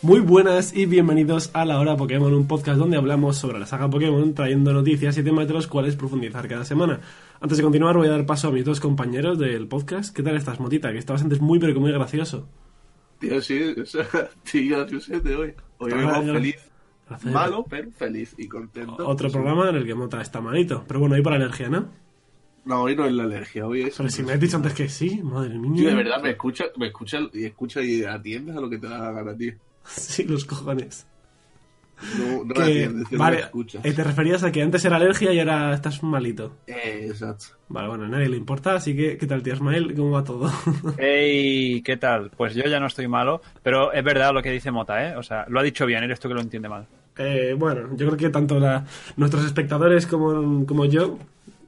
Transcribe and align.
Muy 0.00 0.20
buenas 0.20 0.76
y 0.76 0.86
bienvenidos 0.86 1.50
a 1.54 1.64
La 1.64 1.80
Hora 1.80 1.96
Pokémon, 1.96 2.32
un 2.32 2.46
podcast 2.46 2.78
donde 2.78 2.96
hablamos 2.96 3.36
sobre 3.36 3.58
la 3.58 3.66
saga 3.66 3.90
Pokémon, 3.90 4.32
trayendo 4.32 4.72
noticias 4.72 5.18
y 5.18 5.24
temas 5.24 5.48
de 5.48 5.54
los 5.54 5.66
cuales 5.66 5.96
profundizar 5.96 6.46
cada 6.46 6.64
semana. 6.64 7.00
Antes 7.40 7.58
de 7.58 7.64
continuar, 7.64 7.96
voy 7.96 8.06
a 8.06 8.12
dar 8.12 8.24
paso 8.24 8.46
a 8.46 8.52
mis 8.52 8.64
dos 8.64 8.78
compañeros 8.78 9.40
del 9.40 9.66
podcast. 9.66 10.14
¿Qué 10.14 10.22
tal 10.22 10.36
estás, 10.36 10.60
Motita? 10.60 10.92
Que 10.92 10.98
estabas 10.98 11.22
antes 11.22 11.40
muy, 11.40 11.58
pero 11.58 11.74
que 11.74 11.80
muy 11.80 11.90
gracioso. 11.90 12.48
Tío, 13.18 13.42
sí, 13.42 13.74
o 13.76 13.84
sea, 13.84 14.06
sí, 14.44 14.68
graciosete 14.68 15.34
hoy. 15.34 15.54
Hoy 15.78 15.92
vengo 15.92 16.22
feliz. 16.32 16.70
Gracias. 17.08 17.34
Malo, 17.34 17.66
pero 17.68 17.90
feliz 17.90 18.36
y 18.38 18.46
contento. 18.46 19.04
Otro 19.04 19.30
programa 19.30 19.68
en 19.70 19.76
el 19.76 19.84
que 19.84 19.96
Mota 19.96 20.20
está 20.20 20.40
malito. 20.40 20.84
Pero 20.86 21.00
bueno, 21.00 21.16
ahí 21.16 21.22
por 21.22 21.32
alergia, 21.32 21.68
¿no? 21.70 21.88
No, 22.64 22.82
hoy 22.82 22.94
no 22.94 23.04
es 23.04 23.12
la 23.12 23.24
alergia, 23.24 23.66
hoy 23.66 23.82
es... 23.82 23.96
Pero 23.96 24.10
si 24.10 24.22
me 24.22 24.34
has 24.34 24.40
dicho 24.40 24.58
antes 24.58 24.74
que 24.74 24.88
sí, 24.88 25.22
madre 25.24 25.58
mía. 25.58 25.72
Tío, 25.74 25.88
de 25.88 25.94
verdad, 25.96 26.22
me 26.22 26.30
escucha, 26.30 26.66
me 26.76 26.86
escucha 26.86 27.18
y 27.32 27.46
escucha 27.46 27.82
y 27.82 28.04
atiendes 28.04 28.56
a 28.56 28.60
lo 28.60 28.70
que 28.70 28.78
te 28.78 28.86
da 28.86 28.98
la 28.98 29.12
gana, 29.12 29.36
tío. 29.36 29.54
Sí, 29.96 30.24
los 30.24 30.44
cojones. 30.44 31.06
No, 32.16 32.44
no 32.44 32.54
Que- 32.54 32.62
atiendes, 32.62 33.18
vale, 33.18 33.40
escuchas. 33.40 33.84
eh, 33.84 33.92
te 33.92 34.04
referías 34.04 34.44
a 34.44 34.52
que 34.52 34.62
antes 34.62 34.84
era 34.84 34.94
alergia 34.96 35.32
y 35.32 35.40
ahora 35.40 35.74
estás 35.74 36.00
malito. 36.04 36.58
Eh, 36.68 37.06
exacto. 37.08 37.46
Vale, 37.68 37.88
bueno, 37.88 38.04
a 38.04 38.08
nadie 38.08 38.28
le 38.28 38.36
importa, 38.36 38.74
así 38.76 38.94
que, 38.94 39.18
¿qué 39.18 39.26
tal, 39.26 39.42
tío 39.42 39.54
Ismael? 39.54 39.94
¿Cómo 39.96 40.12
va 40.12 40.22
todo? 40.22 40.48
Hey, 40.98 41.82
¿qué 41.82 41.96
tal? 41.96 42.30
Pues 42.36 42.54
yo 42.54 42.62
ya 42.64 42.78
no 42.78 42.86
estoy 42.86 43.08
malo, 43.08 43.42
pero 43.64 43.92
es 43.92 44.04
verdad 44.04 44.32
lo 44.32 44.42
que 44.42 44.52
dice 44.52 44.70
Mota, 44.70 45.08
¿eh? 45.08 45.16
O 45.16 45.24
sea, 45.24 45.44
lo 45.48 45.58
ha 45.58 45.62
dicho 45.64 45.86
bien, 45.86 46.04
eres 46.04 46.20
tú 46.20 46.28
que 46.28 46.34
lo 46.34 46.40
entiende 46.40 46.68
mal. 46.68 46.86
Eh, 47.16 47.56
bueno, 47.58 47.88
yo 47.96 48.06
creo 48.06 48.16
que 48.16 48.30
tanto 48.30 48.60
la- 48.60 48.84
nuestros 49.16 49.44
espectadores 49.44 50.06
como, 50.06 50.64
como 50.66 50.84
yo 50.84 51.18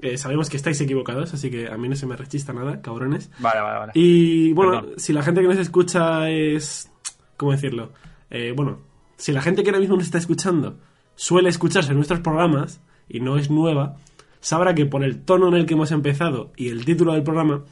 eh, 0.00 0.16
sabemos 0.16 0.48
que 0.48 0.58
estáis 0.58 0.80
equivocados, 0.80 1.34
así 1.34 1.50
que 1.50 1.66
a 1.66 1.76
mí 1.76 1.88
no 1.88 1.96
se 1.96 2.06
me 2.06 2.14
rechista 2.14 2.52
nada, 2.52 2.80
cabrones. 2.80 3.30
Vale, 3.40 3.60
vale, 3.60 3.78
vale. 3.80 3.92
Y 3.96 4.52
bueno, 4.52 4.80
Perdón. 4.80 4.94
si 5.00 5.12
la 5.12 5.22
gente 5.24 5.40
que 5.42 5.48
nos 5.48 5.58
escucha 5.58 6.30
es... 6.30 6.88
¿Cómo 7.36 7.50
decirlo? 7.52 7.90
Eh, 8.30 8.52
bueno, 8.54 8.78
si 9.16 9.32
la 9.32 9.42
gente 9.42 9.62
que 9.62 9.70
ahora 9.70 9.80
mismo 9.80 9.96
nos 9.96 10.06
está 10.06 10.18
escuchando 10.18 10.78
suele 11.14 11.48
escucharse 11.48 11.92
nuestros 11.94 12.20
programas 12.20 12.80
y 13.08 13.20
no 13.20 13.36
es 13.36 13.50
nueva, 13.50 13.96
sabrá 14.40 14.74
que 14.74 14.86
por 14.86 15.04
el 15.04 15.22
tono 15.22 15.48
en 15.48 15.54
el 15.54 15.66
que 15.66 15.74
hemos 15.74 15.90
empezado 15.90 16.52
y 16.56 16.68
el 16.68 16.84
título 16.84 17.12
del 17.12 17.22
programa, 17.22 17.64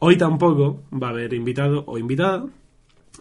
hoy 0.00 0.16
tampoco 0.16 0.82
va 0.92 1.08
a 1.08 1.10
haber 1.10 1.32
invitado 1.34 1.84
o 1.86 1.98
invitada. 1.98 2.46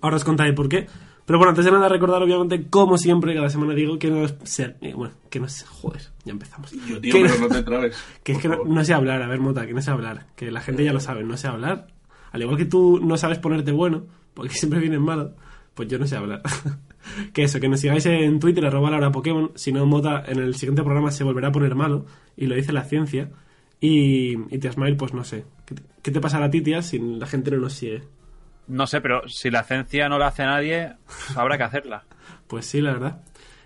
Ahora 0.02 0.16
os 0.16 0.24
contaré 0.24 0.54
por 0.54 0.70
qué. 0.70 0.88
Pero 1.26 1.40
bueno, 1.40 1.50
antes 1.50 1.66
de 1.66 1.72
nada 1.72 1.90
recordar 1.90 2.24
obviamente, 2.24 2.70
como 2.70 2.98
siempre, 2.98 3.36
cada 3.36 3.50
semana 3.50 3.74
digo 3.74 4.00
que 4.00 4.10
no 4.10 4.26
se, 4.44 4.76
eh, 4.80 4.94
bueno, 4.96 5.14
que 5.30 5.42
no 5.42 5.50
se, 5.50 5.66
joder, 5.66 6.02
ya 6.24 6.32
empezamos. 6.32 6.72
Yo, 6.72 7.02
tío, 7.02 7.12
Que- 7.14 7.22
pero 7.24 7.38
no 7.40 7.48
te 7.50 7.64
trabes. 7.64 7.98
que 8.24 8.32
es 8.32 8.38
que 8.40 8.48
no, 8.48 8.84
sé 8.86 8.94
hablar, 8.94 9.22
a 9.22 9.28
ver, 9.28 9.42
Mota, 9.42 9.68
que 9.68 9.74
no 9.74 9.82
sé 9.82 9.92
hablar. 9.92 10.28
Que 10.38 10.50
la 10.52 10.62
gente 10.62 10.86
ya 10.86 10.94
lo 10.94 11.02
sabe, 11.02 11.26
no 11.26 11.36
sé 11.36 11.50
hablar. 11.50 11.88
Al 12.32 12.42
igual 12.42 12.56
que 12.58 12.64
tú 12.66 13.02
no 13.04 13.18
sabes 13.18 13.40
ponerte 13.40 13.74
bueno, 13.74 14.06
porque 14.34 14.54
siempre 14.56 14.80
vienes 14.80 15.02
malo, 15.02 15.34
pues 15.78 15.88
yo 15.88 15.98
no 15.98 16.06
sé 16.06 16.18
hablar. 16.18 16.42
que 17.34 17.44
eso, 17.44 17.62
que 17.62 17.70
nos 17.70 17.80
sigáis 17.80 18.06
en 18.08 18.40
Twitter, 18.42 18.66
arroba 18.66 18.90
la 18.92 18.98
hora 18.98 19.12
Pokémon. 19.14 19.52
Si 19.56 19.72
no, 19.72 19.86
Mota 19.86 20.24
en 20.28 20.40
el 20.40 20.56
siguiente 20.56 20.84
programa 20.84 21.12
se 21.12 21.24
volverá 21.24 21.48
a 21.48 21.52
poner 21.54 21.74
malo, 21.76 22.06
y 22.36 22.48
lo 22.48 22.56
dice 22.56 22.74
la 22.74 22.84
ciencia. 22.84 23.30
Y, 23.80 24.32
y 24.54 24.58
Tía 24.58 24.72
Smile, 24.74 24.96
pues 24.96 25.14
no 25.14 25.24
sé. 25.24 25.46
¿Qué 25.66 25.76
te, 25.76 25.84
qué 26.02 26.12
te 26.12 26.20
pasará 26.20 26.48
a 26.48 26.50
ti, 26.50 26.62
tía, 26.62 26.82
si 26.82 27.00
la 27.00 27.28
gente 27.28 27.52
no 27.52 27.58
nos 27.60 27.74
sigue? 27.74 28.04
No 28.68 28.86
sé, 28.88 29.00
pero 29.00 29.22
si 29.30 29.50
la 29.52 29.64
ciencia 29.64 30.10
no 30.10 30.18
la 30.20 30.28
hace 30.28 30.44
nadie, 30.44 30.94
pues 31.06 31.38
habrá 31.38 31.58
que 31.58 31.64
hacerla. 31.64 32.04
Pues 32.48 32.66
sí, 32.66 32.82
la 32.82 32.94
verdad. 32.94 33.22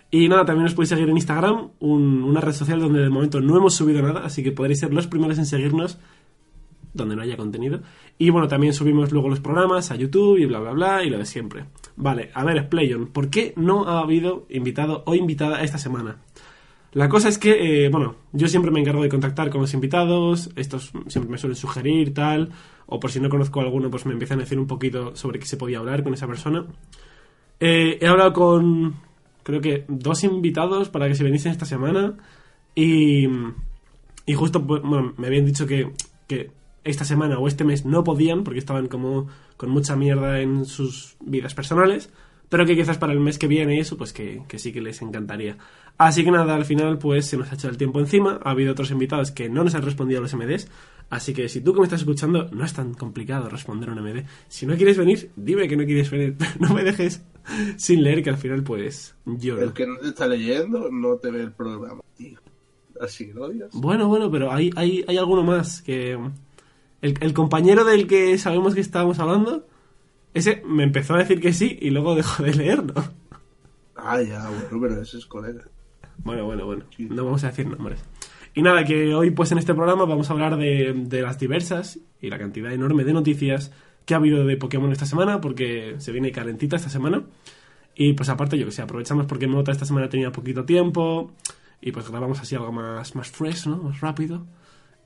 Y 0.10 0.28
nada, 0.28 0.44
también 0.44 0.66
os 0.66 0.74
podéis 0.74 0.90
seguir 0.90 1.08
en 1.08 1.16
Instagram, 1.16 1.70
un- 1.80 2.24
una 2.24 2.42
red 2.42 2.52
social 2.52 2.80
donde 2.80 3.00
de 3.02 3.10
momento 3.10 3.40
no 3.42 3.56
hemos 3.56 3.76
subido 3.76 4.02
nada, 4.02 4.26
así 4.26 4.44
que 4.44 4.52
podréis 4.52 4.80
ser 4.80 4.92
los 4.92 5.06
primeros 5.08 5.38
en 5.38 5.46
seguirnos 5.46 6.00
donde 6.94 7.16
no 7.16 7.22
haya 7.22 7.38
contenido. 7.38 7.82
Y 8.18 8.30
bueno, 8.32 8.48
también 8.48 8.74
subimos 8.74 9.12
luego 9.12 9.30
los 9.30 9.40
programas 9.40 9.92
a 9.92 9.96
YouTube 9.96 10.38
y 10.40 10.46
bla, 10.46 10.60
bla, 10.60 10.72
bla, 10.72 11.04
y 11.04 11.10
lo 11.12 11.18
de 11.20 11.26
siempre. 11.26 11.66
Vale, 12.02 12.32
a 12.34 12.44
ver, 12.44 12.64
Splayon, 12.64 13.08
¿por 13.08 13.30
qué 13.30 13.54
no 13.56 13.88
ha 13.88 14.00
habido 14.00 14.48
invitado 14.50 15.04
o 15.06 15.14
invitada 15.14 15.62
esta 15.62 15.78
semana? 15.78 16.18
La 16.94 17.08
cosa 17.10 17.30
es 17.30 17.38
que, 17.38 17.86
eh, 17.86 17.90
bueno, 17.90 18.16
yo 18.34 18.48
siempre 18.48 18.72
me 18.72 18.80
encargo 18.80 19.04
de 19.04 19.08
contactar 19.08 19.52
con 19.52 19.62
los 19.62 19.76
invitados, 19.76 20.50
estos 20.56 20.92
siempre 21.06 21.32
me 21.32 21.38
suelen 21.38 21.56
sugerir, 21.56 22.12
tal, 22.12 22.50
o 22.88 23.00
por 23.00 23.12
si 23.12 23.20
no 23.20 23.30
conozco 23.30 23.60
a 23.60 23.64
alguno, 23.66 23.92
pues 23.92 24.08
me 24.08 24.14
empiezan 24.14 24.40
a 24.40 24.42
decir 24.42 24.58
un 24.58 24.66
poquito 24.66 25.16
sobre 25.16 25.38
qué 25.38 25.46
se 25.46 25.58
podía 25.58 25.78
hablar 25.78 26.04
con 26.04 26.16
esa 26.16 26.26
persona. 26.26 26.66
Eh, 27.60 28.00
he 28.02 28.08
hablado 28.08 28.34
con, 28.34 28.96
creo 29.44 29.62
que, 29.62 29.86
dos 29.88 30.24
invitados 30.24 30.90
para 30.90 31.08
que 31.08 31.14
se 31.14 31.24
viniesen 31.24 31.52
esta 31.52 31.66
semana, 31.68 32.18
y, 32.74 33.28
y 34.26 34.34
justo, 34.34 34.66
pues, 34.66 34.82
bueno, 34.82 35.14
me 35.18 35.28
habían 35.28 35.46
dicho 35.46 35.68
que, 35.68 35.92
que 36.28 36.50
esta 36.84 37.06
semana 37.06 37.38
o 37.40 37.48
este 37.48 37.64
mes 37.64 37.86
no 37.86 38.04
podían, 38.04 38.44
porque 38.44 38.60
estaban 38.60 38.88
como 38.88 39.28
con 39.58 39.70
mucha 39.70 39.96
mierda 39.96 40.40
en 40.40 40.66
sus 40.66 41.16
vidas 41.20 41.54
personales, 41.54 42.10
pero 42.50 42.66
que 42.66 42.76
quizás 42.76 42.98
para 42.98 43.14
el 43.14 43.20
mes 43.22 43.38
que 43.38 43.48
viene 43.48 43.78
y 43.78 43.80
eso, 43.80 43.98
pues 43.98 44.12
que, 44.12 44.44
que 44.48 44.60
sí 44.60 44.74
que 44.74 44.82
les 44.82 45.02
encantaría. 45.02 45.58
Así 45.98 46.24
que 46.26 46.32
nada, 46.32 46.56
al 46.56 46.66
final 46.66 46.98
pues 46.98 47.26
se 47.26 47.38
nos 47.38 47.50
ha 47.52 47.56
echado 47.56 47.70
el 47.70 47.78
tiempo 47.78 48.00
encima, 48.00 48.40
ha 48.44 48.52
habido 48.52 48.74
otros 48.74 48.92
invitados 48.92 49.32
que 49.32 49.50
no 49.50 49.64
nos 49.64 49.74
han 49.76 49.84
respondido 49.84 50.20
a 50.20 50.22
los 50.24 50.34
MDs, 50.34 50.68
así 51.10 51.34
que 51.34 51.48
si 51.48 51.62
tú 51.62 51.74
que 51.74 51.80
me 51.80 51.86
estás 51.86 52.02
escuchando, 52.02 52.50
no 52.52 52.66
es 52.66 52.74
tan 52.74 52.94
complicado 52.94 53.48
responder 53.48 53.90
un 53.90 54.02
MD. 54.04 54.26
Si 54.50 54.66
no 54.66 54.76
quieres 54.76 54.98
venir, 54.98 55.32
dime 55.38 55.68
que 55.68 55.78
no 55.78 55.86
quieres 55.86 56.10
venir, 56.12 56.36
no 56.60 56.74
me 56.74 56.84
dejes 56.84 57.24
sin 57.78 58.04
leer 58.04 58.22
que 58.22 58.32
al 58.32 58.38
final 58.38 58.64
pues 58.64 59.16
lloro. 59.26 59.62
El 59.62 59.74
que 59.74 59.88
no 59.88 59.98
te 59.98 60.10
está 60.10 60.28
leyendo 60.28 60.90
no 60.92 61.16
te 61.16 61.32
ve 61.32 61.44
el 61.44 61.54
programa, 61.54 62.02
tío. 62.18 62.40
Así 63.00 63.28
que 63.28 63.34
no 63.34 63.48
digas. 63.48 63.70
Bueno, 63.74 64.10
bueno, 64.10 64.30
pero 64.30 64.52
hay, 64.52 64.72
hay, 64.76 65.06
hay 65.08 65.18
alguno 65.18 65.44
más 65.44 65.82
que... 65.82 66.18
El, 67.02 67.18
el 67.22 67.34
compañero 67.34 67.84
del 67.84 68.08
que 68.08 68.38
sabemos 68.38 68.76
que 68.76 68.82
estábamos 68.82 69.20
hablando, 69.20 69.68
ese 70.34 70.62
me 70.66 70.84
empezó 70.84 71.16
a 71.16 71.20
decir 71.20 71.42
que 71.42 71.54
sí 71.54 71.78
y 71.82 71.90
luego 71.90 72.16
dejó 72.16 72.44
de 72.44 72.54
leerlo. 72.54 72.94
Ah, 73.96 74.22
ya, 74.22 74.50
bueno, 74.50 74.80
pero 74.82 75.02
ese 75.02 75.18
es 75.18 75.26
colega. 75.26 75.64
Bueno, 76.24 76.46
bueno, 76.46 76.66
bueno. 76.66 76.84
Sí. 76.96 77.08
No 77.10 77.26
vamos 77.26 77.44
a 77.44 77.48
decir 77.48 77.68
nombres. 77.68 78.04
Y 78.54 78.62
nada, 78.62 78.84
que 78.84 79.14
hoy 79.16 79.32
pues 79.32 79.52
en 79.52 79.58
este 79.58 79.74
programa 79.74 80.06
vamos 80.06 80.30
a 80.30 80.34
hablar 80.34 80.58
de, 80.58 80.94
de 80.94 81.22
las 81.22 81.40
diversas 81.40 82.00
y 82.20 82.30
la 82.30 82.38
cantidad 82.38 82.72
enorme 82.72 83.04
de 83.04 83.14
noticias 83.14 83.72
que 84.06 84.14
ha 84.14 84.18
habido 84.18 84.46
de 84.46 84.58
Pokémon 84.58 84.92
esta 84.92 85.06
semana, 85.06 85.40
porque 85.42 85.96
se 86.00 86.12
viene 86.12 86.32
calentita 86.32 86.76
esta 86.76 86.90
semana. 86.90 87.24
Y 87.96 88.14
pues 88.14 88.30
aparte, 88.30 88.58
yo 88.58 88.66
que 88.66 88.72
sé, 88.72 88.82
aprovechamos 88.82 89.26
porque 89.26 89.48
Mota 89.48 89.72
esta 89.72 89.86
semana 89.86 90.10
tenía 90.10 90.32
poquito 90.32 90.66
tiempo 90.66 91.32
y 91.82 91.92
pues 91.92 92.10
grabamos 92.10 92.40
así 92.40 92.56
algo 92.56 92.72
más, 92.72 93.16
más 93.16 93.30
fresh, 93.30 93.68
¿no? 93.68 93.78
Más 93.78 94.02
rápido. 94.02 94.46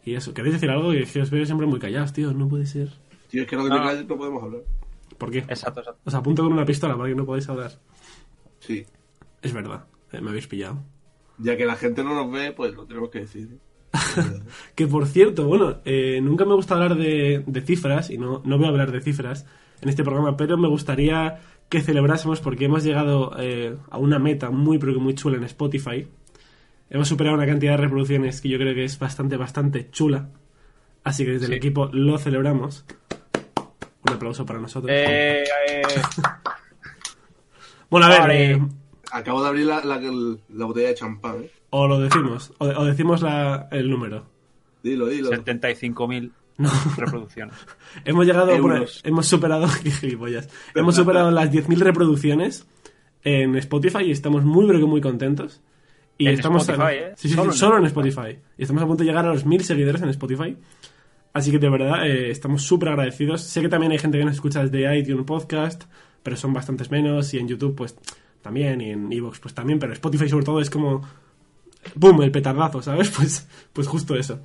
Y 0.06 0.14
eso, 0.16 0.34
¿queréis 0.34 0.54
decir 0.54 0.70
algo? 0.70 0.92
Que 0.92 1.02
es 1.02 1.12
que 1.12 1.22
os 1.22 1.30
veo 1.32 1.46
siempre 1.46 1.68
muy 1.68 1.80
callados, 1.80 2.14
tío, 2.14 2.32
no 2.34 2.48
puede 2.48 2.66
ser. 2.68 2.90
Tío, 3.30 3.42
es 3.42 3.48
que 3.48 3.56
no 3.56 3.64
que 3.64 3.70
te 3.70 3.76
No. 3.76 3.84
calles 3.84 4.08
no 4.08 4.18
podemos 4.18 4.44
hablar. 4.44 4.62
¿Por 5.18 5.32
qué? 5.32 5.40
Exacto, 5.40 5.80
exacto. 5.80 6.00
Os 6.06 6.14
apunto 6.14 6.44
con 6.44 6.54
una 6.54 6.66
pistola 6.66 6.96
para 6.96 7.10
que 7.10 7.16
no 7.16 7.26
podáis 7.26 7.50
hablar. 7.50 7.72
Sí. 8.60 8.86
Es 9.42 9.54
verdad, 9.54 9.86
eh, 10.12 10.22
me 10.22 10.30
habéis 10.30 10.48
pillado. 10.48 10.80
Ya 11.38 11.58
que 11.58 11.66
la 11.66 11.76
gente 11.76 12.04
no 12.04 12.14
nos 12.16 12.32
ve, 12.32 12.52
pues 12.52 12.74
lo 12.76 12.86
tenemos 12.86 13.10
que 13.10 13.20
decir. 13.20 13.58
Que 14.76 14.88
por 14.88 15.06
cierto, 15.08 15.48
bueno, 15.48 15.78
eh, 15.86 16.20
nunca 16.22 16.46
me 16.46 16.54
gusta 16.54 16.76
hablar 16.76 16.96
de, 16.96 17.44
de 17.46 17.62
cifras 17.62 18.10
y 18.10 18.18
no, 18.18 18.42
no 18.46 18.58
voy 18.58 18.66
a 18.66 18.70
hablar 18.70 18.92
de 18.92 19.02
cifras 19.02 19.46
en 19.82 19.90
este 19.90 20.04
programa, 20.04 20.36
pero 20.38 20.58
me 20.58 20.68
gustaría 20.68 21.40
que 21.70 21.82
celebrásemos 21.82 22.42
porque 22.42 22.66
hemos 22.66 22.84
llegado 22.84 23.32
eh, 23.40 23.76
a 23.90 23.98
una 23.98 24.20
meta 24.20 24.50
muy, 24.52 24.78
pero 24.78 24.94
que 24.94 25.00
muy 25.00 25.16
chula 25.16 25.38
en 25.38 25.44
Spotify. 25.46 26.08
Hemos 26.90 27.08
superado 27.08 27.36
una 27.36 27.46
cantidad 27.48 27.72
de 27.74 27.78
reproducciones 27.78 28.42
que 28.42 28.50
yo 28.50 28.58
creo 28.58 28.74
que 28.76 28.84
es 28.86 28.98
bastante, 29.00 29.38
bastante 29.38 29.90
chula. 29.92 30.30
Así 31.04 31.26
que 31.26 31.32
desde 31.32 31.48
el 31.48 31.54
equipo 31.54 31.90
lo 31.92 32.18
celebramos. 32.18 32.86
Un 34.08 34.14
aplauso 34.14 34.46
para 34.46 34.60
nosotros. 34.60 34.92
Eh, 34.94 35.44
eh, 35.68 35.82
bueno, 37.90 38.06
a 38.08 38.10
ver, 38.10 38.20
vale. 38.20 38.52
eh, 38.52 38.62
Acabo 39.12 39.42
de 39.42 39.48
abrir 39.50 39.66
la, 39.66 39.84
la, 39.86 40.00
la 40.00 40.66
botella 40.66 40.90
de 40.90 40.96
champán, 40.96 41.44
¿eh? 41.44 41.52
o 41.70 41.88
lo 41.88 42.00
decimos, 42.00 42.52
o, 42.58 42.66
o 42.66 42.86
decimos 42.86 43.22
la- 43.22 43.68
el 43.72 43.90
número. 43.90 44.26
Dilo, 44.84 45.08
dilo. 45.08 45.32
75.000 45.32 46.32
No. 46.58 46.70
reproducciones. 46.98 47.56
Hemos 48.06 48.26
llegado, 48.26 48.52
hemos 49.04 49.26
superado, 49.28 49.68
qué 49.84 49.92
gilipollas. 49.92 50.50
hemos 50.74 50.96
superado 50.96 51.32
las 51.32 51.52
10.000 51.52 51.78
reproducciones 51.80 52.68
en 53.24 53.56
Spotify 53.56 54.04
y 54.06 54.12
estamos 54.12 54.44
muy, 54.44 54.68
pero 54.68 54.80
que 54.80 54.86
muy 54.86 55.02
contentos. 55.02 55.62
Y 56.18 56.28
En 56.28 56.36
estamos 56.36 56.68
Spotify, 56.68 56.96
¿eh? 56.96 57.14
Sí, 57.18 57.30
sí, 57.30 57.36
Solo 57.36 57.52
solo, 57.52 57.78
en 57.78 57.86
Spotify. 57.86 58.38
Y 58.58 58.62
estamos 58.62 58.84
a 58.84 58.88
punto 58.88 59.04
de 59.04 59.10
llegar 59.10 59.26
a 59.26 59.34
los 59.34 59.46
1.000 59.46 59.60
seguidores 59.62 60.02
en 60.02 60.10
Spotify. 60.10 60.56
Así 61.34 61.52
que 61.52 61.60
de 61.60 61.70
verdad 61.70 62.08
eh, 62.08 62.32
estamos 62.32 62.64
súper 62.64 62.90
agradecidos. 62.90 63.42
Sé 63.42 63.62
que 63.62 63.68
también 63.68 63.92
hay 63.92 63.98
gente 63.98 64.18
que 64.18 64.24
nos 64.24 64.36
escucha 64.36 64.64
desde 64.64 64.98
iTunes 64.98 65.26
Podcast, 65.26 65.84
pero 66.24 66.38
son 66.38 66.54
bastantes 66.54 66.90
menos. 66.90 67.34
Y 67.34 67.40
en 67.40 67.48
YouTube, 67.50 67.76
pues 67.76 67.98
también. 68.42 68.80
Y 68.80 68.92
en 68.92 69.12
Evox, 69.12 69.40
pues 69.40 69.54
también. 69.54 69.78
Pero 69.78 69.92
Spotify, 69.92 70.30
sobre 70.30 70.46
todo, 70.46 70.62
es 70.62 70.70
como. 70.70 71.02
¡Boom! 71.96 72.22
El 72.22 72.32
petardazo, 72.32 72.82
¿sabes? 72.82 73.10
Pues, 73.16 73.48
pues 73.74 73.88
justo 73.88 74.16
eso. 74.16 74.40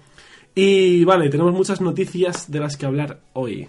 Y 0.55 1.05
vale, 1.05 1.29
tenemos 1.29 1.53
muchas 1.53 1.81
noticias 1.81 2.51
de 2.51 2.59
las 2.59 2.77
que 2.77 2.87
hablar 2.87 3.21
hoy. 3.35 3.69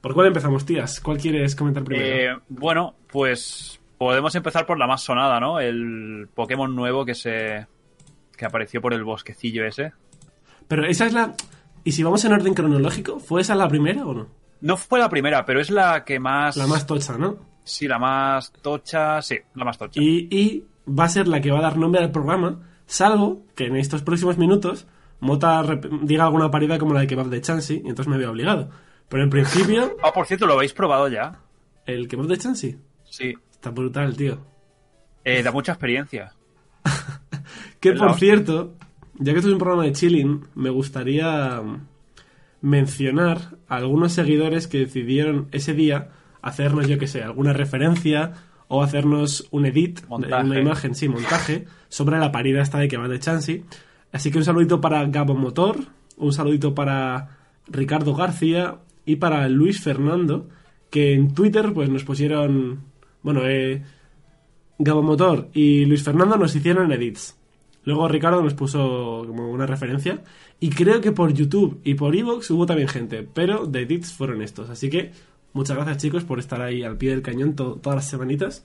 ¿Por 0.00 0.14
cuál 0.14 0.28
empezamos, 0.28 0.64
tías? 0.64 1.00
¿Cuál 1.00 1.18
quieres 1.18 1.54
comentar 1.54 1.84
primero? 1.84 2.06
Eh, 2.06 2.38
bueno, 2.48 2.94
pues 3.10 3.77
podemos 3.98 4.34
empezar 4.34 4.64
por 4.66 4.78
la 4.78 4.86
más 4.86 5.02
sonada, 5.02 5.40
¿no? 5.40 5.60
El 5.60 6.28
Pokémon 6.34 6.74
nuevo 6.74 7.04
que 7.04 7.14
se 7.14 7.66
que 8.36 8.44
apareció 8.46 8.80
por 8.80 8.94
el 8.94 9.04
bosquecillo 9.04 9.66
ese. 9.66 9.92
Pero 10.68 10.86
esa 10.86 11.06
es 11.06 11.12
la. 11.12 11.34
Y 11.84 11.92
si 11.92 12.02
vamos 12.02 12.24
en 12.24 12.32
orden 12.32 12.54
cronológico, 12.54 13.18
¿fue 13.18 13.40
esa 13.40 13.54
la 13.54 13.68
primera 13.68 14.06
o 14.06 14.14
no? 14.14 14.28
No 14.60 14.76
fue 14.76 14.98
la 14.98 15.08
primera, 15.08 15.44
pero 15.44 15.60
es 15.60 15.70
la 15.70 16.04
que 16.04 16.18
más. 16.18 16.56
La 16.56 16.66
más 16.66 16.86
tocha, 16.86 17.18
¿no? 17.18 17.36
Sí, 17.64 17.86
la 17.88 17.98
más 17.98 18.52
tocha. 18.52 19.20
Sí, 19.22 19.38
la 19.54 19.64
más 19.64 19.78
tocha. 19.78 20.00
Y, 20.00 20.28
y 20.34 20.64
va 20.88 21.04
a 21.04 21.08
ser 21.08 21.28
la 21.28 21.40
que 21.40 21.50
va 21.50 21.58
a 21.58 21.62
dar 21.62 21.76
nombre 21.76 22.02
al 22.02 22.10
programa, 22.10 22.60
salvo 22.86 23.42
que 23.54 23.66
en 23.66 23.76
estos 23.76 24.02
próximos 24.02 24.38
minutos 24.38 24.86
Mota 25.20 25.62
diga 26.02 26.24
alguna 26.24 26.50
paridad 26.50 26.78
como 26.78 26.94
la 26.94 27.00
de 27.00 27.06
kebab 27.06 27.26
de 27.26 27.40
Chansey, 27.40 27.82
y 27.84 27.88
entonces 27.88 28.08
me 28.08 28.14
había 28.14 28.30
obligado. 28.30 28.70
Pero 29.08 29.24
en 29.24 29.30
principio, 29.30 29.96
Ah, 30.02 30.12
por 30.12 30.26
cierto, 30.26 30.46
¿lo 30.46 30.54
habéis 30.54 30.72
probado 30.72 31.08
ya? 31.08 31.40
el 31.86 32.06
kebab 32.06 32.26
de 32.26 32.36
Chansey 32.38 32.78
Sí. 33.10 33.34
está 33.50 33.70
brutal, 33.70 34.16
tío. 34.16 34.38
Eh, 35.24 35.42
da 35.42 35.52
mucha 35.52 35.72
experiencia. 35.72 36.32
Que 37.80 37.92
por 37.92 38.08
hostia. 38.08 38.18
cierto, 38.18 38.74
ya 39.14 39.32
que 39.32 39.38
esto 39.38 39.48
es 39.48 39.52
un 39.52 39.58
programa 39.60 39.84
de 39.84 39.92
chilling, 39.92 40.44
me 40.56 40.68
gustaría 40.70 41.60
mm, 41.62 41.86
mencionar 42.62 43.56
a 43.68 43.76
algunos 43.76 44.12
seguidores 44.12 44.66
que 44.66 44.78
decidieron 44.78 45.46
ese 45.52 45.74
día 45.74 46.08
hacernos, 46.42 46.88
yo 46.88 46.98
que 46.98 47.06
sé, 47.06 47.22
alguna 47.22 47.52
referencia 47.52 48.32
o 48.66 48.82
hacernos 48.82 49.46
un 49.50 49.66
edit, 49.66 50.00
Montaje. 50.08 50.44
una 50.44 50.58
imagen, 50.60 50.94
sí, 50.94 51.08
montaje, 51.08 51.66
sobre 51.88 52.18
la 52.18 52.32
parida 52.32 52.60
esta 52.60 52.78
de 52.78 52.88
que 52.88 52.96
va 52.96 53.08
de 53.08 53.18
Chansey. 53.20 53.64
Así 54.12 54.30
que 54.30 54.38
un 54.38 54.44
saludito 54.44 54.80
para 54.80 55.04
Gabo 55.06 55.34
Motor, 55.34 55.78
un 56.16 56.32
saludito 56.32 56.74
para 56.74 57.38
Ricardo 57.68 58.14
García 58.14 58.78
y 59.06 59.16
para 59.16 59.48
Luis 59.48 59.80
Fernando, 59.80 60.48
que 60.90 61.14
en 61.14 61.32
Twitter 61.32 61.72
pues 61.72 61.88
nos 61.90 62.04
pusieron, 62.04 62.80
bueno, 63.22 63.42
eh, 63.44 63.82
Gabo 64.78 65.02
Motor 65.02 65.48
y 65.52 65.84
Luis 65.86 66.02
Fernando 66.02 66.36
nos 66.36 66.54
hicieron 66.54 66.92
edits. 66.92 67.36
Luego 67.84 68.06
Ricardo 68.08 68.42
nos 68.42 68.54
puso 68.54 69.24
como 69.26 69.50
una 69.50 69.66
referencia. 69.66 70.20
Y 70.60 70.70
creo 70.70 71.00
que 71.00 71.12
por 71.12 71.32
YouTube 71.32 71.80
y 71.84 71.94
por 71.94 72.14
Evox 72.14 72.50
hubo 72.50 72.66
también 72.66 72.88
gente. 72.88 73.26
Pero 73.32 73.64
de 73.66 73.82
edits 73.82 74.12
fueron 74.12 74.42
estos. 74.42 74.68
Así 74.70 74.90
que 74.90 75.12
muchas 75.52 75.76
gracias 75.76 75.98
chicos 75.98 76.24
por 76.24 76.38
estar 76.38 76.60
ahí 76.60 76.82
al 76.82 76.96
pie 76.96 77.10
del 77.10 77.22
cañón 77.22 77.54
to- 77.56 77.78
todas 77.82 77.96
las 77.96 78.08
semanitas. 78.10 78.64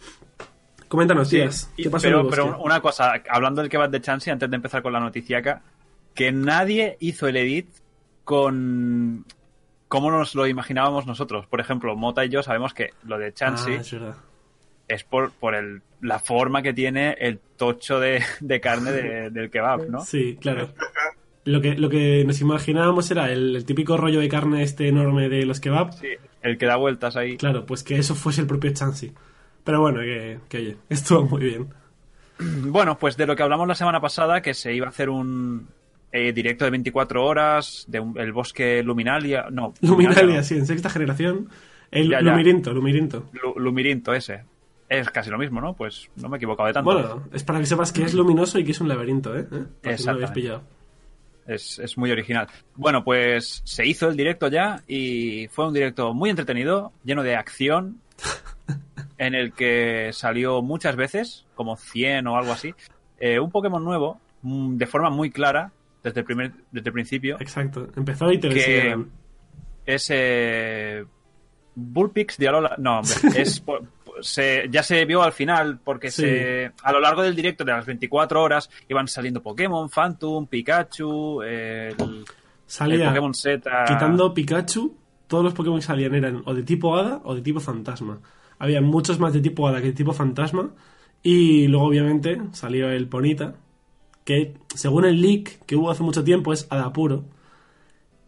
Coméntanos, 0.87 1.29
tías. 1.29 1.71
Y- 1.77 1.83
¿Qué 1.83 1.89
pasó 1.89 2.07
en 2.07 2.13
el 2.13 2.19
pero, 2.19 2.29
pero 2.29 2.45
bosque? 2.47 2.61
una 2.63 2.81
cosa, 2.81 3.13
hablando 3.29 3.61
del 3.61 3.69
kebab 3.69 3.89
de 3.89 4.01
Chansey, 4.01 4.31
antes 4.33 4.49
de 4.49 4.55
empezar 4.55 4.81
con 4.83 4.93
la 4.93 4.99
noticiaca, 4.99 5.61
que 6.13 6.31
nadie 6.31 6.97
hizo 6.99 7.27
el 7.27 7.37
edit 7.37 7.67
con 8.23 9.25
cómo 9.87 10.11
nos 10.11 10.35
lo 10.35 10.47
imaginábamos 10.47 11.05
nosotros. 11.07 11.45
Por 11.47 11.59
ejemplo, 11.59 11.95
Mota 11.95 12.25
y 12.25 12.29
yo 12.29 12.43
sabemos 12.43 12.73
que 12.73 12.89
lo 13.05 13.17
de 13.17 13.33
Chansey 13.33 13.77
Ah, 13.77 14.15
es 14.87 15.03
por, 15.03 15.31
por 15.31 15.55
el, 15.55 15.81
la 16.01 16.19
forma 16.19 16.61
que 16.61 16.73
tiene 16.73 17.15
el 17.19 17.39
tocho 17.57 17.99
de, 17.99 18.21
de 18.41 18.59
carne 18.59 18.91
de- 18.91 19.29
del 19.29 19.49
kebab, 19.49 19.89
¿no? 19.89 20.01
Sí, 20.01 20.37
claro. 20.39 20.69
Lo 21.45 21.59
que, 21.61 21.75
lo 21.75 21.89
que 21.89 22.23
nos 22.25 22.39
imaginábamos 22.41 23.09
era 23.11 23.29
el, 23.31 23.55
el 23.57 23.65
típico 23.65 23.97
rollo 23.97 24.19
de 24.21 24.29
carne 24.29 24.63
este 24.63 24.87
enorme 24.87 25.27
de 25.29 25.45
los 25.45 25.59
kebabs. 25.59 25.97
Sí, 25.99 26.07
el 26.41 26.57
que 26.57 26.65
da 26.65 26.77
vueltas 26.77 27.15
ahí. 27.17 27.35
Claro, 27.37 27.65
pues 27.65 27.83
que 27.83 27.97
eso 27.97 28.15
fuese 28.15 28.41
el 28.41 28.47
propio 28.47 28.71
Chansey. 28.71 29.11
Pero 29.63 29.81
bueno, 29.81 29.99
que, 29.99 30.39
que 30.49 30.57
oye, 30.57 30.77
estuvo 30.89 31.23
muy 31.25 31.41
bien. 31.43 31.67
Bueno, 32.39 32.97
pues 32.97 33.15
de 33.17 33.25
lo 33.27 33.35
que 33.35 33.43
hablamos 33.43 33.67
la 33.67 33.75
semana 33.75 33.99
pasada, 34.01 34.41
que 34.41 34.53
se 34.53 34.73
iba 34.73 34.87
a 34.87 34.89
hacer 34.89 35.09
un 35.09 35.67
eh, 36.11 36.31
directo 36.33 36.65
de 36.65 36.71
24 36.71 37.25
horas, 37.25 37.85
de 37.87 37.99
un- 37.99 38.17
el 38.17 38.31
bosque 38.33 38.81
Luminalia, 38.83 39.47
no. 39.51 39.73
Luminalia, 39.81 40.37
no. 40.37 40.43
sí, 40.43 40.55
en 40.55 40.65
sexta 40.65 40.89
generación. 40.89 41.49
El 41.91 42.09
Ya, 42.09 42.21
ya. 42.21 42.31
Lumirinto, 42.31 42.73
Lumirinto. 42.73 43.29
Lu- 43.33 43.55
Lumirinto 43.59 44.13
ese. 44.13 44.43
Es 44.99 45.09
casi 45.09 45.29
lo 45.29 45.37
mismo, 45.37 45.59
¿no? 45.59 45.73
Pues 45.73 46.09
no 46.17 46.29
me 46.29 46.35
he 46.35 46.37
equivocado 46.37 46.67
de 46.67 46.73
tanto. 46.73 46.91
Bueno, 46.91 47.23
es 47.33 47.43
para 47.43 47.59
que 47.59 47.65
sepas 47.65 47.91
que 47.91 48.03
es 48.03 48.13
luminoso 48.13 48.59
y 48.59 48.63
que 48.63 48.71
es 48.71 48.81
un 48.81 48.87
laberinto, 48.87 49.35
¿eh? 49.35 49.47
¿Eh? 49.81 49.97
Si 49.97 50.05
no 50.05 50.11
lo 50.11 50.17
habéis 50.17 50.31
pillado. 50.31 50.63
Es, 51.47 51.79
es 51.79 51.97
muy 51.97 52.11
original. 52.11 52.47
Bueno, 52.75 53.03
pues 53.03 53.61
se 53.65 53.85
hizo 53.85 54.07
el 54.07 54.15
directo 54.15 54.47
ya 54.47 54.83
y 54.87 55.47
fue 55.47 55.67
un 55.67 55.73
directo 55.73 56.13
muy 56.13 56.29
entretenido, 56.29 56.93
lleno 57.03 57.23
de 57.23 57.35
acción, 57.35 58.01
en 59.17 59.35
el 59.35 59.53
que 59.53 60.11
salió 60.13 60.61
muchas 60.61 60.95
veces, 60.95 61.45
como 61.55 61.75
100 61.75 62.27
o 62.27 62.37
algo 62.37 62.51
así, 62.51 62.73
eh, 63.19 63.39
un 63.39 63.51
Pokémon 63.51 63.83
nuevo, 63.83 64.19
mm, 64.43 64.77
de 64.77 64.85
forma 64.85 65.09
muy 65.09 65.31
clara, 65.31 65.71
desde 66.03 66.19
el, 66.19 66.25
primer, 66.25 66.51
desde 66.71 66.89
el 66.89 66.93
principio, 66.93 67.37
Exacto. 67.39 67.87
Empezó 67.95 68.31
y 68.31 68.37
te 68.37 68.49
que 68.49 68.97
es 69.85 70.07
eh, 70.09 71.05
Bullpix 71.75 72.37
de 72.37 72.47
Alola. 72.47 72.75
No, 72.77 72.99
hombre, 72.99 73.15
es, 73.41 73.63
se, 74.21 74.67
ya 74.69 74.83
se 74.83 75.03
vio 75.05 75.21
al 75.23 75.31
final 75.33 75.79
porque 75.83 76.11
Sí. 76.11 76.21
se, 76.23 76.71
a 76.83 76.91
lo 76.91 76.99
largo 76.99 77.21
del 77.23 77.35
directo 77.35 77.63
de 77.63 77.71
las 77.71 77.85
24 77.85 78.41
horas 78.41 78.69
iban 78.89 79.07
saliendo 79.07 79.41
Pokémon, 79.41 79.89
Phantom, 79.89 80.47
Pikachu, 80.47 81.41
el, 81.41 81.95
el 81.99 82.25
Salía, 82.65 83.09
Pokémon 83.09 83.33
Z. 83.33 83.85
quitando 83.87 84.33
Pikachu, 84.33 84.95
todos 85.27 85.43
los 85.43 85.53
Pokémon 85.53 85.79
que 85.79 85.85
salían 85.85 86.15
eran 86.15 86.41
o 86.45 86.53
de 86.53 86.63
tipo 86.63 86.95
Hada 86.95 87.21
o 87.23 87.35
de 87.35 87.41
tipo 87.41 87.59
Fantasma. 87.59 88.19
Había 88.59 88.81
muchos 88.81 89.19
más 89.19 89.33
de 89.33 89.41
tipo 89.41 89.67
Hada 89.67 89.79
que 89.81 89.87
de 89.87 89.93
tipo 89.93 90.13
Fantasma. 90.13 90.71
Y 91.21 91.67
luego, 91.67 91.87
obviamente, 91.87 92.41
salió 92.51 92.89
el 92.89 93.07
Ponita, 93.07 93.55
que 94.25 94.53
según 94.75 95.05
el 95.05 95.21
leak 95.21 95.65
que 95.65 95.75
hubo 95.75 95.89
hace 95.89 96.03
mucho 96.03 96.23
tiempo 96.23 96.51
es 96.53 96.67
Hada 96.69 96.91
puro. 96.93 97.25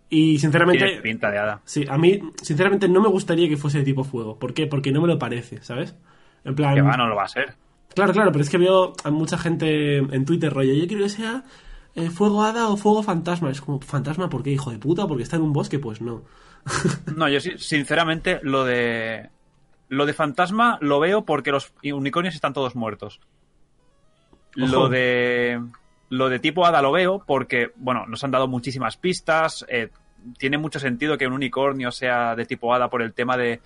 Y 0.09 0.37
sinceramente, 0.39 0.85
Tiene 0.85 1.01
pinta 1.01 1.31
de 1.31 1.39
hada. 1.39 1.61
Sí, 1.65 1.85
a 1.89 1.97
mí, 1.97 2.19
sinceramente, 2.41 2.87
no 2.87 3.01
me 3.01 3.09
gustaría 3.09 3.49
que 3.49 3.57
fuese 3.57 3.79
de 3.79 3.83
tipo 3.85 4.03
fuego. 4.03 4.37
¿Por 4.37 4.53
qué? 4.53 4.67
Porque 4.67 4.91
no 4.91 5.01
me 5.01 5.07
lo 5.07 5.17
parece, 5.17 5.61
¿sabes? 5.63 5.95
En 6.43 6.55
plan. 6.55 6.75
Que 6.75 6.81
va, 6.81 6.95
no 6.95 7.07
lo 7.07 7.15
va 7.15 7.23
a 7.23 7.27
ser. 7.27 7.55
Claro, 7.95 8.13
claro, 8.13 8.31
pero 8.31 8.43
es 8.43 8.49
que 8.49 8.57
veo 8.57 8.93
a 9.03 9.09
mucha 9.09 9.37
gente 9.37 9.97
en 9.97 10.25
Twitter 10.25 10.53
rollo. 10.53 10.73
Yo 10.73 10.87
quiero 10.87 11.03
que 11.03 11.09
sea 11.09 11.43
eh, 11.95 12.09
fuego 12.09 12.43
hada 12.43 12.67
o 12.69 12.77
fuego 12.77 13.01
fantasma. 13.03 13.49
Es 13.49 13.61
como, 13.61 13.79
¿fantasma 13.81 14.29
por 14.29 14.43
qué, 14.43 14.51
hijo 14.51 14.69
de 14.69 14.77
puta? 14.77 15.07
¿Porque 15.07 15.23
está 15.23 15.37
en 15.37 15.41
un 15.43 15.53
bosque? 15.53 15.79
Pues 15.79 16.01
no. 16.01 16.23
No, 17.15 17.27
yo 17.29 17.39
sí- 17.39 17.57
sinceramente 17.57 18.39
lo 18.43 18.63
de 18.65 19.29
lo 19.87 20.05
de 20.05 20.13
fantasma 20.13 20.77
lo 20.81 20.99
veo 20.99 21.25
porque 21.25 21.51
los 21.51 21.73
unicornios 21.83 22.35
están 22.35 22.53
todos 22.53 22.75
muertos. 22.75 23.19
Ojo. 24.57 24.67
Lo 24.71 24.89
de 24.89 25.61
lo 26.09 26.29
de 26.29 26.39
tipo 26.39 26.65
hada 26.65 26.81
lo 26.81 26.91
veo 26.91 27.23
porque 27.25 27.71
bueno 27.77 28.05
nos 28.07 28.23
han 28.23 28.31
dado 28.31 28.47
muchísimas 28.47 28.97
pistas. 28.97 29.65
eh, 29.69 29.89
tiene 30.39 30.57
mucho 30.57 30.79
sentido 30.79 31.17
que 31.19 31.27
un 31.27 31.33
unicornio 31.33 31.91
sea 31.91 32.35
de 32.35 32.45
tipo 32.45 32.73
hada 32.73 32.89
por 32.89 33.01
el 33.03 33.13
tema 33.13 33.37
de 33.37 33.59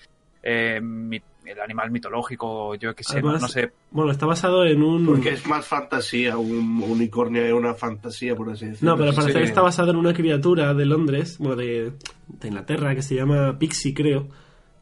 eh, 0.43 0.79
mi- 0.81 1.21
el 1.45 1.59
animal 1.61 1.89
mitológico. 1.89 2.75
Yo 2.75 2.93
qué 2.93 3.03
sé, 3.03 3.21
no- 3.21 3.29
Además, 3.29 3.41
no 3.41 3.47
sé. 3.47 3.71
Bueno, 3.91 4.11
está 4.11 4.25
basado 4.25 4.65
en 4.65 4.83
un. 4.83 5.05
Porque 5.05 5.29
es 5.29 5.45
más 5.47 5.65
fantasía, 5.65 6.37
un 6.37 6.83
unicornio 6.83 7.43
es 7.43 7.53
una 7.53 7.73
fantasía, 7.73 8.35
por 8.35 8.49
así 8.51 8.65
decirlo. 8.67 8.91
No, 8.91 8.97
pero 8.97 9.09
al 9.09 9.15
parecer 9.15 9.41
Sí. 9.41 9.47
está 9.49 9.61
basado 9.61 9.91
en 9.91 9.97
una 9.97 10.13
criatura 10.13 10.73
de 10.73 10.85
Londres, 10.85 11.37
bueno, 11.39 11.55
de, 11.55 11.91
de 12.27 12.47
Inglaterra, 12.47 12.93
que 12.93 13.01
se 13.01 13.15
llama 13.15 13.57
Pixie, 13.57 13.93
creo. 13.93 14.27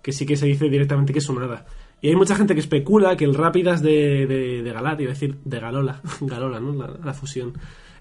Que 0.01 0.11
sí 0.11 0.25
que 0.25 0.35
se 0.35 0.45
dice 0.47 0.69
directamente 0.69 1.13
que 1.13 1.19
es 1.19 1.29
un 1.29 1.41
hada. 1.41 1.65
Y 2.01 2.09
hay 2.09 2.15
mucha 2.15 2.35
gente 2.35 2.53
que 2.53 2.59
especula 2.59 3.17
que 3.17 3.25
el 3.25 3.33
Rápidas 3.33 3.81
de, 3.81 4.27
de, 4.27 4.71
Galar, 4.71 5.01
iba 5.01 5.11
a 5.11 5.13
decir 5.13 5.37
de 5.43 5.59
Galola, 5.59 6.01
Galola, 6.21 6.59
¿no? 6.59 6.73
La, 7.03 7.13
fusión. 7.13 7.53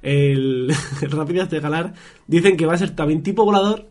El, 0.02 0.72
Rápidas 1.10 1.50
de 1.50 1.60
Galar 1.60 1.94
dicen 2.26 2.56
que 2.56 2.66
va 2.66 2.74
a 2.74 2.78
ser 2.78 2.90
también 2.90 3.22
tipo 3.22 3.44
volador, 3.44 3.88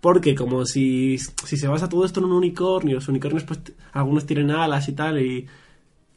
porque 0.00 0.34
como 0.34 0.64
si, 0.66 1.18
si 1.18 1.56
se 1.56 1.68
basa 1.68 1.88
todo 1.88 2.04
esto 2.04 2.20
en 2.20 2.26
un 2.26 2.32
unicornio, 2.32 2.96
los 2.96 3.08
unicornios 3.08 3.44
pues 3.44 3.60
algunos 3.92 4.26
tienen 4.26 4.50
alas 4.50 4.88
y 4.88 4.92
tal, 4.92 5.20
y, 5.20 5.46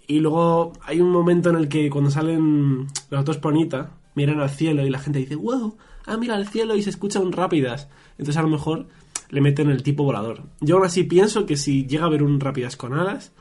y 0.08 0.20
luego 0.20 0.74
hay 0.84 1.00
un 1.00 1.10
momento 1.10 1.50
en 1.50 1.56
el 1.56 1.70
que 1.70 1.90
cuando 1.90 2.12
salen 2.12 2.88
los 3.10 3.26
dos 3.26 3.38
Ponita, 3.38 3.92
miran 4.16 4.40
al 4.40 4.50
cielo 4.50 4.86
y 4.86 4.90
la 4.90 5.00
gente 5.00 5.20
dice, 5.20 5.36
wow, 5.36 5.78
ah, 6.06 6.18
mira 6.18 6.36
al 6.36 6.48
cielo 6.48 6.76
y 6.76 6.84
se 6.84 6.90
escucha 6.90 7.20
un 7.20 7.32
rápidas. 7.32 7.88
Entonces 8.18 8.38
a 8.38 8.42
lo 8.42 8.50
mejor 8.50 8.88
le 9.34 9.42
meten 9.42 9.70
el 9.70 9.82
tipo 9.84 10.04
volador. 10.04 10.44
Yo 10.62 10.76
aún 10.78 10.86
así 10.86 11.04
pienso 11.04 11.46
que 11.46 11.58
si 11.58 11.86
llega 11.88 12.04
a 12.04 12.08
haber 12.08 12.24
un 12.24 12.40
rápidas 12.40 12.78
con 12.78 12.94
alas, 12.94 13.34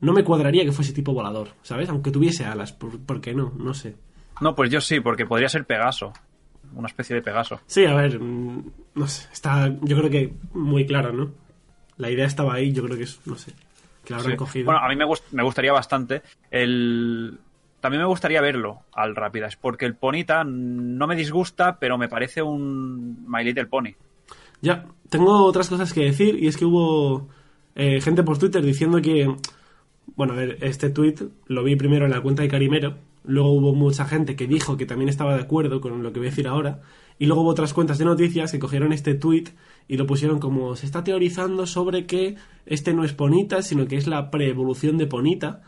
no 0.00 0.12
me 0.12 0.22
cuadraría 0.24 0.64
que 0.64 0.72
fuese 0.72 0.92
tipo 0.92 1.12
volador, 1.14 1.48
¿sabes? 1.62 1.88
Aunque 1.88 2.10
tuviese 2.10 2.44
alas, 2.44 2.72
¿por, 2.72 2.98
por 3.00 3.20
qué 3.20 3.34
no? 3.34 3.52
No 3.58 3.74
sé. 3.74 3.96
No, 4.40 4.54
pues 4.54 4.70
yo 4.70 4.80
sí, 4.80 5.00
porque 5.00 5.26
podría 5.26 5.48
ser 5.48 5.64
Pegaso. 5.64 6.12
Una 6.74 6.86
especie 6.88 7.16
de 7.16 7.22
Pegaso. 7.22 7.60
Sí, 7.66 7.84
a 7.84 7.94
ver, 7.94 8.20
mm, 8.20 8.64
no 8.94 9.06
sé, 9.08 9.28
está 9.32 9.68
yo 9.82 9.96
creo 9.98 10.10
que 10.10 10.34
muy 10.54 10.86
claro, 10.86 11.12
¿no? 11.12 11.30
La 11.96 12.10
idea 12.10 12.26
estaba 12.26 12.54
ahí, 12.54 12.72
yo 12.72 12.82
creo 12.84 12.96
que 12.96 13.02
es, 13.04 13.20
no 13.26 13.36
sé, 13.36 13.52
que 14.04 14.12
la 14.14 14.18
habrán 14.20 14.32
Sí. 14.32 14.36
cogido. 14.38 14.66
Bueno, 14.66 14.80
a 14.80 14.88
mí 14.88 14.96
me, 14.96 15.04
gust- 15.04 15.30
me 15.32 15.42
gustaría 15.42 15.72
bastante 15.72 16.22
el... 16.50 17.38
También 17.80 18.02
me 18.02 18.08
gustaría 18.08 18.40
verlo 18.42 18.80
al 18.92 19.16
Rápidas, 19.16 19.56
porque 19.56 19.86
el 19.86 19.94
Ponita 19.96 20.44
no 20.44 21.06
me 21.06 21.16
disgusta, 21.16 21.78
pero 21.78 21.96
me 21.96 22.08
parece 22.08 22.42
un 22.42 23.24
My 23.26 23.42
Little 23.42 23.66
Pony. 23.66 23.92
Ya, 24.62 24.86
tengo 25.08 25.44
otras 25.44 25.68
cosas 25.68 25.92
que 25.92 26.04
decir 26.04 26.42
y 26.42 26.46
es 26.46 26.56
que 26.56 26.64
hubo 26.64 27.28
eh, 27.74 28.00
gente 28.00 28.22
por 28.22 28.38
Twitter 28.38 28.62
diciendo 28.62 29.00
que, 29.00 29.34
bueno, 30.16 30.34
a 30.34 30.36
ver, 30.36 30.58
este 30.60 30.90
tweet 30.90 31.16
lo 31.46 31.64
vi 31.64 31.76
primero 31.76 32.04
en 32.04 32.10
la 32.10 32.20
cuenta 32.20 32.42
de 32.42 32.48
Carimero, 32.48 32.96
luego 33.24 33.52
hubo 33.52 33.74
mucha 33.74 34.04
gente 34.04 34.36
que 34.36 34.46
dijo 34.46 34.76
que 34.76 34.86
también 34.86 35.08
estaba 35.08 35.34
de 35.34 35.42
acuerdo 35.42 35.80
con 35.80 36.02
lo 36.02 36.12
que 36.12 36.20
voy 36.20 36.28
a 36.28 36.30
decir 36.30 36.48
ahora, 36.48 36.82
y 37.18 37.26
luego 37.26 37.42
hubo 37.42 37.50
otras 37.50 37.74
cuentas 37.74 37.98
de 37.98 38.04
noticias 38.04 38.50
que 38.50 38.58
cogieron 38.58 38.92
este 38.92 39.14
tweet 39.14 39.44
y 39.88 39.96
lo 39.96 40.06
pusieron 40.06 40.38
como 40.38 40.76
se 40.76 40.86
está 40.86 41.04
teorizando 41.04 41.66
sobre 41.66 42.06
que 42.06 42.36
este 42.66 42.94
no 42.94 43.04
es 43.04 43.12
Ponita, 43.12 43.62
sino 43.62 43.86
que 43.86 43.96
es 43.96 44.06
la 44.06 44.30
preevolución 44.30 44.96
de 44.96 45.06
Ponita, 45.06 45.62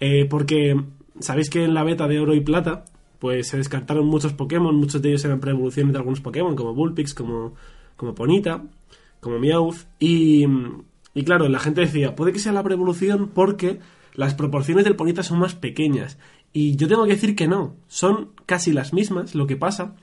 eh, 0.00 0.26
porque 0.28 0.80
sabéis 1.20 1.50
que 1.50 1.64
en 1.64 1.74
la 1.74 1.84
beta 1.84 2.08
de 2.08 2.20
oro 2.20 2.34
y 2.34 2.40
plata 2.40 2.84
pues 3.18 3.48
se 3.48 3.56
descartaron 3.56 4.06
muchos 4.06 4.32
Pokémon, 4.32 4.74
muchos 4.74 5.00
de 5.00 5.10
ellos 5.10 5.24
eran 5.24 5.40
preevoluciones 5.40 5.92
de 5.92 5.98
algunos 5.98 6.20
Pokémon, 6.20 6.54
como 6.54 6.74
Bullpix, 6.74 7.14
como, 7.14 7.54
como 7.96 8.14
Ponita, 8.14 8.62
como 9.20 9.38
Meowth, 9.38 9.86
y, 9.98 10.46
y 11.14 11.24
claro, 11.24 11.48
la 11.48 11.58
gente 11.58 11.80
decía, 11.80 12.14
puede 12.14 12.32
que 12.32 12.38
sea 12.38 12.52
la 12.52 12.62
preevolución 12.62 13.30
porque 13.34 13.80
las 14.14 14.34
proporciones 14.34 14.84
del 14.84 14.96
Ponita 14.96 15.22
son 15.22 15.38
más 15.38 15.54
pequeñas, 15.54 16.18
y 16.52 16.76
yo 16.76 16.88
tengo 16.88 17.04
que 17.04 17.12
decir 17.12 17.36
que 17.36 17.48
no, 17.48 17.74
son 17.88 18.30
casi 18.46 18.72
las 18.72 18.92
mismas, 18.92 19.34
lo 19.34 19.46
que 19.46 19.56
pasa 19.56 19.94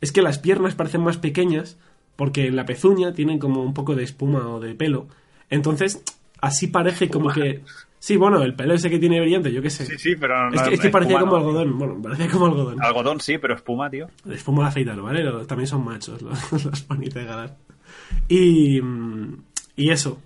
es 0.00 0.12
que 0.12 0.22
las 0.22 0.38
piernas 0.38 0.74
parecen 0.74 1.02
más 1.02 1.18
pequeñas, 1.18 1.76
porque 2.16 2.46
en 2.46 2.56
la 2.56 2.66
pezuña 2.66 3.12
tienen 3.12 3.38
como 3.38 3.62
un 3.62 3.74
poco 3.74 3.94
de 3.94 4.04
espuma 4.04 4.48
o 4.48 4.60
de 4.60 4.74
pelo, 4.74 5.08
entonces 5.50 6.02
así 6.40 6.66
parece 6.68 7.08
como 7.08 7.30
que 7.30 7.62
Sí, 8.00 8.16
bueno, 8.16 8.42
el 8.42 8.54
pelo 8.54 8.74
ese 8.74 8.88
que 8.90 8.98
tiene 8.98 9.20
brillante, 9.20 9.52
yo 9.52 9.60
qué 9.60 9.70
sé. 9.70 9.84
Sí, 9.86 9.98
sí, 9.98 10.16
pero 10.16 10.52
Es 10.52 10.62
que, 10.62 10.74
es 10.74 10.80
que 10.80 10.88
parecía 10.88 11.18
como 11.20 11.36
algodón. 11.36 11.78
Bueno, 11.78 12.00
parecía 12.00 12.28
como 12.28 12.46
algodón. 12.46 12.80
Algodón 12.82 13.20
sí, 13.20 13.38
pero 13.38 13.54
espuma, 13.54 13.90
tío. 13.90 14.06
Espuma 14.30 14.62
de 14.64 14.68
afeitar, 14.68 15.00
¿vale? 15.00 15.24
Lo- 15.24 15.44
También 15.46 15.66
son 15.66 15.84
machos 15.84 16.22
los, 16.22 16.52
los 16.64 16.82
ponitas 16.82 17.14
de 17.16 17.24
Galar. 17.24 17.56
Y, 18.28 18.80
y 19.76 19.90
eso. 19.90 20.20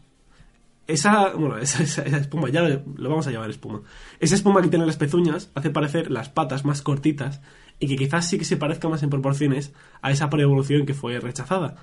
Esa, 0.86 1.30
bueno, 1.34 1.56
esa, 1.58 1.82
esa- 1.82 2.02
esa 2.02 2.16
espuma, 2.18 2.50
ya 2.50 2.62
lo 2.62 3.08
vamos 3.08 3.26
a 3.26 3.30
llamar 3.30 3.48
espuma. 3.50 3.80
Esa 4.20 4.34
espuma 4.34 4.60
que 4.60 4.68
tiene 4.68 4.84
las 4.84 4.96
pezuñas 4.96 5.50
hace 5.54 5.70
parecer 5.70 6.10
las 6.10 6.28
patas 6.28 6.64
más 6.64 6.82
cortitas 6.82 7.40
y 7.78 7.86
que 7.88 7.96
quizás 7.96 8.28
sí 8.28 8.36
que 8.38 8.44
se 8.44 8.56
parezca 8.56 8.88
más 8.88 9.02
en 9.02 9.08
proporciones 9.10 9.72
a 10.02 10.10
esa 10.10 10.28
preevolución 10.28 10.84
que 10.84 10.92
fue 10.94 11.18
rechazada. 11.20 11.76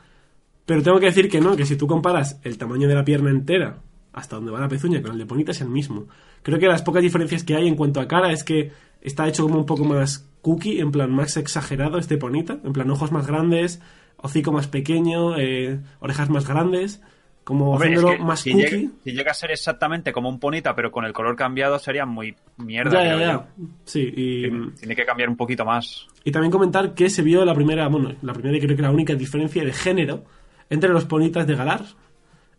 Pero 0.65 0.84
tengo 0.84 1.00
que 1.00 1.08
decir 1.08 1.29
que 1.29 1.41
no, 1.41 1.55
que 1.55 1.65
si 1.65 1.75
tú 1.77 1.88
comparas 1.88 2.39
el 2.43 2.58
tamaño 2.60 2.88
de 2.88 2.93
la 2.96 3.03
pierna 3.05 3.31
entera 3.31 3.77
hasta 4.13 4.35
donde 4.35 4.51
va 4.51 4.59
la 4.59 4.67
pezuña 4.67 5.01
con 5.01 5.11
el 5.11 5.17
de 5.19 5.25
Ponita 5.25 5.51
es 5.51 5.61
el 5.61 5.69
mismo. 5.69 6.07
Creo 6.43 6.59
que 6.59 6.67
las 6.67 6.81
pocas 6.81 7.01
diferencias 7.01 7.43
que 7.43 7.55
hay 7.55 7.67
en 7.67 7.75
cuanto 7.75 7.99
a 7.99 8.07
cara 8.07 8.31
es 8.31 8.43
que 8.43 8.71
está 9.01 9.27
hecho 9.27 9.43
como 9.43 9.59
un 9.59 9.65
poco 9.65 9.85
más 9.85 10.27
cookie, 10.41 10.79
en 10.79 10.91
plan 10.91 11.11
más 11.11 11.37
exagerado 11.37 11.97
este 11.97 12.17
Ponita, 12.17 12.59
en 12.63 12.73
plan 12.73 12.89
ojos 12.91 13.11
más 13.11 13.27
grandes, 13.27 13.81
hocico 14.17 14.51
más 14.51 14.67
pequeño, 14.67 15.37
eh, 15.37 15.79
orejas 15.99 16.29
más 16.29 16.47
grandes, 16.47 17.01
como 17.43 17.71
Hombre, 17.71 17.89
es 17.89 17.95
haciéndolo 17.97 18.17
que 18.17 18.23
más 18.23 18.39
si, 18.41 18.51
cookie. 18.51 18.63
llega, 18.65 18.91
si 19.03 19.11
llega 19.11 19.31
a 19.31 19.33
ser 19.33 19.51
exactamente 19.51 20.11
como 20.11 20.29
un 20.29 20.39
ponita, 20.39 20.75
pero 20.75 20.91
con 20.91 21.05
el 21.05 21.13
color 21.13 21.35
cambiado, 21.35 21.79
sería 21.79 22.05
muy 22.05 22.35
mierda. 22.57 23.03
Ya, 23.03 23.17
ya, 23.17 23.19
ya. 23.19 23.47
Sí, 23.85 24.01
y, 24.15 24.41
Tiene, 24.41 24.71
tiene 24.77 24.95
que 24.95 25.05
cambiar 25.05 25.29
un 25.29 25.37
poquito 25.37 25.65
más. 25.65 26.07
y 26.23 26.31
también 26.31 26.51
comentar 26.51 26.93
que 26.93 27.09
se 27.09 27.21
vio 27.21 27.43
la 27.45 27.55
primera, 27.55 27.87
bueno, 27.87 28.13
la 28.21 28.33
primera 28.33 28.57
y 28.57 28.61
creo 28.61 28.75
que 28.75 28.81
la 28.81 28.91
única 28.91 29.15
diferencia 29.15 29.63
de 29.63 29.73
género 29.73 30.23
entre 30.69 30.89
los 30.89 31.05
ponitas 31.05 31.47
de 31.47 31.55
Galar. 31.55 31.81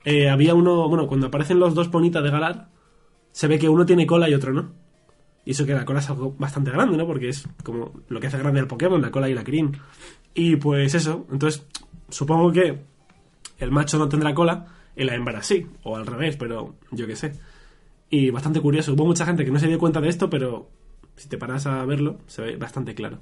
Eh, 0.05 0.29
había 0.29 0.55
uno, 0.55 0.89
bueno, 0.89 1.07
cuando 1.07 1.27
aparecen 1.27 1.59
los 1.59 1.75
dos 1.75 1.89
ponitas 1.89 2.23
de 2.23 2.31
Galar, 2.31 2.69
se 3.33 3.47
ve 3.47 3.59
que 3.59 3.69
uno 3.69 3.87
tiene 3.87 4.07
cola 4.07 4.29
y 4.29 4.35
otro 4.35 4.53
no. 4.53 4.73
Y 5.45 5.53
eso 5.53 5.67
que 5.67 5.75
la 5.75 5.85
cola 5.85 6.01
es 6.01 6.11
algo 6.11 6.35
bastante 6.39 6.71
grande, 6.71 6.97
¿no? 6.97 7.07
Porque 7.07 7.29
es 7.29 7.49
como 7.65 7.93
lo 8.09 8.21
que 8.21 8.27
hace 8.27 8.39
grande 8.39 8.61
al 8.61 8.67
Pokémon, 8.67 9.01
la 9.01 9.11
cola 9.11 9.29
y 9.29 9.35
la 9.35 9.45
crin. 9.45 9.77
Y 10.35 10.57
pues 10.57 10.95
eso, 10.95 11.27
entonces 11.31 11.67
supongo 12.09 12.53
que 12.53 12.79
el 13.59 13.71
macho 13.71 13.99
no 13.99 14.09
tendrá 14.09 14.35
cola 14.35 14.67
y 14.97 15.05
la 15.05 15.15
hembra 15.15 15.43
sí, 15.43 15.67
o 15.83 15.97
al 15.97 16.07
revés, 16.07 16.37
pero 16.37 16.75
yo 16.91 17.07
qué 17.07 17.17
sé. 17.17 17.33
Y 18.11 18.31
bastante 18.31 18.61
curioso, 18.61 18.93
hubo 18.93 19.07
mucha 19.07 19.25
gente 19.25 19.45
que 19.45 19.51
no 19.51 19.59
se 19.59 19.69
dio 19.69 19.79
cuenta 19.79 20.01
de 20.01 20.09
esto, 20.09 20.29
pero 20.29 20.69
si 21.17 21.29
te 21.29 21.39
paras 21.39 21.67
a 21.67 21.85
verlo, 21.85 22.19
se 22.27 22.43
ve 22.43 22.57
bastante 22.57 22.95
claro. 22.95 23.19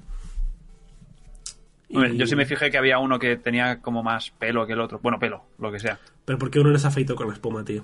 Hombre, 1.93 2.13
Y- 2.13 2.17
Yo 2.17 2.27
sí 2.27 2.35
me 2.35 2.45
fijé 2.45 2.69
que 2.69 2.77
había 2.77 2.99
uno 2.99 3.17
que 3.19 3.37
tenía 3.37 3.81
como 3.81 4.03
más 4.03 4.29
pelo 4.31 4.65
que 4.67 4.73
el 4.73 4.79
otro. 4.79 4.99
Bueno, 5.01 5.17
pelo, 5.19 5.43
lo 5.57 5.71
que 5.71 5.79
sea. 5.79 5.99
Pero 6.25 6.37
¿por 6.37 6.51
qué 6.51 6.59
uno 6.59 6.69
no 6.71 6.77
se 6.79 6.87
afeitó 6.87 7.15
con 7.15 7.27
la 7.27 7.33
espuma, 7.33 7.63
tío? 7.65 7.83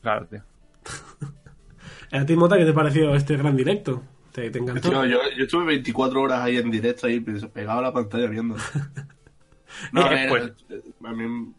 Claro, 0.00 0.26
tío. 0.26 0.42
¿A 2.12 2.26
ti, 2.26 2.36
Mota, 2.36 2.56
qué 2.58 2.64
te 2.64 2.72
pareció 2.72 3.14
este 3.14 3.36
gran 3.36 3.56
directo? 3.56 4.02
¿Te, 4.32 4.50
te 4.50 4.58
encantó? 4.58 4.88
Tío, 4.90 5.04
yo, 5.06 5.18
yo 5.36 5.44
estuve 5.44 5.64
24 5.66 6.20
horas 6.20 6.40
ahí 6.40 6.56
en 6.56 6.70
directo, 6.70 7.06
ahí 7.06 7.20
pues, 7.20 7.44
pegado 7.46 7.78
a 7.80 7.82
la 7.82 7.92
pantalla 7.92 8.26
viendo. 8.26 8.56
No, 9.90 10.02
a 10.02 10.10
ver, 10.10 10.28
Pues- 10.28 10.52
eh, 10.68 10.82
a 11.02 11.12
mí, 11.12 11.52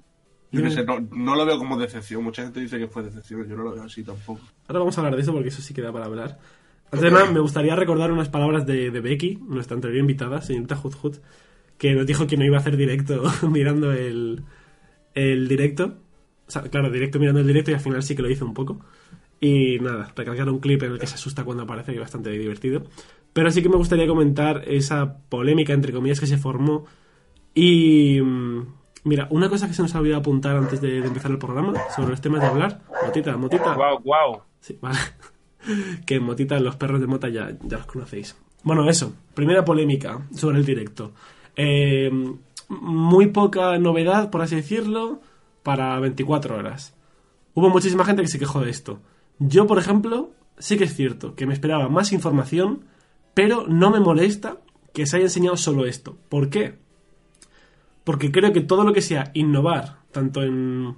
yo 0.51 0.61
qué 0.61 0.69
sé, 0.69 0.83
no, 0.85 0.99
no 1.11 1.35
lo 1.35 1.45
veo 1.47 1.57
como 1.57 1.77
decepción. 1.79 2.23
Mucha 2.23 2.43
gente 2.43 2.59
dice 2.59 2.77
que 2.77 2.87
fue 2.87 3.01
decepción, 3.01 3.47
yo 3.47 3.55
no 3.55 3.63
lo 3.63 3.71
veo 3.73 3.83
así 3.83 4.03
tampoco. 4.03 4.39
Ahora 4.67 4.79
vamos 4.79 4.95
a 4.97 5.01
hablar 5.01 5.15
de 5.15 5.23
eso 5.23 5.33
porque 5.33 5.49
eso 5.49 5.63
sí 5.63 5.73
queda 5.73 5.91
para 5.91 6.05
hablar. 6.05 6.37
Antes 6.85 7.01
de 7.01 7.09
nada, 7.11 7.31
me 7.31 7.39
gustaría 7.39 7.75
recordar 7.75 8.11
unas 8.11 8.29
palabras 8.29 8.67
de, 8.67 8.91
de 8.91 8.99
Becky, 9.01 9.37
nuestra 9.47 9.73
anterior 9.73 9.99
invitada, 9.99 10.41
señorita 10.43 10.79
Hut 10.81 10.93
Hut, 11.01 11.15
que 11.83 11.93
nos 11.95 12.05
dijo 12.05 12.25
que 12.27 12.37
no 12.37 12.45
iba 12.45 12.55
a 12.55 12.61
hacer 12.61 12.77
directo 12.77 13.21
mirando 13.49 13.91
el, 13.91 14.41
el 15.13 15.49
directo. 15.49 15.97
O 16.47 16.51
sea, 16.51 16.61
claro, 16.61 16.89
directo 16.89 17.19
mirando 17.19 17.41
el 17.41 17.47
directo 17.47 17.71
y 17.71 17.73
al 17.73 17.81
final 17.81 18.01
sí 18.01 18.15
que 18.15 18.21
lo 18.21 18.29
hizo 18.29 18.45
un 18.45 18.53
poco. 18.53 18.79
Y 19.41 19.79
nada, 19.79 20.09
recalcar 20.15 20.47
un 20.47 20.59
clip 20.59 20.81
en 20.83 20.93
el 20.93 20.99
que 20.99 21.07
se 21.07 21.15
asusta 21.15 21.43
cuando 21.43 21.63
aparece, 21.63 21.91
que 21.91 21.97
es 21.97 22.01
bastante 22.01 22.29
divertido. 22.29 22.83
Pero 23.33 23.51
sí 23.51 23.61
que 23.61 23.67
me 23.67 23.75
gustaría 23.75 24.07
comentar 24.07 24.63
esa 24.65 25.17
polémica, 25.27 25.73
entre 25.73 25.91
comillas, 25.91 26.21
que 26.21 26.25
se 26.27 26.37
formó. 26.37 26.85
Y. 27.53 28.21
mm, 28.21 28.61
Mira, 29.03 29.27
una 29.31 29.49
cosa 29.49 29.67
que 29.67 29.73
se 29.73 29.81
nos 29.81 29.93
ha 29.93 29.99
olvidado 29.99 30.21
apuntar 30.21 30.55
antes 30.55 30.79
de, 30.79 31.01
de 31.01 31.07
empezar 31.07 31.31
el 31.31 31.37
programa 31.37 31.73
sobre 31.93 32.11
los 32.11 32.21
temas 32.21 32.39
de 32.39 32.47
hablar. 32.47 32.79
Motita, 33.05 33.35
Motita. 33.35 33.75
Wow, 33.75 33.99
wow. 34.05 34.41
Sí, 34.61 34.77
vale. 34.81 34.99
que 36.05 36.21
Motita, 36.21 36.57
los 36.61 36.77
perros 36.77 37.01
de 37.01 37.07
Mota 37.07 37.27
ya, 37.27 37.51
ya 37.63 37.79
los 37.79 37.87
conocéis. 37.87 38.37
Bueno, 38.63 38.89
eso. 38.89 39.13
Primera 39.33 39.65
polémica 39.65 40.25
sobre 40.33 40.59
el 40.59 40.65
directo. 40.65 41.11
Eh, 41.55 42.11
muy 42.69 43.27
poca 43.27 43.77
novedad, 43.77 44.29
por 44.29 44.41
así 44.41 44.55
decirlo, 44.55 45.21
para 45.63 45.99
24 45.99 46.57
horas. 46.57 46.95
Hubo 47.53 47.69
muchísima 47.69 48.05
gente 48.05 48.21
que 48.21 48.27
se 48.27 48.39
quejó 48.39 48.61
de 48.61 48.69
esto. 48.69 48.99
Yo, 49.39 49.67
por 49.67 49.77
ejemplo, 49.77 50.31
sí 50.57 50.77
que 50.77 50.85
es 50.85 50.95
cierto 50.95 51.35
que 51.35 51.45
me 51.45 51.53
esperaba 51.53 51.89
más 51.89 52.11
información, 52.11 52.85
pero 53.33 53.65
no 53.67 53.91
me 53.91 53.99
molesta 53.99 54.57
que 54.93 55.05
se 55.05 55.17
haya 55.17 55.25
enseñado 55.25 55.57
solo 55.57 55.85
esto. 55.85 56.17
¿Por 56.29 56.49
qué? 56.49 56.79
Porque 58.03 58.31
creo 58.31 58.53
que 58.53 58.61
todo 58.61 58.83
lo 58.83 58.93
que 58.93 59.01
sea 59.01 59.31
innovar, 59.33 59.99
tanto 60.11 60.43
en, 60.43 60.95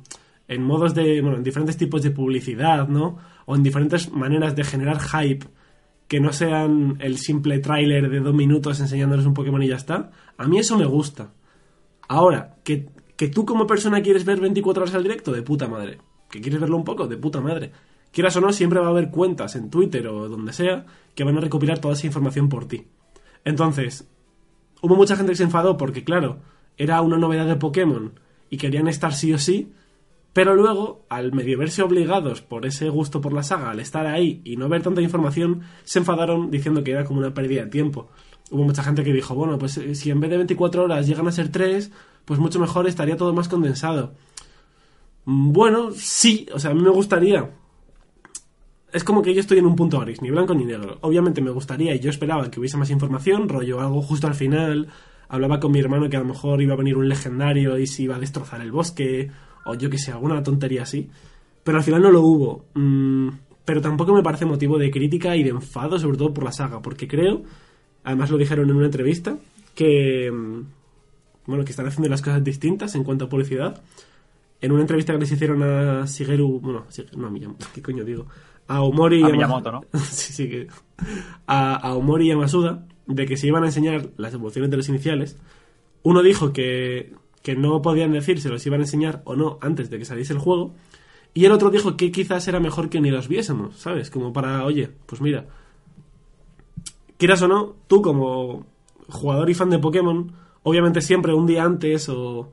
en 0.48 0.64
modos 0.64 0.94
de, 0.94 1.22
bueno, 1.22 1.38
en 1.38 1.44
diferentes 1.44 1.78
tipos 1.78 2.02
de 2.02 2.12
publicidad, 2.12 2.88
¿no? 2.88 3.18
O 3.46 3.56
en 3.56 3.64
diferentes 3.64 4.12
maneras 4.12 4.56
de 4.56 4.64
generar 4.64 5.00
hype 5.00 5.46
que 6.08 6.20
no 6.20 6.32
sean 6.34 6.98
el 7.00 7.18
simple 7.18 7.60
tráiler 7.60 8.10
de 8.10 8.20
dos 8.20 8.34
minutos 8.34 8.80
enseñándoles 8.80 9.26
un 9.26 9.34
Pokémon 9.34 9.62
y 9.64 9.68
ya 9.68 9.76
está, 9.76 10.12
a 10.38 10.48
mí 10.48 10.60
eso 10.60 10.78
me 10.78 10.86
gusta. 10.86 11.34
Ahora, 12.08 12.58
que, 12.64 12.90
que 13.16 13.28
tú 13.28 13.46
como 13.46 13.66
persona 13.66 14.02
quieres 14.02 14.26
ver 14.26 14.40
24 14.40 14.84
horas 14.84 14.96
al 14.96 15.04
directo, 15.04 15.32
de 15.32 15.42
puta 15.42 15.68
madre. 15.68 16.00
Que 16.30 16.42
quieres 16.42 16.60
verlo 16.60 16.78
un 16.78 16.84
poco, 16.84 17.08
de 17.08 17.18
puta 17.18 17.42
madre. 17.42 17.72
Quieras 18.12 18.36
o 18.38 18.42
no, 18.42 18.54
siempre 18.54 18.80
va 18.80 18.88
a 18.88 18.92
haber 18.92 19.10
cuentas 19.10 19.56
en 19.56 19.70
Twitter 19.70 20.08
o 20.08 20.30
donde 20.30 20.54
sea 20.54 20.86
que 21.16 21.24
van 21.24 21.38
a 21.38 21.42
recopilar 21.42 21.80
toda 21.80 21.96
esa 21.96 22.08
información 22.08 22.50
por 22.50 22.68
ti. 22.68 22.88
Entonces, 23.44 24.08
hubo 24.82 24.96
mucha 24.96 25.16
gente 25.16 25.32
que 25.32 25.38
se 25.38 25.44
enfadó 25.44 25.78
porque, 25.78 26.04
claro, 26.04 26.40
era 26.78 27.02
una 27.02 27.18
novedad 27.18 27.46
de 27.46 27.56
Pokémon 27.56 28.20
y 28.50 28.58
querían 28.58 28.88
estar 28.88 29.14
sí 29.14 29.34
o 29.34 29.38
sí, 29.38 29.74
pero 30.36 30.54
luego, 30.54 31.06
al 31.08 31.32
medio 31.32 31.58
verse 31.58 31.82
obligados 31.82 32.42
por 32.42 32.66
ese 32.66 32.90
gusto 32.90 33.22
por 33.22 33.32
la 33.32 33.42
saga, 33.42 33.72
al 33.72 33.80
estar 33.80 34.06
ahí 34.06 34.42
y 34.44 34.58
no 34.58 34.68
ver 34.68 34.82
tanta 34.82 35.02
información, 35.02 35.62
se 35.86 36.00
enfadaron 36.00 36.52
diciendo 36.52 36.84
que 36.84 36.92
era 36.92 37.06
como 37.06 37.22
una 37.22 37.34
pérdida 37.34 37.64
de 37.64 37.70
tiempo. 37.70 38.10
Hubo 38.52 38.66
mucha 38.66 38.84
gente 38.84 39.06
que 39.06 39.14
dijo, 39.14 39.34
bueno, 39.34 39.58
pues 39.58 39.78
eh, 39.78 39.96
si 39.96 40.12
en 40.12 40.20
vez 40.20 40.30
de 40.30 40.36
24 40.36 40.84
horas 40.84 41.08
llegan 41.08 41.30
a 41.30 41.32
ser 41.32 41.54
3, 41.54 41.90
pues 42.26 42.38
mucho 42.38 42.60
mejor 42.60 42.86
estaría 42.86 43.16
todo 43.16 43.32
más 43.32 43.48
condensado. 43.48 44.12
Mm, 45.24 45.54
Bueno, 45.54 45.92
sí, 45.92 46.48
o 46.54 46.60
sea, 46.60 46.72
a 46.72 46.74
mí 46.74 46.82
me 46.82 46.90
gustaría. 46.90 47.52
Es 48.92 49.06
como 49.06 49.22
que 49.22 49.34
yo 49.34 49.40
estoy 49.40 49.60
en 49.60 49.66
un 49.66 49.78
punto 49.78 50.02
gris, 50.02 50.22
ni 50.22 50.32
blanco 50.32 50.54
ni 50.54 50.66
negro. 50.66 50.98
Obviamente 51.00 51.40
me 51.40 51.52
gustaría 51.52 51.96
y 51.96 52.02
yo 52.02 52.10
esperaba 52.10 52.52
que 52.52 52.60
hubiese 52.60 52.76
más 52.76 52.90
información, 52.90 53.48
rollo 53.48 53.80
algo 53.80 54.02
justo 54.02 54.28
al 54.28 54.36
final. 54.36 54.90
Hablaba 55.30 55.62
con 55.62 55.72
mi 55.72 55.80
hermano 55.80 56.10
que 56.10 56.18
a 56.18 56.20
lo 56.20 56.26
mejor 56.26 56.62
iba 56.62 56.74
a 56.74 56.78
venir 56.78 56.98
un 56.98 57.08
legendario 57.08 57.78
y 57.78 57.88
se 57.88 58.04
iba 58.04 58.18
a 58.18 58.20
destrozar 58.20 58.60
el 58.60 58.74
bosque, 58.74 59.32
o 59.66 59.76
yo 59.76 59.90
que 59.90 59.98
sé, 59.98 60.12
alguna 60.12 60.42
tontería 60.42 60.84
así. 60.84 61.10
Pero 61.64 61.78
al 61.78 61.84
final 61.84 62.02
no 62.02 62.12
lo 62.12 62.22
hubo. 62.22 62.66
Mm, 62.76 63.30
pero 63.66 63.82
tampoco 63.82 64.14
me 64.14 64.24
parece 64.24 64.46
motivo 64.46 64.78
de 64.78 64.92
crítica 64.92 65.36
y 65.36 65.44
de 65.44 65.50
enfado, 65.50 65.98
sobre 66.00 66.18
todo 66.18 66.34
por 66.34 66.44
la 66.44 66.52
saga, 66.52 66.82
porque 66.82 67.08
creo, 67.08 67.42
además 68.04 68.30
lo 68.30 68.38
dijeron 68.38 68.70
en 68.70 68.76
una 68.76 68.86
entrevista, 68.86 69.38
que, 69.74 70.32
mm, 70.32 70.62
bueno, 71.48 71.66
que 71.66 71.72
están 71.72 71.88
haciendo 71.88 72.10
las 72.10 72.22
cosas 72.22 72.44
distintas 72.44 72.96
en 72.96 73.04
cuanto 73.04 73.26
a 73.26 73.30
publicidad. 73.30 73.82
En 74.62 74.72
una 74.72 74.82
entrevista 74.82 75.14
que 75.14 75.20
les 75.20 75.32
hicieron 75.32 75.64
a 75.64 76.06
Shigeru, 76.06 76.60
bueno, 76.60 76.86
no 77.18 77.28
a 77.28 77.30
Miyamoto, 77.30 77.66
¿qué 77.74 77.82
coño 77.82 78.04
digo? 78.04 78.28
A 78.68 78.82
Omori 78.82 79.24
A 79.24 79.30
Miyamoto, 79.30 79.72
¿no? 79.72 79.82
sí, 80.00 80.34
sí, 80.34 80.50
que... 80.50 80.68
A, 81.48 81.76
a 81.76 81.94
Omori 81.96 82.26
y 82.26 82.30
Yamasuda, 82.30 82.86
de 83.08 83.26
que 83.26 83.38
se 83.38 83.48
iban 83.48 83.64
a 83.64 83.68
enseñar 83.68 84.10
las 84.18 84.34
evoluciones 84.34 84.72
de 84.72 84.78
los 84.78 84.90
iniciales. 84.90 85.38
Uno 86.04 86.22
dijo 86.24 86.54
que, 86.54 87.14
que 87.46 87.56
no 87.56 87.80
podían 87.84 88.12
decir 88.12 88.42
si 88.42 88.50
los 88.50 88.66
iban 88.66 88.80
a 88.80 88.86
enseñar 88.86 89.22
o 89.24 89.36
no 89.36 89.60
antes 89.62 89.92
de 89.92 90.00
que 90.00 90.06
saliese 90.06 90.34
el 90.34 90.40
juego. 90.40 90.74
Y 91.36 91.46
el 91.46 91.52
otro 91.52 91.70
dijo 91.70 91.96
que 91.96 92.12
quizás 92.12 92.48
era 92.48 92.60
mejor 92.60 92.90
que 92.90 93.00
ni 93.00 93.12
los 93.12 93.28
viésemos, 93.28 93.76
¿sabes? 93.76 94.10
Como 94.10 94.34
para, 94.34 94.66
oye, 94.66 94.90
pues 95.06 95.22
mira, 95.22 95.46
quieras 97.20 97.44
o 97.44 97.48
no, 97.48 97.76
tú 97.86 98.02
como 98.02 98.66
jugador 99.10 99.48
y 99.52 99.54
fan 99.54 99.70
de 99.70 99.78
Pokémon, 99.78 100.32
obviamente 100.64 101.02
siempre 101.02 101.36
un 101.36 101.46
día 101.46 101.64
antes 101.64 102.10
o 102.10 102.52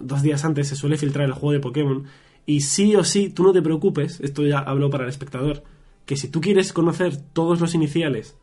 dos 0.00 0.22
días 0.22 0.44
antes 0.44 0.66
se 0.66 0.74
suele 0.74 0.98
filtrar 0.98 1.26
el 1.26 1.34
juego 1.34 1.52
de 1.52 1.60
Pokémon. 1.60 2.06
Y 2.44 2.62
sí 2.62 2.96
o 2.96 3.04
sí, 3.04 3.28
tú 3.28 3.44
no 3.44 3.52
te 3.52 3.62
preocupes, 3.62 4.18
esto 4.18 4.44
ya 4.44 4.58
hablo 4.58 4.90
para 4.90 5.04
el 5.04 5.10
espectador, 5.10 5.62
que 6.04 6.16
si 6.16 6.26
tú 6.26 6.40
quieres 6.40 6.72
conocer 6.72 7.16
todos 7.16 7.60
los 7.60 7.76
iniciales 7.76 8.36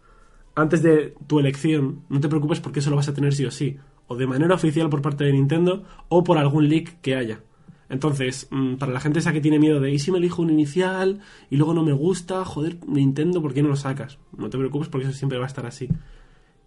antes 0.55 0.81
de 0.81 1.13
tu 1.27 1.39
elección, 1.39 2.03
no 2.07 2.21
te 2.21 2.29
preocupes 2.29 2.61
porque 2.61 2.79
eso 2.79 2.89
lo 2.89 2.95
vas 2.95 3.09
a 3.09 3.13
tener 3.13 3.35
sí 3.35 3.45
o 3.45 3.51
sí, 3.51 3.79
o 4.09 4.17
de 4.17 4.27
manera 4.27 4.55
oficial 4.55 4.89
por 4.89 5.01
parte 5.01 5.23
de 5.23 5.31
Nintendo 5.31 5.83
o 6.09 6.23
por 6.23 6.37
algún 6.37 6.67
leak 6.67 6.99
que 6.99 7.15
haya. 7.15 7.41
Entonces, 7.89 8.47
mm, 8.49 8.75
para 8.75 8.91
la 8.91 8.99
gente 8.99 9.19
esa 9.19 9.31
que 9.31 9.39
tiene 9.39 9.59
miedo 9.59 9.79
de, 9.79 9.91
¿y 9.91 9.99
si 9.99 10.11
me 10.11 10.17
elijo 10.17 10.41
un 10.41 10.49
inicial 10.49 11.21
y 11.49 11.57
luego 11.57 11.73
no 11.73 11.83
me 11.83 11.93
gusta? 11.93 12.43
Joder, 12.43 12.77
Nintendo, 12.87 13.41
¿por 13.41 13.53
qué 13.53 13.63
no 13.63 13.69
lo 13.69 13.75
sacas? 13.75 14.17
No 14.35 14.49
te 14.49 14.57
preocupes 14.57 14.89
porque 14.89 15.07
eso 15.07 15.15
siempre 15.15 15.37
va 15.37 15.45
a 15.45 15.47
estar 15.47 15.65
así. 15.65 15.87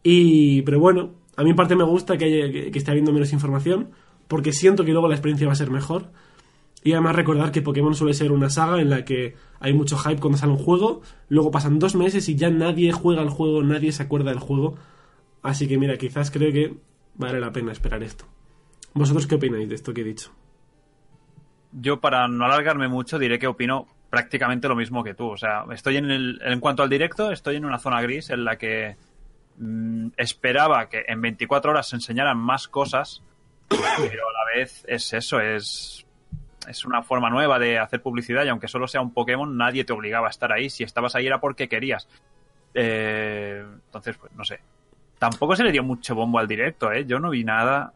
Y, 0.03 0.63
pero 0.63 0.81
bueno, 0.81 1.11
a 1.37 1.43
mí 1.43 1.51
en 1.51 1.57
parte 1.57 1.77
me 1.77 1.85
gusta 1.85 2.17
que, 2.17 2.25
haya, 2.25 2.53
que, 2.53 2.71
que 2.71 2.79
esté 2.79 2.91
habiendo 2.91 3.13
menos 3.13 3.33
información 3.33 3.91
porque 4.29 4.53
siento 4.53 4.85
que 4.85 4.93
luego 4.93 5.09
la 5.09 5.15
experiencia 5.15 5.47
va 5.47 5.53
a 5.53 5.57
ser 5.57 5.71
mejor. 5.71 6.11
Y 6.85 6.93
además 6.93 7.17
recordar 7.17 7.53
que 7.53 7.63
Pokémon 7.63 7.95
suele 7.95 8.15
ser 8.15 8.33
una 8.33 8.51
saga 8.51 8.81
en 8.81 8.91
la 8.91 9.05
que 9.05 9.35
hay 9.61 9.73
mucho 9.73 9.97
hype 9.99 10.21
cuando 10.21 10.39
sale 10.39 10.53
un 10.53 10.59
juego, 10.59 11.03
luego 11.29 11.51
pasan 11.51 11.79
dos 11.79 11.95
meses 11.95 12.29
y 12.29 12.35
ya 12.35 12.51
nadie 12.51 12.93
juega 12.93 13.23
el 13.23 13.31
juego, 13.31 13.63
nadie 13.63 13.93
se 13.93 14.03
acuerda 14.03 14.31
del 14.31 14.41
juego. 14.41 14.77
Así 15.43 15.69
que 15.69 15.79
mira, 15.79 15.97
quizás 15.97 16.31
creo 16.31 16.53
que 16.53 16.77
vale 17.15 17.41
la 17.41 17.53
pena 17.53 17.73
esperar 17.73 18.03
esto. 18.03 18.27
¿Vosotros 18.95 19.27
qué 19.27 19.37
opináis 19.37 19.69
de 19.69 19.75
esto 19.75 19.95
que 19.95 20.03
he 20.03 20.05
dicho? 20.05 20.33
Yo, 21.73 22.01
para 22.01 22.29
no 22.29 22.45
alargarme 22.45 22.89
mucho, 22.89 23.19
diré 23.19 23.39
que 23.39 23.47
opino 23.47 23.89
prácticamente 24.11 24.69
lo 24.69 24.77
mismo 24.77 25.03
que 25.03 25.15
tú. 25.15 25.31
O 25.31 25.37
sea, 25.39 25.65
estoy 25.73 25.97
en 25.97 26.11
el. 26.11 26.41
En 26.45 26.61
cuanto 26.61 26.83
al 26.83 26.91
directo, 26.91 27.33
estoy 27.33 27.57
en 27.57 27.65
una 27.65 27.79
zona 27.79 28.03
gris 28.03 28.29
en 28.29 28.45
la 28.45 28.59
que 28.59 28.97
mm, 29.57 30.09
esperaba 30.19 30.91
que 30.91 31.05
en 31.09 31.21
24 31.23 31.71
horas 31.71 31.89
se 31.89 31.97
enseñaran 31.97 32.37
más 32.37 32.69
cosas, 32.69 33.23
pero 33.69 33.81
a 33.81 34.33
la 34.33 34.55
vez 34.55 34.85
es 34.87 35.13
eso, 35.15 35.41
es. 35.41 36.07
Es 36.69 36.85
una 36.85 37.03
forma 37.03 37.29
nueva 37.29 37.59
de 37.59 37.79
hacer 37.79 38.03
publicidad 38.03 38.45
y 38.45 38.49
aunque 38.49 38.69
solo 38.69 38.87
sea 38.87 39.01
un 39.01 39.13
Pokémon, 39.13 39.57
nadie 39.57 39.85
te 39.85 39.93
obligaba 39.93 40.29
a 40.29 40.31
estar 40.31 40.53
ahí. 40.53 40.71
Si 40.71 40.85
estabas 40.85 41.17
ahí 41.17 41.27
era 41.27 41.41
porque 41.41 41.69
querías. 41.69 42.07
Eh, 42.75 43.65
entonces, 43.87 44.17
pues 44.17 44.33
no 44.35 44.45
sé. 44.45 44.61
Tampoco 45.23 45.55
se 45.55 45.63
le 45.63 45.71
dio 45.71 45.85
mucho 45.85 46.17
bombo 46.17 46.41
al 46.41 46.49
directo, 46.49 46.91
¿eh? 46.91 47.05
Yo 47.07 47.21
no 47.21 47.31
vi 47.31 47.45
nada. 47.45 47.93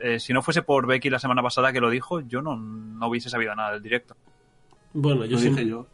Eh, 0.00 0.18
si 0.18 0.32
no 0.32 0.42
fuese 0.42 0.62
por 0.62 0.84
Becky 0.84 1.08
la 1.10 1.20
semana 1.20 1.40
pasada 1.40 1.72
que 1.72 1.80
lo 1.80 1.88
dijo, 1.90 2.18
yo 2.22 2.42
no, 2.42 2.56
no 2.56 3.06
hubiese 3.06 3.30
sabido 3.30 3.54
nada 3.54 3.74
del 3.74 3.82
directo. 3.84 4.16
Bueno, 4.92 5.24
yo 5.26 5.36
Lo 5.36 5.38
sí. 5.38 5.50
dije 5.50 5.64
yo. 5.68 5.86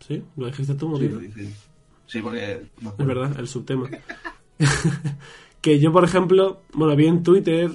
¿Sí? 0.00 0.22
¿Lo 0.36 0.46
dijiste 0.48 0.74
tú, 0.74 0.84
Sí, 0.86 0.92
Motivo? 0.92 1.14
lo 1.14 1.20
dije. 1.20 1.54
Sí, 2.04 2.20
porque. 2.20 2.66
Es 2.98 3.06
verdad, 3.06 3.38
el 3.40 3.48
subtema. 3.48 3.88
que 5.62 5.78
yo, 5.80 5.92
por 5.92 6.04
ejemplo, 6.04 6.60
bueno, 6.74 6.94
vi 6.94 7.06
en 7.06 7.22
Twitter 7.22 7.70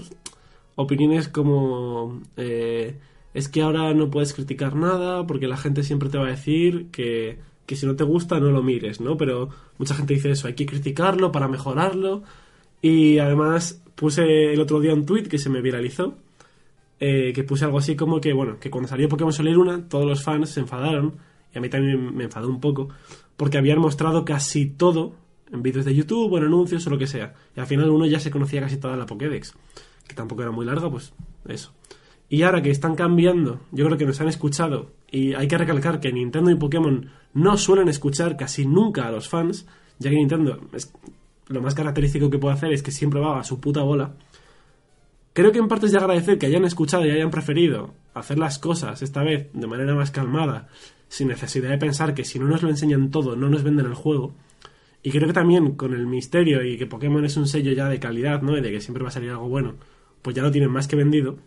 opiniones 0.76 1.28
como... 1.28 2.22
eh, 2.38 3.00
es 3.34 3.50
que 3.50 3.64
ahora 3.64 3.96
no 3.96 4.12
puedes 4.12 4.34
criticar 4.36 4.76
nada 4.76 5.26
porque 5.26 5.48
la 5.48 5.58
gente 5.58 5.82
siempre 5.82 6.10
te 6.10 6.20
va 6.20 6.26
a 6.28 6.30
decir 6.30 6.92
que, 6.92 7.40
que 7.66 7.76
si 7.76 7.86
no 7.86 7.96
te 7.96 8.04
gusta 8.04 8.40
no 8.40 8.52
lo 8.52 8.62
mires, 8.62 9.02
¿no? 9.02 9.18
Pero 9.18 9.50
mucha 9.78 9.96
gente 9.96 10.14
dice 10.14 10.32
eso, 10.32 10.48
hay 10.48 10.54
que 10.54 10.66
criticarlo 10.66 11.32
para 11.32 11.48
mejorarlo. 11.48 12.24
Y 12.82 13.18
además 13.18 13.82
puse 13.96 14.54
el 14.54 14.60
otro 14.62 14.80
día 14.80 14.94
un 14.94 15.06
tweet 15.06 15.24
que 15.24 15.40
se 15.40 15.50
me 15.50 15.62
viralizó, 15.62 16.16
eh, 17.00 17.34
que 17.34 17.44
puse 17.44 17.66
algo 17.66 17.80
así 17.80 17.96
como 17.96 18.22
que, 18.22 18.34
bueno, 18.34 18.60
que 18.60 18.70
cuando 18.70 18.88
salió 18.88 19.10
Pokémon 19.10 19.34
Sol 19.34 19.48
y 19.48 19.52
Luna, 19.52 19.88
todos 19.90 20.06
los 20.06 20.24
fans 20.24 20.50
se 20.50 20.60
enfadaron, 20.60 21.16
y 21.54 21.58
a 21.58 21.62
mí 21.62 21.70
también 21.70 22.16
me 22.16 22.26
enfadó 22.26 22.50
un 22.50 22.60
poco, 22.60 22.90
porque 23.38 23.58
habían 23.58 23.80
mostrado 23.80 24.24
casi 24.26 24.66
todo 24.66 25.16
en 25.52 25.62
vídeos 25.64 25.86
de 25.86 25.96
YouTube 25.96 26.32
o 26.32 26.38
en 26.38 26.46
anuncios 26.46 26.86
o 26.88 26.90
lo 26.90 26.98
que 26.98 27.08
sea. 27.08 27.34
Y 27.56 27.60
al 27.60 27.68
final 27.68 27.90
uno 27.90 28.06
ya 28.06 28.20
se 28.20 28.32
conocía 28.32 28.62
casi 28.62 28.78
toda 28.78 28.98
la 28.98 29.06
Pokédex, 29.06 29.54
que 30.08 30.16
tampoco 30.16 30.42
era 30.42 30.52
muy 30.52 30.66
larga, 30.66 30.90
pues 30.90 31.14
eso. 31.48 31.74
Y 32.30 32.42
ahora 32.42 32.62
que 32.62 32.72
están 32.72 32.96
cambiando, 32.96 33.60
yo 33.72 33.86
creo 33.86 33.98
que 33.98 34.06
nos 34.06 34.20
han 34.20 34.28
escuchado, 34.28 34.92
y 35.12 35.34
hay 35.34 35.48
que 35.48 35.58
recalcar 35.58 36.00
que 36.00 36.12
Nintendo 36.12 36.52
y 36.52 36.56
Pokémon 36.56 37.10
no 37.34 37.58
suelen 37.58 37.88
escuchar 37.88 38.36
casi 38.36 38.66
nunca 38.66 39.08
a 39.08 39.12
los 39.12 39.30
fans, 39.30 39.68
ya 40.00 40.10
que 40.10 40.16
Nintendo 40.16 40.60
es, 40.74 40.92
lo 41.48 41.62
más 41.62 41.76
característico 41.76 42.30
que 42.30 42.40
puede 42.40 42.56
hacer 42.56 42.74
es 42.74 42.82
que 42.82 42.92
siempre 42.92 43.20
va 43.20 43.40
a 43.40 43.44
su 43.44 43.60
puta 43.60 43.82
bola. 43.84 44.14
Creo 45.34 45.52
que 45.52 45.60
en 45.60 45.68
parte 45.68 45.86
es 45.86 45.92
de 45.92 45.98
agradecer 45.98 46.38
que 46.38 46.46
hayan 46.46 46.64
escuchado 46.64 47.06
y 47.06 47.12
hayan 47.12 47.30
preferido 47.30 47.94
hacer 48.14 48.40
las 48.40 48.58
cosas 48.58 49.02
esta 49.02 49.22
vez 49.22 49.50
de 49.54 49.68
manera 49.68 49.94
más 49.94 50.10
calmada, 50.10 50.70
sin 51.10 51.28
necesidad 51.28 51.70
de 51.70 51.78
pensar 51.78 52.14
que 52.14 52.24
si 52.24 52.40
no 52.40 52.48
nos 52.48 52.64
lo 52.64 52.70
enseñan 52.70 53.12
todo 53.12 53.36
no 53.36 53.50
nos 53.50 53.64
venden 53.64 53.86
el 53.86 53.94
juego. 53.94 54.34
Y 55.04 55.12
creo 55.12 55.28
que 55.28 55.34
también 55.34 55.76
con 55.76 55.94
el 55.94 56.08
misterio 56.08 56.64
y 56.64 56.78
que 56.78 56.88
Pokémon 56.88 57.24
es 57.26 57.38
un 57.38 57.48
sello 57.48 57.74
ya 57.74 57.90
de 57.90 58.00
calidad, 58.00 58.42
¿no? 58.42 58.58
Y 58.58 58.62
de 58.62 58.72
que 58.72 58.82
siempre 58.82 59.04
va 59.04 59.10
a 59.10 59.12
salir 59.12 59.30
algo 59.30 59.48
bueno, 59.48 59.76
pues 60.22 60.36
ya 60.36 60.42
lo 60.42 60.52
tienen 60.52 60.72
más 60.72 60.88
que 60.88 60.96
vendido. 60.96 61.38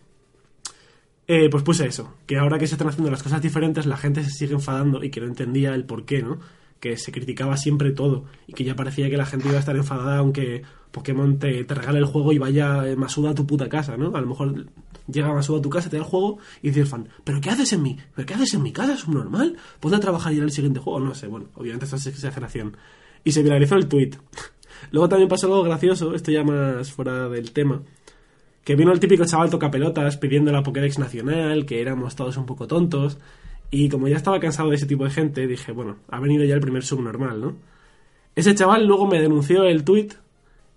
Eh, 1.31 1.47
pues 1.51 1.61
puse 1.61 1.85
eso, 1.85 2.15
que 2.25 2.39
ahora 2.39 2.57
que 2.57 2.65
se 2.65 2.73
están 2.73 2.87
haciendo 2.87 3.11
las 3.11 3.21
cosas 3.21 3.39
diferentes, 3.39 3.85
la 3.85 3.97
gente 3.97 4.23
se 4.23 4.31
sigue 4.31 4.53
enfadando 4.53 5.03
y 5.03 5.11
que 5.11 5.21
no 5.21 5.27
entendía 5.27 5.75
el 5.75 5.85
por 5.85 6.03
qué, 6.03 6.23
¿no? 6.23 6.39
Que 6.79 6.97
se 6.97 7.11
criticaba 7.11 7.55
siempre 7.55 7.91
todo 7.91 8.25
y 8.47 8.53
que 8.53 8.63
ya 8.63 8.75
parecía 8.75 9.11
que 9.11 9.17
la 9.17 9.27
gente 9.27 9.47
iba 9.47 9.57
a 9.57 9.59
estar 9.59 9.75
enfadada 9.75 10.17
aunque 10.17 10.63
Pokémon 10.91 11.37
te, 11.37 11.63
regale 11.67 11.99
el 11.99 12.05
juego 12.05 12.33
y 12.33 12.39
vaya 12.39 12.87
eh, 12.87 12.95
Masuda 12.95 13.29
a 13.29 13.35
tu 13.35 13.45
puta 13.45 13.69
casa, 13.69 13.95
¿no? 13.95 14.15
A 14.15 14.21
lo 14.21 14.25
mejor 14.25 14.65
llega 15.05 15.31
Masuda 15.31 15.59
a 15.59 15.61
tu 15.61 15.69
casa, 15.69 15.87
te 15.87 15.97
da 15.97 16.03
el 16.03 16.09
juego 16.09 16.39
y 16.63 16.69
dice 16.69 16.79
el 16.79 16.87
fan, 16.87 17.07
¿pero 17.23 17.39
qué 17.39 17.51
haces 17.51 17.73
en 17.73 17.83
mi, 17.83 17.95
¿pero 18.15 18.25
qué 18.25 18.33
haces 18.33 18.55
en 18.55 18.63
mi 18.63 18.71
casa? 18.71 18.93
¿Es 18.93 19.07
normal? 19.07 19.55
¿Ponte 19.79 19.97
a 19.97 19.99
trabajar 19.99 20.33
y 20.33 20.37
ir 20.37 20.41
al 20.41 20.51
siguiente 20.51 20.79
juego? 20.79 20.99
No 20.99 21.13
sé, 21.13 21.27
bueno, 21.27 21.49
obviamente 21.53 21.85
esto 21.85 21.97
es 21.97 22.07
exageración. 22.07 22.75
Y 23.23 23.33
se 23.33 23.43
viralizó 23.43 23.75
el 23.75 23.87
tweet. 23.87 24.13
Luego 24.91 25.07
también 25.07 25.29
pasó 25.29 25.45
algo 25.45 25.61
gracioso, 25.61 26.15
esto 26.15 26.31
ya 26.31 26.43
más 26.43 26.91
fuera 26.91 27.29
del 27.29 27.51
tema, 27.51 27.83
que 28.69 28.75
vino 28.75 28.91
el 28.91 28.99
típico 28.99 29.25
chaval 29.25 29.49
tocapelotas 29.49 30.17
pidiendo 30.17 30.51
la 30.51 30.61
Pokédex 30.61 30.99
nacional, 30.99 31.65
que 31.65 31.81
éramos 31.81 32.15
todos 32.15 32.37
un 32.37 32.45
poco 32.45 32.67
tontos, 32.67 33.17
y 33.71 33.89
como 33.89 34.07
ya 34.07 34.15
estaba 34.15 34.39
cansado 34.39 34.69
de 34.69 34.75
ese 34.75 34.85
tipo 34.85 35.05
de 35.05 35.09
gente, 35.09 35.47
dije, 35.47 35.71
bueno, 35.71 35.97
ha 36.07 36.19
venido 36.19 36.43
ya 36.43 36.53
el 36.53 36.61
primer 36.61 36.83
subnormal, 36.83 37.41
¿no? 37.41 37.55
Ese 38.35 38.53
chaval 38.53 38.85
luego 38.85 39.07
me 39.07 39.19
denunció 39.19 39.63
el 39.63 39.83
tweet 39.83 40.09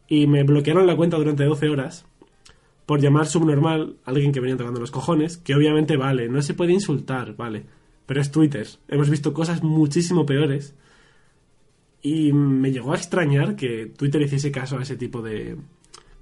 y 0.09 0.27
me 0.27 0.43
bloquearon 0.43 0.87
la 0.87 0.97
cuenta 0.97 1.19
durante 1.19 1.45
12 1.45 1.69
horas 1.69 2.07
por 2.87 3.03
llamar 3.03 3.27
subnormal 3.27 3.97
a 4.07 4.11
alguien 4.11 4.33
que 4.33 4.41
venía 4.41 4.57
tocando 4.57 4.81
los 4.81 4.91
cojones, 4.91 5.37
que 5.37 5.55
obviamente 5.55 5.99
vale, 5.99 6.31
no 6.31 6.41
se 6.41 6.55
puede 6.55 6.73
insultar, 6.73 7.37
vale, 7.37 7.67
pero 8.07 8.23
es 8.23 8.31
Twitter. 8.31 8.69
Hemos 8.89 9.11
visto 9.11 9.35
cosas 9.35 9.63
muchísimo 9.63 10.25
peores 10.25 10.75
y 12.01 12.33
me 12.33 12.73
llegó 12.73 12.95
a 12.95 12.97
extrañar 12.97 13.55
que 13.55 13.85
Twitter 13.85 14.23
hiciese 14.23 14.51
caso 14.51 14.79
a 14.79 14.83
ese 14.83 14.97
tipo 14.97 15.21
de, 15.21 15.59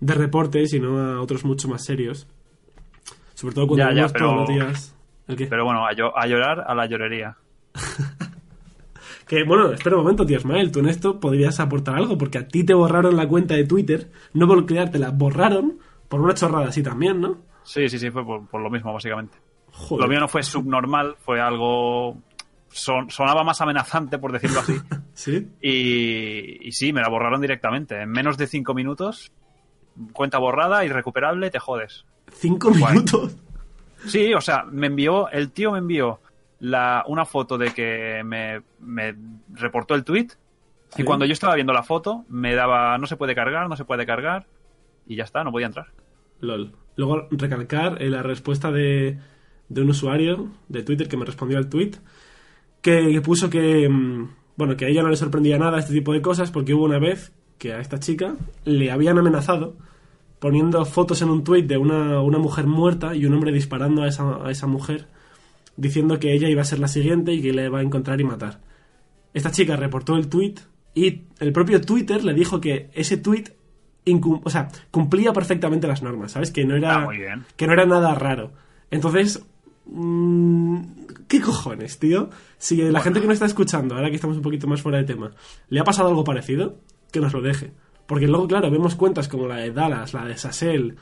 de 0.01 0.15
reportes 0.15 0.73
y 0.75 0.81
no 0.81 0.99
a 0.99 1.21
otros 1.21 1.45
mucho 1.45 1.69
más 1.69 1.85
serios. 1.85 2.27
Sobre 3.35 3.55
todo 3.55 3.67
cuando 3.69 3.91
Ya, 3.93 4.07
pero- 4.13 4.27
todos 4.27 4.37
los 4.37 4.49
días... 4.49 4.97
Pero 5.49 5.65
bueno, 5.65 5.87
a, 5.87 5.93
llo- 5.93 6.13
a 6.17 6.27
llorar 6.27 6.65
a 6.67 6.75
la 6.75 6.87
llorería. 6.87 7.37
Que 9.27 9.45
bueno, 9.45 9.71
espera 9.73 9.95
un 9.97 10.03
momento, 10.03 10.27
tío 10.27 10.39
Ismael, 10.39 10.73
tú 10.73 10.81
en 10.81 10.89
esto 10.89 11.21
podrías 11.21 11.61
aportar 11.61 11.95
algo, 11.95 12.19
porque 12.19 12.39
a 12.39 12.49
ti 12.49 12.65
te 12.65 12.75
borraron 12.75 13.17
la 13.17 13.29
cuenta 13.29 13.55
de 13.55 13.65
Twitter, 13.65 14.11
no 14.35 14.49
por 14.49 14.69
la 14.99 15.11
borraron 15.11 15.79
por 16.09 16.21
una 16.21 16.35
chorrada 16.35 16.67
así 16.67 16.83
también, 16.83 17.21
¿no? 17.21 17.39
Sí, 17.63 17.89
sí, 17.89 18.01
sí, 18.01 18.11
fue 18.11 18.25
por, 18.25 18.49
por 18.49 18.61
lo 18.61 18.71
mismo, 18.71 18.93
básicamente. 18.93 19.39
Joder. 19.71 20.03
Lo 20.03 20.09
mío 20.11 20.19
no 20.19 20.27
fue 20.27 20.43
subnormal, 20.43 21.15
fue 21.21 21.41
algo. 21.41 22.17
son- 22.71 23.09
sonaba 23.11 23.45
más 23.45 23.61
amenazante, 23.61 24.19
por 24.19 24.33
decirlo 24.33 24.59
así. 24.61 24.75
¿Sí? 25.15 25.47
y, 25.63 26.67
y 26.69 26.73
sí, 26.73 26.93
me 26.93 27.01
la 27.01 27.09
borraron 27.09 27.41
directamente. 27.41 28.03
En 28.03 28.11
menos 28.11 28.37
de 28.37 28.49
cinco 28.49 28.75
minutos, 28.75 29.31
cuenta 30.13 30.39
borrada, 30.39 30.85
irrecuperable, 30.85 31.51
te 31.51 31.59
jodes. 31.59 32.05
¿Cinco 32.33 32.71
minutos? 32.71 33.37
Sí, 34.07 34.33
o 34.35 34.41
sea, 34.41 34.65
me 34.65 34.87
envió, 34.87 35.29
el 35.31 35.51
tío 35.51 35.73
me 35.73 35.79
envió 35.79 36.21
la, 36.59 37.05
una 37.07 37.25
foto 37.25 37.59
de 37.59 37.73
que 37.73 38.23
me, 38.25 38.63
me 38.81 39.15
reportó 39.53 39.95
el 39.95 40.05
tweet. 40.05 40.29
Sí. 40.91 41.03
Y 41.03 41.05
cuando 41.05 41.25
yo 41.25 41.33
estaba 41.33 41.55
viendo 41.55 41.73
la 41.73 41.83
foto, 41.83 42.25
me 42.29 42.55
daba, 42.55 42.97
no 42.99 43.07
se 43.07 43.17
puede 43.17 43.35
cargar, 43.35 43.69
no 43.69 43.77
se 43.77 43.85
puede 43.85 44.07
cargar. 44.07 44.47
Y 45.07 45.17
ya 45.17 45.25
está, 45.25 45.45
no 45.45 45.53
podía 45.53 45.67
entrar. 45.67 45.89
LOL. 46.41 46.73
Luego 46.97 47.29
recalcar 47.31 48.03
eh, 48.03 48.11
la 48.11 48.23
respuesta 48.23 48.71
de, 48.71 49.19
de 49.69 49.81
un 49.81 49.91
usuario 49.91 50.51
de 50.69 50.83
Twitter 50.83 51.09
que 51.09 51.17
me 51.17 51.25
respondió 51.25 51.59
al 51.59 51.69
tweet, 51.69 51.93
que, 52.83 53.11
que 53.13 53.21
puso 53.21 53.49
que, 53.49 53.89
mm, 53.89 54.29
bueno, 54.57 54.77
que 54.77 54.87
a 54.87 54.89
ella 54.89 55.03
no 55.03 55.11
le 55.11 55.17
sorprendía 55.17 55.59
nada 55.59 55.79
este 55.79 55.93
tipo 55.93 56.13
de 56.13 56.23
cosas 56.23 56.51
porque 56.51 56.75
hubo 56.75 56.85
una 56.85 56.99
vez 56.99 57.33
que 57.59 57.73
a 57.73 57.81
esta 57.81 57.99
chica 57.99 58.35
le 58.65 58.91
habían 58.91 59.19
amenazado 59.19 59.77
poniendo 60.41 60.85
fotos 60.85 61.23
en 61.23 61.31
un 61.31 61.45
tweet 61.45 61.63
de 61.63 61.77
una, 61.79 62.21
una 62.21 62.39
mujer 62.39 62.67
muerta 62.67 63.15
y 63.15 63.25
un 63.27 63.35
hombre 63.35 63.53
disparando 63.53 64.03
a 64.03 64.09
esa, 64.09 64.45
a 64.45 64.51
esa 64.51 64.67
mujer 64.67 65.07
diciendo 65.77 66.19
que 66.19 66.33
ella 66.33 66.49
iba 66.49 66.63
a 66.63 66.65
ser 66.65 66.79
la 66.81 66.89
siguiente 66.89 67.33
y 67.33 67.41
que 67.41 67.53
le 67.53 67.67
iba 67.67 67.79
a 67.79 67.83
encontrar 67.83 68.21
y 68.21 68.25
matar. 68.25 68.61
Esta 69.33 69.51
chica 69.53 69.77
reportó 69.77 70.17
el 70.17 70.29
tweet 70.29 70.55
y 70.95 71.23
el 71.39 71.53
propio 71.53 71.81
Twitter 71.81 72.25
le 72.25 72.35
dijo 72.35 72.61
que 72.61 72.91
ese 72.95 73.17
tweet 73.17 73.45
incum- 74.07 74.41
o 74.43 74.51
sea, 74.51 74.69
cumplía 74.91 75.33
perfectamente 75.33 75.87
las 75.87 76.03
normas, 76.03 76.33
¿sabes? 76.33 76.51
Que 76.51 76.65
no 76.65 76.75
era, 76.75 77.05
Ah, 77.05 77.07
que 77.57 77.67
no 77.67 77.73
era 77.75 77.87
nada 77.87 78.15
raro. 78.15 78.53
Entonces, 78.91 79.45
mm, 79.87 80.79
¿qué 81.29 81.41
cojones, 81.41 81.99
tío? 81.99 82.31
Si 82.59 82.77
la 82.91 83.01
gente 83.01 83.21
que 83.21 83.27
nos 83.27 83.35
está 83.35 83.47
escuchando, 83.47 83.95
ahora 83.95 84.09
que 84.11 84.17
estamos 84.17 84.37
un 84.37 84.43
poquito 84.43 84.67
más 84.67 84.83
fuera 84.83 84.99
de 84.99 85.05
tema, 85.05 85.33
le 85.69 85.81
ha 85.81 85.85
pasado 85.85 86.09
algo 86.09 86.25
parecido, 86.25 86.77
que 87.13 87.21
nos 87.21 87.33
lo 87.33 87.41
deje. 87.41 87.73
Porque 88.11 88.27
luego, 88.27 88.49
claro, 88.49 88.73
vemos 88.73 88.97
cuentas 88.97 89.29
como 89.29 89.47
la 89.47 89.59
de 89.59 89.71
Dallas, 89.71 90.15
la 90.15 90.25
de 90.25 90.37
Sassel, 90.37 90.97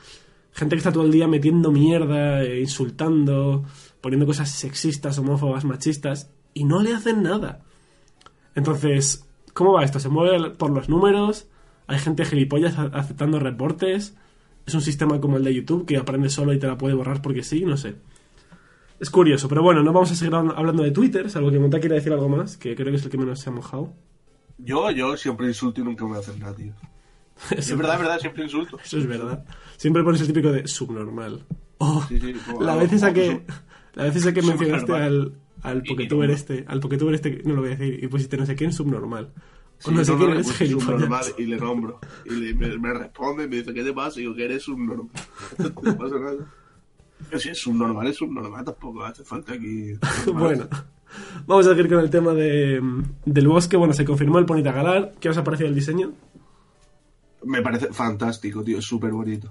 gente 0.51 0.75
que 0.75 0.77
está 0.77 0.91
todo 0.91 1.05
el 1.05 1.11
día 1.11 1.27
metiendo 1.27 1.71
mierda, 1.71 2.43
eh, 2.43 2.59
insultando, 2.61 3.65
poniendo 3.99 4.27
cosas 4.27 4.51
sexistas, 4.51 5.17
homófobas, 5.17 5.65
machistas, 5.65 6.29
y 6.53 6.65
no 6.65 6.83
le 6.83 6.93
hacen 6.93 7.23
nada. 7.23 7.61
Entonces, 8.53 9.25
¿cómo 9.53 9.73
va 9.73 9.83
esto? 9.83 9.99
¿Se 9.99 10.07
mueve 10.09 10.51
por 10.51 10.69
los 10.69 10.87
números? 10.87 11.47
¿Hay 11.87 11.97
gente 11.97 12.25
gilipollas 12.25 12.77
aceptando 12.77 13.39
reportes? 13.39 14.15
¿Es 14.67 14.75
un 14.75 14.81
sistema 14.81 15.19
como 15.19 15.37
el 15.37 15.43
de 15.43 15.55
YouTube 15.55 15.87
que 15.87 15.97
aprende 15.97 16.29
solo 16.29 16.53
y 16.53 16.59
te 16.59 16.67
la 16.67 16.77
puede 16.77 16.93
borrar 16.93 17.23
porque 17.23 17.41
sí? 17.41 17.65
No 17.65 17.75
sé. 17.75 17.95
Es 18.99 19.09
curioso, 19.09 19.49
pero 19.49 19.63
bueno, 19.63 19.81
no 19.81 19.91
vamos 19.93 20.11
a 20.11 20.15
seguir 20.15 20.33
habl- 20.35 20.53
hablando 20.55 20.83
de 20.83 20.91
Twitter, 20.91 21.27
salvo 21.31 21.49
que 21.49 21.57
Monta 21.57 21.79
quiera 21.79 21.95
decir 21.95 22.13
algo 22.13 22.29
más, 22.29 22.55
que 22.55 22.75
creo 22.75 22.91
que 22.91 22.97
es 22.97 23.03
el 23.03 23.09
que 23.09 23.17
menos 23.17 23.39
se 23.39 23.49
ha 23.49 23.53
mojado. 23.53 23.93
Yo, 24.59 24.91
yo 24.91 25.17
siempre 25.17 25.47
insulto 25.47 25.81
y 25.81 25.85
nunca 25.85 26.05
me 26.05 26.17
hacen 26.17 26.37
nada, 26.37 26.53
tío. 26.53 26.73
Es 27.55 27.75
verdad, 27.75 27.95
es 27.95 27.99
verdad, 28.01 28.19
siempre 28.19 28.43
insulto. 28.43 28.77
eso 28.83 28.97
es 28.97 29.07
verdad. 29.07 29.45
Siempre 29.77 30.03
pones 30.03 30.21
el 30.21 30.27
típico 30.27 30.51
de 30.51 30.67
subnormal. 30.67 31.45
Oh, 31.77 32.05
Sí, 32.09 32.19
sí, 32.19 32.33
como- 32.45 32.61
la 32.63 32.75
vez 32.75 32.91
esa 32.93 33.13
que, 33.13 33.45
la 33.93 34.03
vez 34.03 34.15
esa 34.17 34.33
que 34.33 34.41
mencionaste 34.41 34.91
al, 34.93 35.33
al 35.63 35.83
Poketuber 35.83 36.29
este, 36.31 36.65
al 36.67 36.79
Poketuber 36.81 37.15
este, 37.15 37.41
no 37.45 37.53
lo 37.55 37.61
voy 37.61 37.71
a 37.71 37.75
decir, 37.75 38.03
y 38.03 38.07
pusiste 38.07 38.35
no 38.37 38.45
sé 38.45 38.55
quién, 38.55 38.73
subnormal. 38.73 39.31
Sí, 39.77 39.91
no 39.93 40.03
sé 40.03 40.13
quién 40.15 40.27
no, 40.29 40.35
le 40.35 40.41
es 40.41 40.47
puse 40.47 40.67
subnormal 40.67 41.23
y 41.37 41.45
le 41.45 41.57
nombro. 41.57 41.99
Y 42.25 42.31
le- 42.31 42.53
me, 42.53 42.77
me 42.77 42.93
responde 42.93 43.45
y 43.45 43.47
me 43.47 43.55
dice, 43.57 43.73
¿qué 43.73 43.83
te 43.83 43.93
pasa? 43.93 44.19
Y 44.19 44.23
digo, 44.23 44.35
que 44.35 44.43
eres 44.43 44.63
subnormal. 44.63 45.07
no 45.57 45.97
pasa 45.97 46.19
nada. 46.19 46.45
Pero 47.29 47.39
si 47.39 47.49
es 47.49 47.57
subnormal, 47.59 48.07
es 48.07 48.17
subnormal, 48.17 48.65
tampoco 48.65 49.03
hace 49.05 49.23
falta 49.23 49.53
aquí... 49.53 49.93
bueno, 50.33 50.67
vamos 51.47 51.65
a 51.67 51.69
seguir 51.69 51.87
con 51.87 51.99
el 51.99 52.09
tema 52.09 52.33
de, 52.33 52.81
del 53.25 53.47
bosque. 53.47 53.77
Bueno, 53.77 53.93
se 53.93 54.03
confirmó 54.03 54.39
el 54.39 54.45
Ponita 54.45 54.73
Galar. 54.73 55.13
¿Qué 55.19 55.29
os 55.29 55.37
ha 55.37 55.43
parecido 55.45 55.69
el 55.69 55.75
diseño? 55.75 56.11
Me 57.43 57.61
parece 57.61 57.93
fantástico, 57.93 58.63
tío, 58.63 58.79
es 58.79 58.85
súper 58.85 59.11
bonito. 59.11 59.49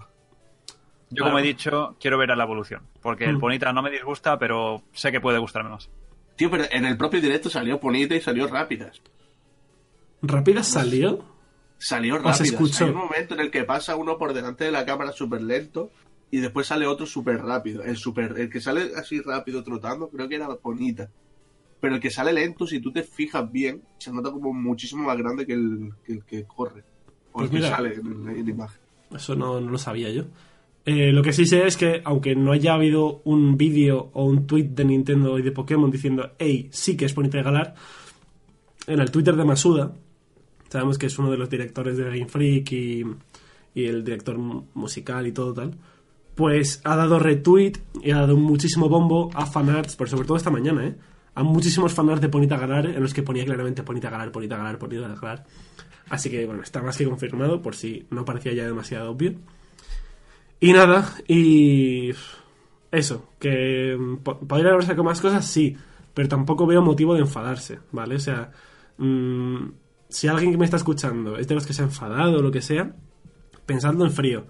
Yo, 1.10 1.24
como 1.24 1.38
he 1.38 1.42
dicho, 1.42 1.96
quiero 1.98 2.18
ver 2.18 2.30
a 2.32 2.36
la 2.36 2.44
evolución. 2.44 2.82
Porque 3.00 3.24
el 3.24 3.36
Mm. 3.36 3.40
Bonita 3.40 3.72
no 3.72 3.82
me 3.82 3.90
disgusta, 3.90 4.38
pero 4.38 4.82
sé 4.92 5.10
que 5.10 5.20
puede 5.20 5.38
gustarme 5.38 5.70
más. 5.70 5.88
Tío, 6.36 6.50
pero 6.50 6.64
en 6.70 6.84
el 6.84 6.96
propio 6.98 7.20
directo 7.20 7.48
salió 7.48 7.78
bonita 7.78 8.14
y 8.14 8.20
salió 8.20 8.46
rápidas. 8.46 9.00
¿Rápida 10.22 10.62
salió? 10.62 11.24
Salió 11.78 12.16
rápidas. 12.18 12.40
escucho. 12.42 12.84
Hay 12.84 12.90
un 12.90 12.96
momento 12.98 13.34
en 13.34 13.40
el 13.40 13.50
que 13.50 13.64
pasa 13.64 13.96
uno 13.96 14.18
por 14.18 14.34
delante 14.34 14.64
de 14.64 14.72
la 14.72 14.84
cámara 14.84 15.12
súper 15.12 15.40
lento 15.42 15.90
y 16.30 16.38
después 16.40 16.66
sale 16.66 16.86
otro 16.86 17.06
súper 17.06 17.40
rápido. 17.42 17.82
El, 17.82 17.96
super, 17.96 18.34
el 18.38 18.50
que 18.50 18.60
sale 18.60 18.90
así 18.96 19.20
rápido 19.20 19.62
trotando 19.64 20.10
creo 20.10 20.28
que 20.28 20.34
era 20.34 20.48
bonita. 20.62 21.08
Pero 21.80 21.94
el 21.94 22.00
que 22.00 22.10
sale 22.10 22.32
lento, 22.32 22.66
si 22.66 22.80
tú 22.80 22.92
te 22.92 23.04
fijas 23.04 23.50
bien, 23.50 23.82
se 23.98 24.12
nota 24.12 24.30
como 24.32 24.52
muchísimo 24.52 25.04
más 25.04 25.16
grande 25.16 25.46
que 25.46 25.52
el 25.54 25.92
que, 26.04 26.12
el 26.12 26.24
que 26.24 26.44
corre. 26.44 26.82
Pues 27.38 27.50
que 27.50 27.56
mira. 27.56 27.68
sale 27.70 27.94
en, 27.94 28.28
en 28.28 28.48
imagen. 28.48 28.80
Eso 29.14 29.34
no, 29.34 29.60
no 29.60 29.70
lo 29.70 29.78
sabía 29.78 30.10
yo. 30.10 30.24
Eh, 30.84 31.12
lo 31.12 31.22
que 31.22 31.32
sí 31.32 31.44
sé 31.46 31.66
es 31.66 31.76
que, 31.76 32.00
aunque 32.04 32.34
no 32.34 32.52
haya 32.52 32.72
habido 32.74 33.20
un 33.24 33.56
vídeo 33.58 34.10
o 34.14 34.24
un 34.24 34.46
tweet 34.46 34.64
de 34.70 34.84
Nintendo 34.84 35.38
y 35.38 35.42
de 35.42 35.52
Pokémon 35.52 35.90
diciendo, 35.90 36.32
hey, 36.38 36.68
sí 36.72 36.96
que 36.96 37.04
es 37.04 37.12
Ponita 37.12 37.42
Galar, 37.42 37.74
en 38.86 39.00
el 39.00 39.10
Twitter 39.10 39.36
de 39.36 39.44
Masuda, 39.44 39.92
sabemos 40.70 40.96
que 40.96 41.06
es 41.06 41.18
uno 41.18 41.30
de 41.30 41.36
los 41.36 41.50
directores 41.50 41.96
de 41.98 42.04
Game 42.04 42.26
Freak 42.26 42.72
y, 42.72 43.04
y 43.74 43.84
el 43.84 44.02
director 44.02 44.38
mu- 44.38 44.64
musical 44.74 45.26
y 45.26 45.32
todo 45.32 45.52
tal, 45.52 45.74
pues 46.34 46.80
ha 46.84 46.96
dado 46.96 47.18
retweet 47.18 47.72
y 48.02 48.12
ha 48.12 48.20
dado 48.20 48.36
muchísimo 48.36 48.88
bombo 48.88 49.30
a 49.34 49.44
fanarts, 49.44 49.96
pero 49.96 50.08
sobre 50.08 50.26
todo 50.26 50.36
esta 50.38 50.50
mañana, 50.50 50.86
¿eh? 50.86 50.94
A 51.34 51.42
muchísimos 51.42 51.92
fanarts 51.92 52.20
de 52.22 52.28
Ponita 52.30 52.56
Galar 52.56 52.86
en 52.86 53.00
los 53.02 53.12
que 53.12 53.22
ponía 53.22 53.44
claramente 53.44 53.82
Ponita 53.82 54.08
Galar, 54.10 54.32
Ponita 54.32 54.56
Galar, 54.56 54.78
Ponita 54.78 55.06
Galar. 55.08 55.44
Así 56.10 56.30
que, 56.30 56.46
bueno, 56.46 56.62
está 56.62 56.82
más 56.82 56.96
que 56.96 57.04
confirmado, 57.04 57.60
por 57.62 57.74
si 57.74 58.06
no 58.10 58.24
parecía 58.24 58.52
ya 58.54 58.64
demasiado 58.66 59.10
obvio. 59.10 59.34
Y 60.60 60.72
nada, 60.72 61.14
y 61.28 62.10
eso, 62.90 63.28
que 63.38 63.96
mm, 63.98 64.16
po- 64.18 64.38
podría 64.40 64.70
haber 64.72 64.84
sacado 64.84 65.04
más 65.04 65.20
cosas, 65.20 65.46
sí, 65.46 65.76
pero 66.14 66.28
tampoco 66.28 66.66
veo 66.66 66.82
motivo 66.82 67.14
de 67.14 67.20
enfadarse, 67.20 67.78
¿vale? 67.92 68.16
O 68.16 68.20
sea, 68.20 68.50
mm, 68.98 69.68
si 70.08 70.26
alguien 70.28 70.50
que 70.52 70.58
me 70.58 70.64
está 70.64 70.76
escuchando 70.78 71.36
es 71.38 71.46
de 71.46 71.54
los 71.54 71.66
que 71.66 71.72
se 71.74 71.82
ha 71.82 71.84
enfadado 71.84 72.38
o 72.38 72.42
lo 72.42 72.50
que 72.50 72.62
sea, 72.62 72.96
pensando 73.66 74.04
en 74.04 74.10
frío, 74.10 74.46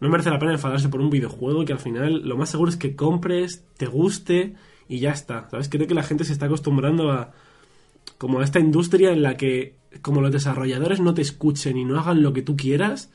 no 0.00 0.08
merece 0.08 0.30
la 0.30 0.38
pena 0.38 0.52
enfadarse 0.52 0.88
por 0.88 1.00
un 1.00 1.10
videojuego 1.10 1.64
que 1.66 1.72
al 1.74 1.78
final 1.78 2.22
lo 2.26 2.36
más 2.38 2.48
seguro 2.50 2.70
es 2.70 2.76
que 2.78 2.96
compres, 2.96 3.64
te 3.76 3.86
guste 3.86 4.54
y 4.88 5.00
ya 5.00 5.10
está, 5.12 5.48
¿sabes? 5.50 5.68
Creo 5.68 5.86
que 5.86 5.94
la 5.94 6.02
gente 6.02 6.24
se 6.24 6.32
está 6.32 6.46
acostumbrando 6.46 7.10
a 7.12 7.32
como 8.18 8.40
a 8.40 8.44
esta 8.44 8.60
industria 8.60 9.12
en 9.12 9.22
la 9.22 9.36
que 9.36 9.74
como 10.02 10.20
los 10.20 10.32
desarrolladores 10.32 11.00
no 11.00 11.14
te 11.14 11.22
escuchen 11.22 11.76
y 11.76 11.84
no 11.84 11.98
hagan 11.98 12.22
lo 12.22 12.32
que 12.32 12.42
tú 12.42 12.56
quieras, 12.56 13.10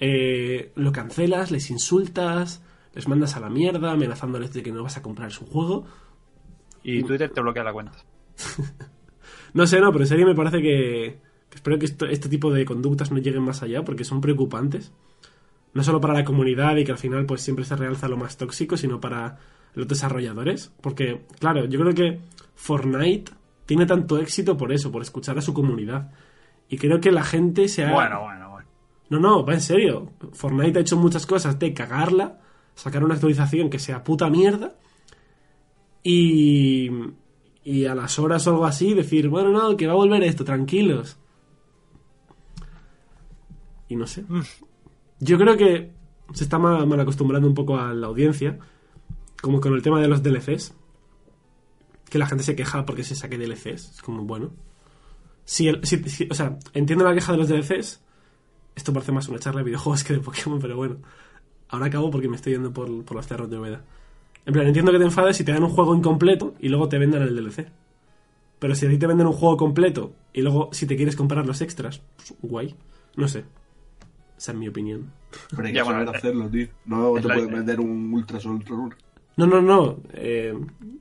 eh, 0.00 0.72
lo 0.74 0.92
cancelas, 0.92 1.50
les 1.50 1.70
insultas, 1.70 2.62
les 2.94 3.08
mandas 3.08 3.36
a 3.36 3.40
la 3.40 3.48
mierda, 3.50 3.92
amenazándoles 3.92 4.52
de 4.52 4.62
que 4.62 4.72
no 4.72 4.82
vas 4.82 4.96
a 4.96 5.02
comprar 5.02 5.30
su 5.32 5.46
juego. 5.46 5.86
Y 6.82 7.02
Twitter 7.02 7.30
te 7.30 7.40
bloquea 7.40 7.64
la 7.64 7.72
cuenta. 7.72 7.92
No 9.54 9.66
sé, 9.66 9.80
no, 9.80 9.90
pero 9.90 10.04
en 10.04 10.08
serio 10.08 10.26
me 10.26 10.34
parece 10.34 10.60
que, 10.60 11.18
que 11.48 11.54
espero 11.56 11.78
que 11.78 11.86
esto- 11.86 12.04
este 12.06 12.28
tipo 12.28 12.52
de 12.52 12.66
conductas 12.66 13.10
no 13.10 13.18
lleguen 13.18 13.42
más 13.42 13.62
allá 13.62 13.84
porque 13.84 14.04
son 14.04 14.20
preocupantes. 14.20 14.92
No 15.72 15.82
solo 15.82 16.00
para 16.00 16.12
la 16.14 16.24
comunidad 16.24 16.76
y 16.76 16.84
que 16.84 16.92
al 16.92 16.98
final 16.98 17.24
pues 17.26 17.40
siempre 17.40 17.64
se 17.64 17.74
realza 17.76 18.08
lo 18.08 18.18
más 18.18 18.36
tóxico, 18.36 18.76
sino 18.76 19.00
para 19.00 19.38
los 19.74 19.88
desarrolladores. 19.88 20.72
Porque, 20.82 21.22
claro, 21.38 21.64
yo 21.66 21.80
creo 21.80 21.94
que 21.94 22.20
Fortnite 22.54 23.32
tiene 23.66 23.84
tanto 23.84 24.18
éxito 24.18 24.56
por 24.56 24.72
eso, 24.72 24.90
por 24.90 25.02
escuchar 25.02 25.36
a 25.38 25.42
su 25.42 25.52
comunidad. 25.52 26.10
Y 26.68 26.78
creo 26.78 27.00
que 27.00 27.12
la 27.12 27.24
gente 27.24 27.68
se 27.68 27.84
ha... 27.84 27.92
Bueno, 27.92 28.22
bueno, 28.22 28.50
bueno. 28.50 28.68
No, 29.10 29.18
no, 29.18 29.44
va 29.44 29.54
en 29.54 29.60
serio. 29.60 30.12
Fortnite 30.32 30.78
ha 30.78 30.82
hecho 30.82 30.96
muchas 30.96 31.26
cosas 31.26 31.58
de 31.58 31.74
cagarla, 31.74 32.40
sacar 32.74 33.04
una 33.04 33.14
actualización 33.14 33.70
que 33.70 33.78
sea 33.78 34.02
puta 34.02 34.30
mierda 34.30 34.74
y, 36.02 36.90
y 37.64 37.84
a 37.86 37.94
las 37.94 38.18
horas 38.18 38.46
o 38.46 38.50
algo 38.50 38.64
así 38.64 38.94
decir, 38.94 39.28
bueno, 39.28 39.50
no, 39.50 39.76
que 39.76 39.86
va 39.86 39.92
a 39.92 39.96
volver 39.96 40.22
esto, 40.22 40.44
tranquilos. 40.44 41.18
Y 43.88 43.96
no 43.96 44.06
sé. 44.06 44.24
Yo 45.20 45.38
creo 45.38 45.56
que 45.56 45.92
se 46.32 46.44
está 46.44 46.58
mal, 46.58 46.86
mal 46.86 47.00
acostumbrando 47.00 47.48
un 47.48 47.54
poco 47.54 47.78
a 47.78 47.92
la 47.94 48.06
audiencia, 48.06 48.58
como 49.40 49.60
con 49.60 49.74
el 49.74 49.82
tema 49.82 50.00
de 50.00 50.08
los 50.08 50.22
DLCs, 50.22 50.74
que 52.08 52.18
la 52.18 52.26
gente 52.26 52.44
se 52.44 52.54
queja 52.56 52.84
porque 52.86 53.04
se 53.04 53.14
saque 53.14 53.38
DLCs. 53.38 53.90
Es 53.96 54.02
como, 54.02 54.22
bueno. 54.24 54.50
Si 55.44 55.68
el- 55.68 55.84
si- 55.84 56.02
si- 56.08 56.28
o 56.30 56.34
sea, 56.34 56.58
entiendo 56.74 57.04
la 57.04 57.14
queja 57.14 57.32
de 57.32 57.38
los 57.38 57.48
DLCs, 57.48 58.00
esto 58.74 58.92
parece 58.92 59.12
más 59.12 59.28
una 59.28 59.38
charla 59.38 59.60
de 59.60 59.64
videojuegos 59.66 60.04
que 60.04 60.12
de 60.14 60.20
Pokémon, 60.20 60.58
pero 60.60 60.76
bueno. 60.76 60.96
Ahora 61.68 61.86
acabo 61.86 62.10
porque 62.10 62.28
me 62.28 62.36
estoy 62.36 62.52
yendo 62.52 62.72
por, 62.72 63.04
por 63.04 63.16
los 63.16 63.26
cerros 63.26 63.50
de 63.50 63.56
Oveda. 63.56 63.82
En 64.44 64.52
plan, 64.52 64.66
entiendo 64.66 64.92
que 64.92 64.98
te 64.98 65.04
enfades 65.04 65.36
si 65.36 65.44
te 65.44 65.52
dan 65.52 65.64
un 65.64 65.70
juego 65.70 65.94
incompleto 65.96 66.54
y 66.60 66.68
luego 66.68 66.88
te 66.88 66.98
vendan 66.98 67.22
el 67.22 67.34
DLC. 67.34 67.66
Pero 68.60 68.74
si 68.76 68.86
a 68.86 68.88
ti 68.88 68.96
te 68.98 69.06
venden 69.06 69.26
un 69.26 69.32
juego 69.32 69.56
completo 69.56 70.14
y 70.32 70.42
luego 70.42 70.68
si 70.72 70.86
te 70.86 70.96
quieres 70.96 71.16
comprar 71.16 71.44
los 71.46 71.60
extras, 71.60 72.00
pues, 72.16 72.34
guay. 72.42 72.74
No 73.16 73.26
sé. 73.28 73.44
Esa 74.38 74.52
es 74.52 74.58
mi 74.58 74.68
opinión. 74.68 75.10
Pero 75.50 75.66
hay 75.66 75.72
Ya, 75.74 75.80
que 75.82 75.86
saber 75.86 76.04
bueno, 76.04 76.12
eh, 76.12 76.16
hacerlo, 76.18 76.48
tío. 76.48 76.68
No 76.84 77.14
te 77.14 77.22
pueden 77.22 77.50
vender 77.52 77.80
un 77.80 78.12
Ultra 78.14 78.38
Sol 78.38 78.52
Ultra. 78.68 78.96
No, 79.36 79.46
no, 79.46 79.60
no. 79.60 80.00
eh, 80.14 80.54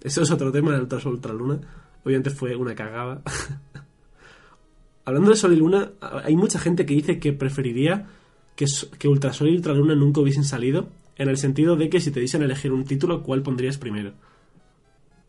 eso 0.04 0.22
es 0.22 0.32
otro 0.32 0.52
tema 0.52 0.72
del 0.72 0.82
Ultra 0.82 1.00
Sol 1.00 1.14
Ultra 1.14 1.34
Luna. 1.34 1.60
Obviamente 2.04 2.30
fue 2.30 2.56
una 2.56 2.76
cagada. 2.76 3.22
Hablando 5.06 5.30
de 5.30 5.36
Sol 5.36 5.54
y 5.54 5.58
Luna, 5.58 5.92
hay 6.24 6.36
mucha 6.36 6.60
gente 6.60 6.86
que 6.86 6.96
dice 6.96 7.20
que 7.20 7.32
preferiría 7.32 8.08
que, 8.56 8.66
que 8.98 9.08
Ultrasol 9.08 9.50
y 9.50 9.56
Ultraluna 9.56 9.96
nunca 9.96 10.22
hubiesen 10.22 10.44
salido, 10.44 10.90
en 11.16 11.30
el 11.30 11.38
sentido 11.38 11.76
de 11.76 11.90
que 11.90 12.00
si 12.00 12.12
te 12.12 12.20
dicen 12.20 12.42
elegir 12.42 12.72
un 12.72 12.86
título, 12.86 13.22
¿cuál 13.24 13.42
pondrías 13.42 13.78
primero? 13.78 14.14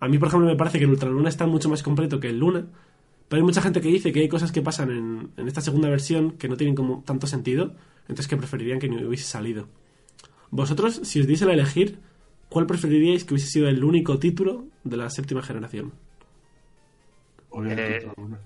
A 0.00 0.08
mí, 0.08 0.18
por 0.18 0.28
ejemplo, 0.28 0.48
me 0.48 0.56
parece 0.56 0.78
que 0.78 0.84
el 0.84 0.90
Ultraluna 0.90 1.28
está 1.28 1.46
mucho 1.46 1.68
más 1.68 1.82
completo 1.82 2.20
que 2.20 2.28
el 2.28 2.38
Luna, 2.38 2.66
pero 3.28 3.40
hay 3.40 3.44
mucha 3.44 3.60
gente 3.60 3.80
que 3.80 3.88
dice 3.88 4.12
que 4.12 4.20
hay 4.20 4.28
cosas 4.28 4.50
que 4.52 4.62
pasan 4.62 4.90
en, 4.90 5.30
en 5.36 5.46
esta 5.48 5.60
segunda 5.60 5.88
versión 5.88 6.32
que 6.32 6.48
no 6.48 6.56
tienen 6.56 6.74
como 6.74 7.02
tanto 7.04 7.26
sentido, 7.26 7.74
entonces 8.02 8.28
que 8.28 8.36
preferirían 8.36 8.78
que 8.78 8.88
no 8.88 9.06
hubiese 9.06 9.24
salido. 9.24 9.68
Vosotros, 10.50 11.00
si 11.02 11.20
os 11.20 11.26
diesen 11.26 11.48
a 11.48 11.52
elegir, 11.52 11.98
¿cuál 12.48 12.66
preferiríais 12.66 13.24
que 13.24 13.34
hubiese 13.34 13.50
sido 13.50 13.68
el 13.68 13.82
único 13.84 14.18
título 14.18 14.64
de 14.84 14.96
la 14.96 15.10
séptima 15.10 15.42
generación? 15.42 15.92
Obviamente 17.50 17.98
Eh, 17.98 18.06
Ultra 18.06 18.22
Luna. 18.22 18.38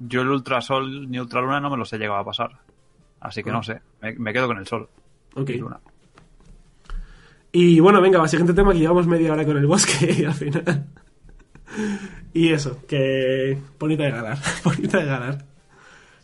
Yo 0.00 0.22
el 0.22 0.28
Ultrasol 0.28 1.10
ni 1.10 1.18
Ultraluna 1.18 1.60
no 1.60 1.70
me 1.70 1.76
los 1.76 1.92
he 1.92 1.98
llegado 1.98 2.20
a 2.20 2.24
pasar. 2.24 2.50
Así 3.20 3.42
que 3.42 3.50
no 3.50 3.62
sé, 3.62 3.80
me, 4.00 4.14
me 4.14 4.32
quedo 4.32 4.46
con 4.46 4.58
el 4.58 4.66
Sol. 4.66 4.88
Ok. 5.34 5.50
y 5.50 5.58
Luna. 5.58 5.80
Y 7.50 7.80
bueno, 7.80 8.00
venga, 8.00 8.18
va, 8.18 8.28
siguiente 8.28 8.54
tema 8.54 8.72
que 8.72 8.78
llevamos 8.78 9.06
media 9.06 9.32
hora 9.32 9.44
con 9.44 9.56
el 9.56 9.66
bosque 9.66 10.14
y 10.18 10.24
al 10.24 10.34
final. 10.34 10.86
Y 12.32 12.50
eso, 12.52 12.84
que. 12.86 13.58
Bonita 13.78 14.04
de 14.04 14.10
ganar, 14.10 14.38
bonita 14.64 14.98
de 14.98 15.04
ganar. 15.04 15.44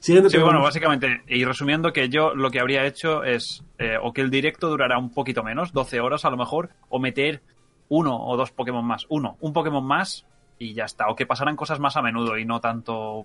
Siguiente 0.05 0.29
Sí, 0.29 0.37
bueno, 0.37 0.61
básicamente, 0.61 1.23
y 1.29 1.47
resumiendo, 1.47 1.91
que 1.95 2.11
yo 2.11 2.35
lo 2.35 2.51
que 2.51 2.61
habría 2.61 2.85
hecho 2.85 3.25
es 3.25 3.65
eh, 3.79 3.97
o 4.03 4.13
que 4.13 4.21
el 4.21 4.29
directo 4.29 4.69
durará 4.69 4.99
un 4.99 5.09
poquito 5.09 5.43
menos, 5.43 5.73
12 5.73 5.99
horas 6.01 6.27
a 6.27 6.31
lo 6.31 6.37
mejor, 6.37 6.69
o 6.91 6.99
meter 6.99 7.41
uno 7.89 8.23
o 8.23 8.37
dos 8.37 8.51
Pokémon 8.51 8.85
más. 8.85 9.07
Uno, 9.09 9.39
un 9.41 9.55
Pokémon 9.55 9.83
más 9.83 10.27
y 10.59 10.75
ya 10.75 10.85
está. 10.85 11.09
O 11.09 11.17
que 11.17 11.25
pasaran 11.25 11.57
cosas 11.57 11.81
más 11.81 11.97
a 11.97 12.03
menudo 12.03 12.37
y 12.37 12.45
no 12.45 12.61
tanto 12.61 13.25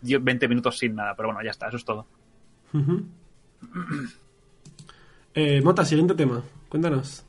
10, 0.00 0.24
20 0.24 0.48
minutos 0.48 0.78
sin 0.78 0.94
nada. 0.94 1.14
Pero 1.14 1.28
bueno, 1.28 1.44
ya 1.44 1.50
está, 1.50 1.68
eso 1.68 1.76
es 1.76 1.84
todo. 1.84 2.06
Eh, 5.38 5.60
Mota, 5.60 5.84
siguiente 5.84 6.14
tema. 6.14 6.42
Cuéntanos. 6.70 7.22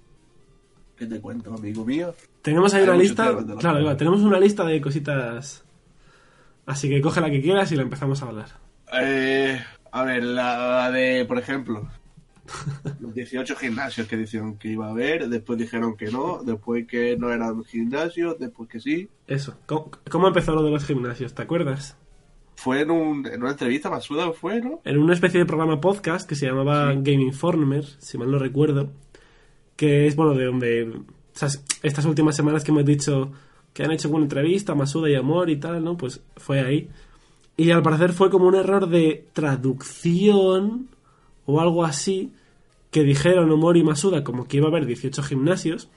¿Qué 0.95 1.05
te 1.05 1.19
cuento, 1.19 1.53
amigo 1.53 1.83
mío? 1.83 2.15
Tenemos 2.41 2.73
ahí 2.73 2.83
Hay 2.83 2.87
una 2.87 2.97
lista. 2.97 3.35
Claro, 3.59 3.97
tenemos 3.97 4.21
una 4.21 4.39
lista 4.39 4.63
de 4.63 4.79
cositas. 4.79 5.65
Así 6.67 6.89
que 6.89 7.01
coge 7.01 7.21
la 7.21 7.31
que 7.31 7.41
quieras 7.41 7.71
y 7.71 7.77
la 7.77 7.83
empezamos 7.83 8.21
a 8.21 8.27
hablar. 8.27 8.49
Eh, 9.01 9.57
a 9.89 10.03
ver, 10.03 10.23
la 10.23 10.91
de, 10.91 11.23
por 11.25 11.39
ejemplo, 11.39 11.87
los 12.99 13.13
18 13.13 13.55
gimnasios 13.55 14.05
que 14.05 14.17
dijeron 14.17 14.57
que 14.57 14.67
iba 14.67 14.87
a 14.87 14.91
haber, 14.91 15.29
después 15.29 15.57
dijeron 15.57 15.95
que 15.95 16.11
no, 16.11 16.43
después 16.43 16.85
que 16.85 17.15
no 17.17 17.31
eran 17.31 17.63
gimnasios, 17.63 18.37
después 18.37 18.69
que 18.69 18.81
sí. 18.81 19.09
Eso. 19.27 19.57
¿Cómo, 19.65 19.91
cómo 20.11 20.27
empezó 20.27 20.53
lo 20.53 20.61
de 20.61 20.71
los 20.71 20.85
gimnasios? 20.85 21.33
¿Te 21.33 21.41
acuerdas? 21.41 21.97
Fue 22.57 22.81
en, 22.81 22.91
un, 22.91 23.25
en 23.25 23.41
una 23.41 23.51
entrevista, 23.51 23.89
Masuda 23.89 24.33
fue, 24.33 24.59
¿no? 24.59 24.81
En 24.83 24.97
una 24.97 25.13
especie 25.13 25.39
de 25.39 25.45
programa 25.45 25.79
podcast 25.79 26.27
que 26.27 26.35
se 26.35 26.47
llamaba 26.47 26.87
Game 26.95 27.23
Informer, 27.23 27.85
si 27.99 28.17
mal 28.17 28.29
no 28.29 28.39
recuerdo. 28.39 28.91
Que 29.77 30.05
es, 30.05 30.17
bueno, 30.17 30.33
de 30.33 30.45
donde. 30.45 30.83
o 30.83 31.05
sea, 31.31 31.47
estas 31.81 32.03
últimas 32.03 32.35
semanas 32.35 32.65
que 32.65 32.71
hemos 32.71 32.83
dicho 32.83 33.31
que 33.77 33.83
han 33.83 33.91
hecho 33.91 34.09
una 34.09 34.23
entrevista, 34.23 34.73
Masuda 34.73 35.07
y 35.07 35.13
Amor 35.13 35.51
y 35.51 35.57
tal, 35.57 35.83
¿no? 35.83 35.95
Pues 35.95 36.19
fue 36.35 36.61
ahí. 36.61 36.89
Y 37.55 37.69
al 37.69 37.83
parecer 37.83 38.11
fue 38.11 38.31
como 38.31 38.47
un 38.47 38.55
error 38.55 38.89
de 38.89 39.27
traducción 39.33 40.87
o 41.45 41.61
algo 41.61 41.85
así 41.85 42.31
que 42.89 43.03
dijeron 43.03 43.51
Omori 43.51 43.81
y 43.81 43.83
Masuda 43.83 44.23
como 44.23 44.47
que 44.47 44.57
iba 44.57 44.65
a 44.65 44.69
haber 44.69 44.87
18 44.87 45.21
gimnasios, 45.21 45.89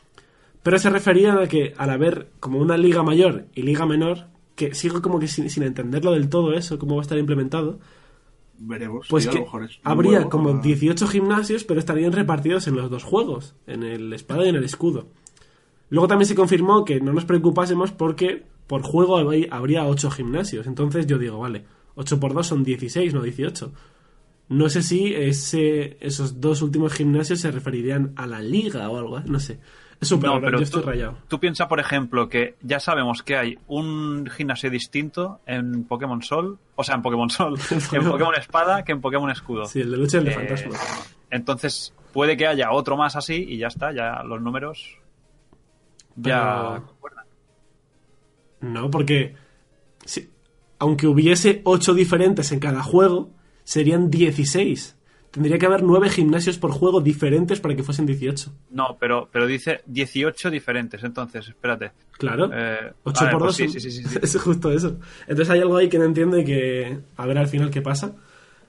pero 0.62 0.78
se 0.78 0.90
referían 0.90 1.38
a 1.38 1.46
que 1.46 1.72
al 1.78 1.88
haber 1.88 2.28
como 2.38 2.58
una 2.58 2.76
liga 2.76 3.02
mayor 3.02 3.46
y 3.54 3.62
liga 3.62 3.86
menor, 3.86 4.26
que 4.56 4.74
sigo 4.74 5.00
como 5.00 5.18
que 5.18 5.26
sin, 5.26 5.48
sin 5.48 5.62
entenderlo 5.62 6.12
del 6.12 6.28
todo 6.28 6.52
eso, 6.52 6.78
cómo 6.78 6.96
va 6.96 7.00
a 7.00 7.04
estar 7.04 7.16
implementado, 7.16 7.78
Veremos. 8.58 9.06
pues 9.08 9.26
a 9.26 9.30
que 9.30 9.38
lo 9.38 9.44
mejor 9.44 9.64
es 9.64 9.80
habría 9.84 10.28
como 10.28 10.50
ah, 10.50 10.60
18 10.62 11.06
gimnasios, 11.06 11.64
pero 11.64 11.80
estarían 11.80 12.12
repartidos 12.12 12.66
en 12.66 12.76
los 12.76 12.90
dos 12.90 13.04
juegos, 13.04 13.54
en 13.66 13.84
el 13.84 14.12
espada 14.12 14.44
y 14.44 14.50
en 14.50 14.56
el 14.56 14.64
escudo. 14.64 15.06
Luego 15.90 16.08
también 16.08 16.26
se 16.26 16.34
confirmó 16.34 16.84
que 16.84 17.00
no 17.00 17.12
nos 17.12 17.24
preocupásemos 17.24 17.90
porque 17.92 18.44
por 18.66 18.82
juego 18.82 19.18
habría- 19.18 19.48
habría 19.50 19.84
8 19.86 20.10
gimnasios. 20.10 20.66
Entonces 20.66 21.06
yo 21.06 21.18
digo, 21.18 21.38
vale, 21.38 21.64
8 21.96 22.18
por 22.18 22.32
2 22.32 22.46
son 22.46 22.62
16, 22.64 23.12
no 23.12 23.22
18. 23.22 23.72
No 24.48 24.68
sé 24.68 24.82
si 24.82 25.14
ese, 25.14 25.96
esos 26.00 26.40
dos 26.40 26.60
últimos 26.62 26.92
gimnasios 26.92 27.40
se 27.40 27.50
referirían 27.52 28.12
a 28.16 28.26
la 28.26 28.40
liga 28.40 28.88
o 28.88 28.98
algo, 28.98 29.18
¿eh? 29.18 29.22
no 29.26 29.38
sé. 29.38 29.60
Es 30.00 30.08
súper 30.08 30.30
No, 30.30 30.40
pero 30.40 30.58
yo 30.58 30.64
estoy 30.64 30.82
tú, 30.82 30.88
rayado. 30.88 31.18
tú 31.28 31.38
piensa, 31.38 31.68
por 31.68 31.78
ejemplo, 31.78 32.28
que 32.28 32.54
ya 32.62 32.80
sabemos 32.80 33.22
que 33.22 33.36
hay 33.36 33.58
un 33.68 34.26
gimnasio 34.34 34.70
distinto 34.70 35.40
en 35.46 35.84
Pokémon 35.84 36.22
Sol, 36.22 36.58
o 36.74 36.82
sea, 36.82 36.94
en 36.96 37.02
Pokémon 37.02 37.28
Sol, 37.30 37.58
en 37.92 38.08
Pokémon 38.08 38.34
Espada 38.34 38.82
que 38.82 38.92
en 38.92 39.00
Pokémon 39.00 39.30
Escudo. 39.30 39.66
Sí, 39.66 39.80
el 39.82 39.90
de 39.90 39.96
lucha 39.98 40.16
y 40.16 40.20
el 40.20 40.24
de 40.26 40.30
Eh, 40.30 40.34
fantasma. 40.34 40.76
Entonces, 41.30 41.92
puede 42.12 42.36
que 42.36 42.46
haya 42.46 42.72
otro 42.72 42.96
más 42.96 43.14
así 43.16 43.34
y 43.48 43.58
ya 43.58 43.66
está, 43.68 43.92
ya 43.92 44.22
los 44.24 44.40
números 44.40 44.96
ya 46.16 46.82
Pero-. 46.82 46.90
No, 48.60 48.90
porque 48.90 49.34
si- 50.04 50.28
aunque 50.78 51.06
hubiese 51.06 51.60
8 51.64 51.94
diferentes 51.94 52.52
en 52.52 52.60
cada 52.60 52.82
juego, 52.82 53.30
serían 53.64 54.10
16. 54.10 54.96
Tendría 55.30 55.58
que 55.58 55.66
haber 55.66 55.82
9 55.84 56.10
gimnasios 56.10 56.58
por 56.58 56.72
juego 56.72 57.00
diferentes 57.00 57.60
para 57.60 57.76
que 57.76 57.84
fuesen 57.84 58.04
18. 58.04 58.52
No, 58.70 58.96
pero, 58.98 59.28
pero 59.30 59.46
dice 59.46 59.80
18 59.86 60.50
diferentes, 60.50 61.04
entonces, 61.04 61.48
espérate. 61.48 61.92
Claro. 62.12 62.50
Eh, 62.52 62.92
8 63.04 63.20
a 63.20 63.24
ver, 63.24 63.32
por 63.34 63.42
2 63.44 63.56
pues 63.58 63.72
sí, 63.72 63.80
sí, 63.80 63.90
sí, 63.90 64.02
sí, 64.02 64.08
sí. 64.08 64.18
Es 64.20 64.36
justo 64.40 64.72
eso. 64.72 64.98
Entonces 65.22 65.50
hay 65.50 65.60
algo 65.60 65.76
ahí 65.76 65.88
que 65.88 65.98
no 65.98 66.04
entiendo 66.04 66.36
y 66.38 66.44
que 66.44 66.98
a 67.16 67.26
ver 67.26 67.38
al 67.38 67.46
final 67.46 67.70
qué 67.70 67.80
pasa. 67.80 68.16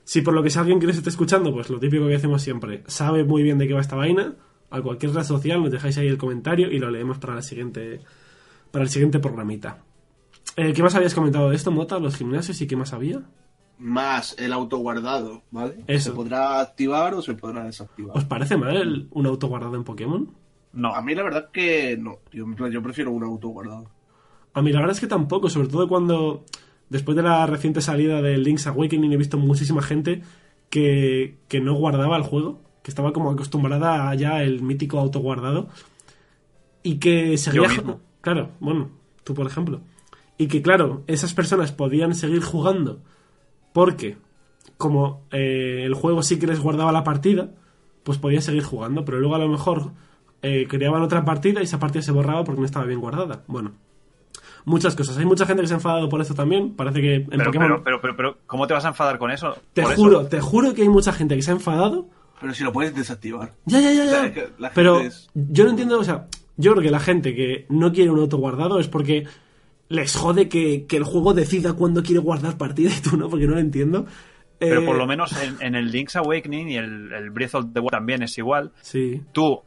Si 0.04 0.22
por 0.22 0.34
lo 0.34 0.42
que 0.42 0.50
sea 0.50 0.62
alguien 0.62 0.78
que 0.80 0.86
nos 0.86 0.96
esté 0.96 1.10
escuchando, 1.10 1.52
pues 1.52 1.68
lo 1.68 1.78
típico 1.80 2.06
que 2.06 2.14
hacemos 2.14 2.42
siempre, 2.42 2.82
sabe 2.86 3.24
muy 3.24 3.42
bien 3.42 3.58
de 3.58 3.66
qué 3.68 3.74
va 3.74 3.80
esta 3.80 3.96
vaina, 3.96 4.34
a 4.72 4.82
cualquier 4.82 5.12
red 5.12 5.22
social 5.24 5.62
nos 5.62 5.70
dejáis 5.70 5.98
ahí 5.98 6.08
el 6.08 6.18
comentario 6.18 6.70
y 6.70 6.78
lo 6.78 6.90
leemos 6.90 7.18
para 7.18 7.34
la 7.34 7.42
siguiente 7.42 8.00
para 8.70 8.84
el 8.84 8.90
siguiente 8.90 9.18
programita. 9.18 9.78
Eh, 10.56 10.72
¿Qué 10.72 10.82
más 10.82 10.94
habías 10.94 11.14
comentado 11.14 11.50
de 11.50 11.56
esto, 11.56 11.70
Mota? 11.70 11.98
¿Los 11.98 12.16
gimnasios 12.16 12.60
y 12.60 12.66
qué 12.66 12.76
más 12.76 12.92
había? 12.92 13.20
Más 13.78 14.36
el 14.38 14.52
autoguardado, 14.52 15.42
¿vale? 15.50 15.82
Eso. 15.86 16.10
Se 16.10 16.16
podrá 16.16 16.60
activar 16.60 17.14
o 17.14 17.22
se 17.22 17.34
podrá 17.34 17.64
desactivar. 17.64 18.16
¿Os 18.16 18.24
parece 18.24 18.56
mal 18.56 18.76
el- 18.76 19.08
un 19.10 19.26
auto 19.26 19.48
guardado 19.48 19.76
en 19.76 19.84
Pokémon? 19.84 20.30
No, 20.72 20.94
A 20.94 21.02
mí 21.02 21.14
la 21.14 21.22
verdad 21.22 21.50
que 21.52 21.96
no. 21.98 22.18
Yo, 22.32 22.46
yo 22.70 22.82
prefiero 22.82 23.10
un 23.10 23.24
autoguardado. 23.24 23.90
A 24.54 24.62
mí 24.62 24.72
la 24.72 24.80
verdad 24.80 24.94
es 24.94 25.00
que 25.00 25.06
tampoco, 25.06 25.48
sobre 25.50 25.68
todo 25.68 25.88
cuando 25.88 26.44
después 26.90 27.16
de 27.16 27.22
la 27.22 27.44
reciente 27.46 27.80
salida 27.80 28.22
de 28.22 28.36
Link's 28.38 28.66
Awakening 28.66 29.12
he 29.12 29.16
visto 29.16 29.36
muchísima 29.38 29.82
gente 29.82 30.22
que, 30.70 31.38
que 31.48 31.60
no 31.60 31.74
guardaba 31.74 32.16
el 32.16 32.22
juego, 32.22 32.62
que 32.82 32.90
estaba 32.90 33.12
como 33.12 33.30
acostumbrada 33.30 34.08
a 34.08 34.14
ya 34.14 34.42
el 34.42 34.62
mítico 34.62 34.98
autoguardado 34.98 35.68
y 36.82 36.98
que 36.98 37.36
seguía... 37.38 37.68
Claro, 38.20 38.50
bueno, 38.60 38.90
tú 39.24 39.34
por 39.34 39.46
ejemplo. 39.46 39.80
Y 40.38 40.46
que 40.48 40.62
claro, 40.62 41.02
esas 41.06 41.34
personas 41.34 41.72
podían 41.72 42.14
seguir 42.14 42.42
jugando 42.42 43.00
porque 43.72 44.16
como 44.76 45.22
eh, 45.30 45.82
el 45.84 45.94
juego 45.94 46.22
sí 46.22 46.38
que 46.38 46.46
les 46.46 46.60
guardaba 46.60 46.92
la 46.92 47.04
partida, 47.04 47.50
pues 48.02 48.18
podían 48.18 48.42
seguir 48.42 48.64
jugando, 48.64 49.04
pero 49.04 49.20
luego 49.20 49.34
a 49.34 49.38
lo 49.38 49.48
mejor 49.48 49.92
eh, 50.42 50.66
creaban 50.68 51.02
otra 51.02 51.24
partida 51.24 51.60
y 51.60 51.64
esa 51.64 51.78
partida 51.78 52.02
se 52.02 52.12
borraba 52.12 52.44
porque 52.44 52.60
no 52.60 52.66
estaba 52.66 52.84
bien 52.84 53.00
guardada. 53.00 53.44
Bueno, 53.46 53.72
muchas 54.64 54.96
cosas. 54.96 55.16
Hay 55.18 55.24
mucha 55.24 55.46
gente 55.46 55.62
que 55.62 55.68
se 55.68 55.74
ha 55.74 55.76
enfadado 55.76 56.08
por 56.08 56.20
esto 56.20 56.34
también. 56.34 56.74
Parece 56.74 57.00
que 57.00 57.14
en 57.14 57.28
pero, 57.30 57.44
Pokémon... 57.44 57.68
pero, 57.68 57.82
pero, 57.84 58.00
pero, 58.00 58.16
pero, 58.16 58.38
¿cómo 58.46 58.66
te 58.66 58.74
vas 58.74 58.84
a 58.84 58.88
enfadar 58.88 59.18
con 59.18 59.30
eso? 59.30 59.56
te 59.72 59.82
Por 59.82 59.94
juro, 59.94 60.20
eso. 60.20 60.28
te 60.28 60.40
juro 60.40 60.74
que 60.74 60.82
hay 60.82 60.88
mucha 60.88 61.12
gente 61.12 61.36
que 61.36 61.42
se 61.42 61.50
ha 61.50 61.54
enfadado. 61.54 62.08
Pero 62.42 62.52
si 62.54 62.62
lo 62.64 62.72
puedes 62.72 62.94
desactivar. 62.94 63.54
Ya, 63.64 63.80
ya, 63.80 63.92
ya, 63.92 64.02
O 64.04 64.08
sea, 64.08 64.22
ya. 64.26 64.32
que 64.34 64.48
Pero 64.74 65.00
es- 65.00 65.30
yo 65.34 65.64
no 65.64 65.70
entiendo, 65.70 65.98
o 65.98 66.04
sea, 66.04 66.26
yo 66.58 66.72
creo 66.72 66.82
que 66.82 66.90
la 66.90 67.00
gente 67.00 67.34
que 67.34 67.64
no 67.70 67.92
quiere 67.92 68.10
un 68.10 68.18
auto 68.18 68.36
guardado 68.36 68.78
es 68.78 68.88
porque 68.88 69.24
les 69.88 70.14
jode 70.16 70.48
que, 70.48 70.84
que 70.86 70.96
el 70.98 71.04
juego 71.04 71.32
decida 71.34 71.72
cuándo 71.74 72.02
quiere 72.02 72.20
guardar 72.20 72.58
partida 72.58 72.90
y 72.96 73.00
tú 73.00 73.16
no, 73.16 73.28
porque 73.30 73.46
no 73.46 73.54
lo 73.54 73.60
entiendo. 73.60 74.04
Pero 74.58 74.82
Eh, 74.82 74.84
por 74.86 74.96
lo 74.96 75.06
menos 75.06 75.32
en, 75.42 75.56
en 75.60 75.74
el 75.74 75.90
Link's 75.90 76.14
Awakening 76.16 76.68
y 76.68 76.76
el, 76.76 77.12
el 77.12 77.30
Breath 77.30 77.54
of 77.56 77.66
the 77.72 77.80
Wild 77.80 77.90
también 77.90 78.22
es 78.22 78.36
igual. 78.38 78.70
Sí. 78.82 79.20
Tú 79.32 79.60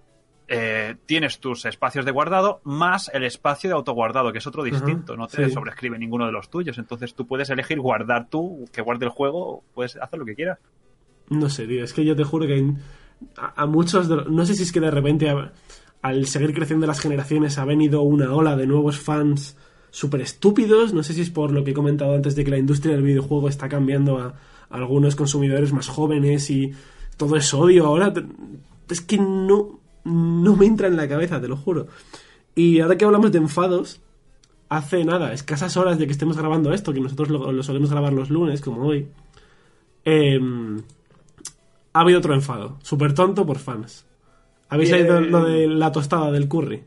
eh, 0.48 0.96
tienes 1.06 1.40
tus 1.40 1.66
espacios 1.66 2.06
de 2.06 2.12
guardado 2.12 2.62
más 2.64 3.10
el 3.14 3.24
espacio 3.24 3.70
de 3.70 3.76
autoguardado, 3.76 4.32
que 4.32 4.38
es 4.38 4.48
otro 4.48 4.64
distinto. 4.64 5.18
no 5.18 5.28
te 5.28 5.46
sí. 5.48 5.52
sobrescribe 5.52 5.98
ninguno 6.00 6.26
de 6.28 6.32
los 6.32 6.50
tuyos. 6.50 6.78
Entonces 6.78 7.14
tú 7.14 7.26
puedes 7.28 7.50
elegir 7.50 7.80
guardar 7.80 8.30
tú, 8.30 8.66
que 8.72 8.82
guarde 8.82 9.06
el 9.06 9.12
juego, 9.12 9.64
puedes 9.74 9.96
hacer 9.98 10.18
lo 10.20 10.26
que 10.26 10.36
quieras. 10.36 10.60
No 11.30 11.50
sé, 11.50 11.68
tío, 11.68 11.84
es 11.84 11.94
que 11.94 12.06
yo 12.06 12.16
te 12.16 12.24
juro 12.24 12.46
que 12.46 12.74
a, 13.38 13.66
muchos 13.66 14.08
de 14.08 14.26
No 14.30 14.46
sé 14.46 14.56
si 14.56 14.64
es 14.64 14.72
que 14.72 14.80
de 14.80 14.92
repente 14.92 15.34
al 16.02 16.28
seguir 16.28 16.54
creciendo 16.54 16.86
las 16.86 17.00
generaciones 17.00 17.58
ha 17.58 17.66
venido 17.66 18.02
una 18.02 18.34
ola 18.34 18.56
de 18.56 18.68
nuevos 18.68 19.00
fans 19.00 19.58
súper 19.90 20.22
estúpidos. 20.22 20.94
No 20.94 21.04
sé 21.04 21.14
si 21.14 21.22
es 21.22 21.30
por 21.30 21.52
lo 21.52 21.64
que 21.64 21.72
he 21.72 21.74
comentado 21.74 22.14
antes 22.14 22.36
de 22.36 22.44
que 22.44 22.52
la 22.52 22.58
industria 22.58 22.94
del 22.94 23.04
videojuego 23.04 23.50
está 23.50 23.70
cambiando 23.70 24.20
a, 24.20 24.36
algunos 24.70 25.16
consumidores 25.16 25.74
más 25.74 25.88
jóvenes 25.88 26.50
y 26.50 26.74
todo 27.18 27.36
es 27.38 27.54
odio 27.54 27.86
ahora. 27.86 28.14
Es 28.90 29.02
que 29.02 29.18
no, 29.18 29.80
no 30.04 30.56
me 30.56 30.66
entra 30.66 30.88
en 30.88 30.98
la 30.98 31.08
cabeza, 31.08 31.42
te 31.42 31.48
lo 31.48 31.58
juro. 31.58 31.88
Y 32.56 32.80
ahora 32.80 32.98
que 32.98 33.06
hablamos 33.06 33.32
de 33.32 33.40
enfados, 33.40 34.02
hace 34.70 35.04
nada, 35.06 35.34
escasas 35.34 35.78
horas 35.78 35.98
de 35.98 36.06
que 36.06 36.12
estemos 36.12 36.38
grabando 36.38 36.74
esto, 36.74 36.94
que 36.94 37.00
nosotros 37.00 37.30
lo, 37.30 37.52
lo 37.52 37.64
solemos 37.64 37.90
grabar 37.90 38.14
los 38.14 38.30
lunes, 38.30 38.62
como 38.62 38.86
hoy. 38.86 39.08
em, 40.04 40.82
ha 41.96 42.02
habido 42.02 42.20
otro 42.20 42.34
enfado. 42.34 42.78
Súper 42.84 43.14
tonto 43.14 43.46
por 43.46 43.58
fans. 43.58 44.06
¿Habéis 44.68 44.92
Bien. 44.92 45.04
oído 45.04 45.22
lo 45.22 45.46
de 45.46 45.66
la 45.68 45.94
tostada 45.94 46.30
del 46.30 46.50
curry? 46.50 46.84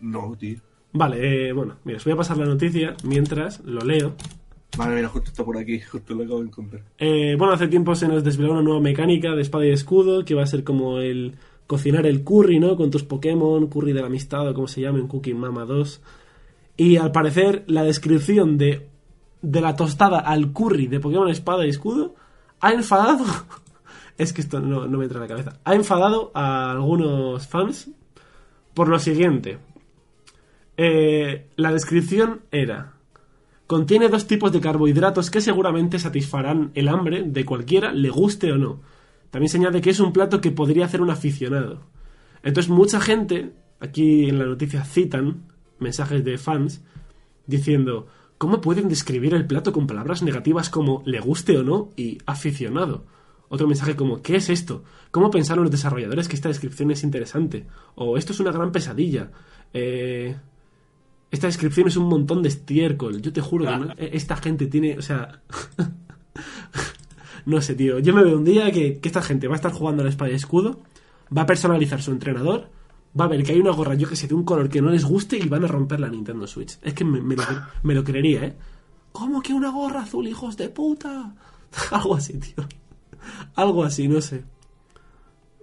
No, 0.00 0.34
tío. 0.36 0.58
Vale, 0.92 1.48
eh, 1.48 1.52
bueno, 1.52 1.76
mira, 1.84 1.98
os 1.98 2.04
voy 2.04 2.14
a 2.14 2.16
pasar 2.16 2.36
la 2.36 2.44
noticia 2.44 2.96
mientras 3.04 3.60
lo 3.64 3.82
leo. 3.82 4.14
Vale, 4.76 4.96
mira, 4.96 5.08
justo 5.08 5.30
está 5.30 5.44
por 5.44 5.56
aquí. 5.56 5.78
Justo 5.92 6.12
lo 6.14 6.24
acabo 6.24 6.40
de 6.40 6.46
encontrar. 6.46 6.82
Eh, 6.98 7.36
bueno, 7.38 7.54
hace 7.54 7.68
tiempo 7.68 7.94
se 7.94 8.08
nos 8.08 8.24
desveló 8.24 8.50
una 8.50 8.62
nueva 8.62 8.80
mecánica 8.80 9.36
de 9.36 9.42
espada 9.42 9.64
y 9.64 9.70
escudo 9.70 10.24
que 10.24 10.34
va 10.34 10.42
a 10.42 10.46
ser 10.46 10.64
como 10.64 10.98
el 10.98 11.36
cocinar 11.68 12.04
el 12.04 12.24
curry, 12.24 12.58
¿no? 12.58 12.76
Con 12.76 12.90
tus 12.90 13.04
Pokémon, 13.04 13.68
curry 13.68 13.92
de 13.92 14.00
la 14.00 14.08
amistad 14.08 14.48
o 14.48 14.54
como 14.54 14.66
se 14.66 14.80
llame 14.80 14.98
en 14.98 15.06
Cooking 15.06 15.38
Mama 15.38 15.66
2. 15.66 16.00
Y 16.78 16.96
al 16.96 17.12
parecer 17.12 17.62
la 17.68 17.84
descripción 17.84 18.58
de, 18.58 18.88
de 19.40 19.60
la 19.60 19.76
tostada 19.76 20.18
al 20.18 20.52
curry 20.52 20.88
de 20.88 20.98
Pokémon 20.98 21.28
espada 21.28 21.64
y 21.64 21.68
escudo 21.68 22.16
ha 22.58 22.72
enfadado... 22.72 23.24
es 24.18 24.32
que 24.32 24.40
esto 24.40 24.60
no, 24.60 24.86
no 24.86 24.98
me 24.98 25.04
entra 25.04 25.18
en 25.18 25.22
la 25.22 25.28
cabeza. 25.28 25.58
Ha 25.64 25.74
enfadado 25.74 26.30
a 26.34 26.72
algunos 26.72 27.46
fans 27.46 27.90
por 28.74 28.88
lo 28.88 28.98
siguiente. 28.98 29.58
Eh, 30.76 31.48
la 31.56 31.72
descripción 31.72 32.42
era 32.50 32.96
Contiene 33.66 34.08
dos 34.08 34.28
tipos 34.28 34.52
de 34.52 34.60
carbohidratos 34.60 35.28
que 35.28 35.40
seguramente 35.40 35.98
satisfarán 35.98 36.70
el 36.74 36.86
hambre 36.86 37.24
de 37.24 37.44
cualquiera, 37.44 37.92
le 37.92 38.10
guste 38.10 38.52
o 38.52 38.58
no. 38.58 38.80
También 39.30 39.50
se 39.50 39.56
añade 39.56 39.80
que 39.80 39.90
es 39.90 39.98
un 39.98 40.12
plato 40.12 40.40
que 40.40 40.52
podría 40.52 40.84
hacer 40.84 41.02
un 41.02 41.10
aficionado. 41.10 41.80
Entonces 42.44 42.70
mucha 42.70 43.00
gente, 43.00 43.54
aquí 43.80 44.28
en 44.28 44.38
la 44.38 44.46
noticia 44.46 44.84
citan 44.84 45.42
mensajes 45.80 46.24
de 46.24 46.38
fans 46.38 46.84
diciendo, 47.48 48.06
¿cómo 48.38 48.60
pueden 48.60 48.88
describir 48.88 49.34
el 49.34 49.48
plato 49.48 49.72
con 49.72 49.88
palabras 49.88 50.22
negativas 50.22 50.70
como 50.70 51.02
le 51.04 51.18
guste 51.18 51.58
o 51.58 51.64
no 51.64 51.90
y 51.96 52.18
aficionado? 52.24 53.04
Otro 53.48 53.66
mensaje 53.68 53.94
como, 53.96 54.22
¿qué 54.22 54.36
es 54.36 54.50
esto? 54.50 54.82
¿Cómo 55.10 55.30
pensaron 55.30 55.64
los 55.64 55.70
desarrolladores 55.70 56.28
que 56.28 56.34
esta 56.36 56.48
descripción 56.48 56.90
es 56.90 57.02
interesante? 57.04 57.66
O 57.94 58.16
esto 58.16 58.32
es 58.32 58.40
una 58.40 58.50
gran 58.52 58.72
pesadilla. 58.72 59.30
Eh, 59.72 60.36
esta 61.30 61.46
descripción 61.46 61.88
es 61.88 61.96
un 61.96 62.08
montón 62.08 62.42
de 62.42 62.48
estiércol. 62.48 63.20
Yo 63.22 63.32
te 63.32 63.40
juro 63.40 63.64
que 63.66 63.76
no- 63.76 63.92
eh, 63.96 64.10
esta 64.14 64.36
gente 64.36 64.66
tiene, 64.66 64.98
o 64.98 65.02
sea... 65.02 65.42
no 67.46 67.60
sé, 67.60 67.74
tío. 67.74 67.98
Yo 68.00 68.14
me 68.14 68.22
veo 68.24 68.36
un 68.36 68.44
día 68.44 68.70
que, 68.72 68.98
que 68.98 69.08
esta 69.08 69.22
gente 69.22 69.46
va 69.48 69.54
a 69.54 69.56
estar 69.56 69.72
jugando 69.72 70.02
a 70.02 70.04
la 70.04 70.10
espada 70.10 70.30
y 70.30 70.34
escudo, 70.34 70.80
va 71.36 71.42
a 71.42 71.46
personalizar 71.46 72.02
su 72.02 72.10
entrenador, 72.10 72.70
va 73.18 73.26
a 73.26 73.28
ver 73.28 73.42
que 73.44 73.52
hay 73.52 73.60
una 73.60 73.70
gorra, 73.72 73.94
yo 73.94 74.08
que 74.08 74.16
sé, 74.16 74.26
de 74.26 74.34
un 74.34 74.44
color 74.44 74.68
que 74.68 74.82
no 74.82 74.90
les 74.90 75.04
guste 75.04 75.36
y 75.38 75.48
van 75.48 75.64
a 75.64 75.68
romper 75.68 76.00
la 76.00 76.08
Nintendo 76.08 76.46
Switch. 76.46 76.78
Es 76.82 76.94
que 76.94 77.04
me, 77.04 77.20
me 77.20 77.36
lo, 77.36 77.42
me 77.82 77.94
lo 77.94 78.02
creería, 78.04 78.44
¿eh? 78.44 78.56
¿Cómo 79.12 79.40
que 79.40 79.52
una 79.54 79.70
gorra 79.70 80.02
azul, 80.02 80.26
hijos 80.26 80.56
de 80.56 80.68
puta? 80.68 81.34
Algo 81.92 82.16
así, 82.16 82.38
tío. 82.38 82.66
Algo 83.54 83.84
así, 83.84 84.08
no 84.08 84.20
sé. 84.20 84.44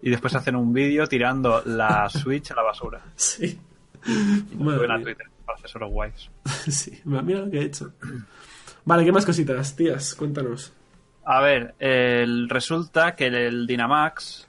Y 0.01 0.09
después 0.09 0.35
hacen 0.35 0.55
un 0.55 0.73
vídeo 0.73 1.07
tirando 1.07 1.61
la 1.65 2.09
Switch 2.13 2.51
a 2.51 2.55
la 2.55 2.63
basura. 2.63 3.01
Sí. 3.15 3.59
Y 4.05 4.55
Madre 4.55 4.77
suben 4.79 4.91
a. 4.91 5.01
Twitter 5.01 5.27
para 5.45 5.57
hacerse 5.57 5.79
los 5.79 5.91
guays. 5.91 6.29
Sí, 6.69 7.01
mira 7.05 7.39
lo 7.41 7.49
que 7.51 7.59
he 7.59 7.63
hecho. 7.65 7.93
Vale, 8.85 9.05
¿qué 9.05 9.11
más 9.11 9.25
cositas, 9.25 9.75
tías? 9.75 10.13
Cuéntanos. 10.15 10.73
A 11.25 11.41
ver, 11.41 11.73
resulta 12.49 13.15
que 13.15 13.27
el, 13.27 13.65
Dynamax 13.65 14.45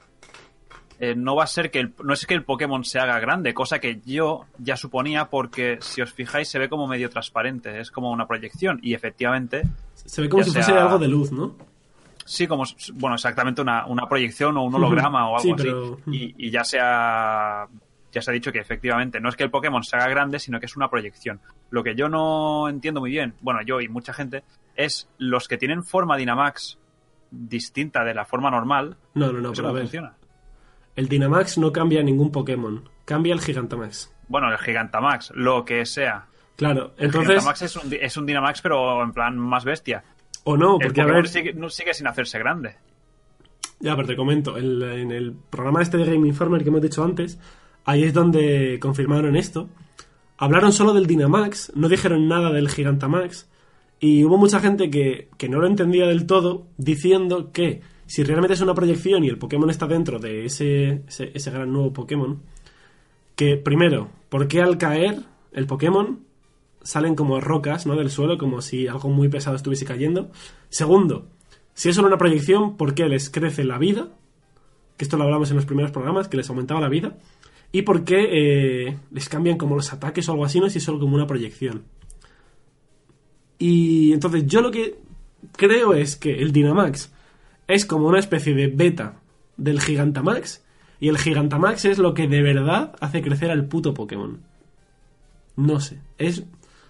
eh, 0.99 1.15
no 1.15 1.37
va 1.37 1.45
a 1.45 1.47
ser 1.47 1.71
que 1.71 1.79
el, 1.79 1.93
no 2.03 2.13
es 2.15 2.27
que 2.27 2.35
el 2.35 2.43
Pokémon 2.45 2.85
se 2.85 2.99
haga 2.99 3.21
grande, 3.21 3.55
cosa 3.55 3.79
que 3.79 4.01
yo 4.05 4.47
ya 4.59 4.77
suponía 4.77 5.27
porque 5.31 5.79
si 5.81 6.03
os 6.03 6.13
fijáis 6.13 6.49
se 6.49 6.59
ve 6.59 6.69
como 6.69 6.89
medio 6.89 7.11
transparente, 7.11 7.79
es 7.79 7.93
como 7.93 8.11
una 8.11 8.27
proyección 8.27 8.81
y 8.83 8.95
efectivamente 8.95 9.63
Se 9.95 10.21
ve 10.23 10.29
como 10.29 10.43
si 10.43 10.51
sea- 10.51 10.65
fuese 10.65 10.79
algo 10.81 10.99
de 10.99 11.07
luz, 11.09 11.31
¿no? 11.31 11.55
Sí 12.25 12.47
como 12.47 12.65
bueno 12.95 13.15
exactamente 13.17 13.61
una, 13.61 13.87
una 13.87 14.09
proyección 14.09 14.57
o 14.57 14.63
un 14.65 14.75
holograma 14.75 15.29
o 15.29 15.37
algo 15.37 15.41
Sí, 15.41 15.53
así 15.53 15.63
pero- 15.63 15.99
y, 16.07 16.35
y 16.47 16.51
ya 16.51 16.65
se 16.65 16.79
ha 16.81 17.67
ya 18.13 18.23
se 18.23 18.31
ha 18.31 18.35
dicho 18.35 18.53
que 18.53 18.61
efectivamente 18.61 19.21
no 19.21 19.29
es 19.29 19.37
que 19.37 19.43
el 19.45 19.51
Pokémon 19.51 19.83
se 19.83 19.97
haga 19.97 20.09
grande 20.09 20.39
sino 20.39 20.59
que 20.61 20.67
es 20.67 20.77
una 20.77 20.89
proyección 20.89 21.41
lo 21.71 21.83
que 21.83 21.95
yo 21.95 22.09
no 22.09 22.69
entiendo 22.69 23.01
muy 23.01 23.11
bien 23.11 23.35
bueno 23.41 23.61
yo 23.63 23.81
y 23.81 23.89
mucha 23.89 24.13
gente 24.13 24.43
es 24.77 25.09
los 25.19 25.49
que 25.49 25.59
tienen 25.59 25.83
forma 25.85 26.17
Dynamax 26.17 26.79
distinta 27.31 28.05
de 28.05 28.15
la 28.15 28.25
forma 28.25 28.51
normal 28.51 28.97
No, 29.15 29.33
no, 29.33 29.41
no, 29.41 29.53
¿Eso 29.53 29.63
pero 29.63 29.69
a 29.69 29.73
ver. 29.73 29.83
funciona? 29.83 30.15
El 30.97 31.09
Dynamax 31.09 31.59
no 31.59 31.73
cambia 31.73 32.05
ningún 32.05 32.31
Pokémon. 32.31 32.89
Cambia 33.05 33.35
el 33.35 33.41
Gigantamax. 33.41 34.15
Bueno, 34.29 34.49
el 34.53 34.59
Gigantamax, 34.59 35.33
lo 35.35 35.65
que 35.65 35.85
sea. 35.87 36.27
Claro, 36.55 36.95
El 36.97 37.07
entonces... 37.07 37.31
Gigantamax 37.31 37.63
es 37.63 37.77
un, 37.77 37.93
es 38.01 38.17
un 38.17 38.27
Dynamax, 38.27 38.63
pero 38.63 39.03
en 39.03 39.13
plan 39.13 39.37
más 39.37 39.65
bestia. 39.65 40.05
O 40.45 40.57
no, 40.57 40.79
el 40.81 40.87
porque 40.87 41.01
a 41.01 41.05
Pokémon 41.05 41.23
ver... 41.23 41.29
sigue, 41.31 41.53
no, 41.55 41.69
sigue 41.71 41.95
sin 41.95 42.07
hacerse 42.07 42.39
grande. 42.39 42.77
Ya, 43.81 43.97
pero 43.97 44.07
te 44.09 44.17
comento, 44.17 44.57
el- 44.57 44.83
en 44.83 45.11
el 45.11 45.33
programa 45.51 45.83
este 45.83 45.97
de 45.99 46.05
Game 46.05 46.27
Informer 46.29 46.63
que 46.63 46.69
hemos 46.69 46.83
dicho 46.83 47.03
antes, 47.05 47.39
ahí 47.85 48.05
es 48.05 48.13
donde 48.15 48.79
confirmaron 48.81 49.37
esto. 49.37 49.69
Hablaron 50.39 50.73
solo 50.73 50.93
del 50.95 51.07
Dynamax, 51.07 51.73
no 51.75 51.89
dijeron 51.89 52.29
nada 52.29 52.51
del 52.53 52.69
Gigantamax, 52.69 53.49
y 54.01 54.25
hubo 54.25 54.37
mucha 54.37 54.61
gente 54.61 54.91
que, 54.91 55.29
que 55.39 55.49
no 55.49 55.61
lo 55.61 55.67
entendía 55.67 56.07
del 56.07 56.27
todo, 56.27 56.67
diciendo 56.77 57.53
que 57.53 57.83
si 58.07 58.23
realmente 58.23 58.55
es 58.55 58.61
una 58.61 58.75
proyección 58.75 59.25
y 59.25 59.29
el 59.29 59.39
Pokémon 59.39 59.71
está 59.71 59.87
dentro 59.87 60.19
de 60.19 60.45
ese, 60.45 61.03
ese, 61.09 61.31
ese 61.35 61.51
gran 61.51 61.73
nuevo 61.73 61.93
Pokémon, 61.93 62.43
que 63.37 63.57
primero, 63.57 64.09
¿por 64.29 64.47
qué 64.49 64.61
al 64.63 64.77
caer 64.79 65.21
el 65.53 65.67
Pokémon 65.67 66.21
salen 66.85 67.17
como 67.17 67.41
rocas 67.41 67.87
¿no? 67.87 67.97
del 67.97 68.11
suelo, 68.11 68.39
como 68.39 68.63
si 68.63 68.87
algo 68.87 69.09
muy 69.09 69.29
pesado 69.29 69.57
estuviese 69.57 69.85
cayendo? 69.85 70.31
Segundo, 70.69 71.27
si 71.75 71.89
es 71.89 71.97
solo 71.97 72.07
una 72.07 72.19
proyección, 72.19 72.77
¿por 72.77 72.95
qué 72.95 73.09
les 73.09 73.29
crece 73.31 73.65
la 73.65 73.79
vida? 73.79 74.09
Que 74.97 75.05
esto 75.05 75.17
lo 75.17 75.25
hablamos 75.25 75.51
en 75.51 75.57
los 75.57 75.67
primeros 75.67 75.91
programas, 75.91 76.29
que 76.29 76.37
les 76.37 76.49
aumentaba 76.49 76.81
la 76.81 76.89
vida. 76.89 77.19
¿Y 77.73 77.83
por 77.83 78.05
qué 78.05 78.29
eh, 78.87 78.99
les 79.11 79.29
cambian 79.29 79.59
como 79.59 79.75
los 79.75 79.93
ataques 79.93 80.29
o 80.29 80.33
algo 80.33 80.45
así, 80.45 80.61
no? 80.61 80.71
Si 80.71 80.79
es 80.79 80.85
solo 80.85 81.01
como 81.01 81.17
una 81.17 81.27
proyección. 81.27 81.83
Y 83.59 84.13
entonces 84.13 84.47
yo 84.47 84.61
lo 84.61 84.71
que 84.71 84.99
creo 85.57 85.95
es 85.95 86.15
que 86.15 86.41
el 86.41 86.53
Dynamax 86.53 87.13
es 87.67 87.85
como 87.85 88.07
una 88.07 88.21
especie 88.21 88.55
de 88.55 88.69
beta 88.69 89.21
del 89.57 89.81
Gigantamax. 89.81 90.63
Y 91.01 91.09
el 91.09 91.19
Gigantamax 91.19 91.85
es 91.87 91.99
lo 91.99 92.15
que 92.15 92.29
de 92.29 92.43
verdad 92.43 92.95
hace 93.01 93.23
crecer 93.23 93.51
al 93.51 93.67
puto 93.67 93.95
Pokémon. 93.95 94.41
No 95.57 95.81
sé. 95.81 95.99
Es. 96.19 96.45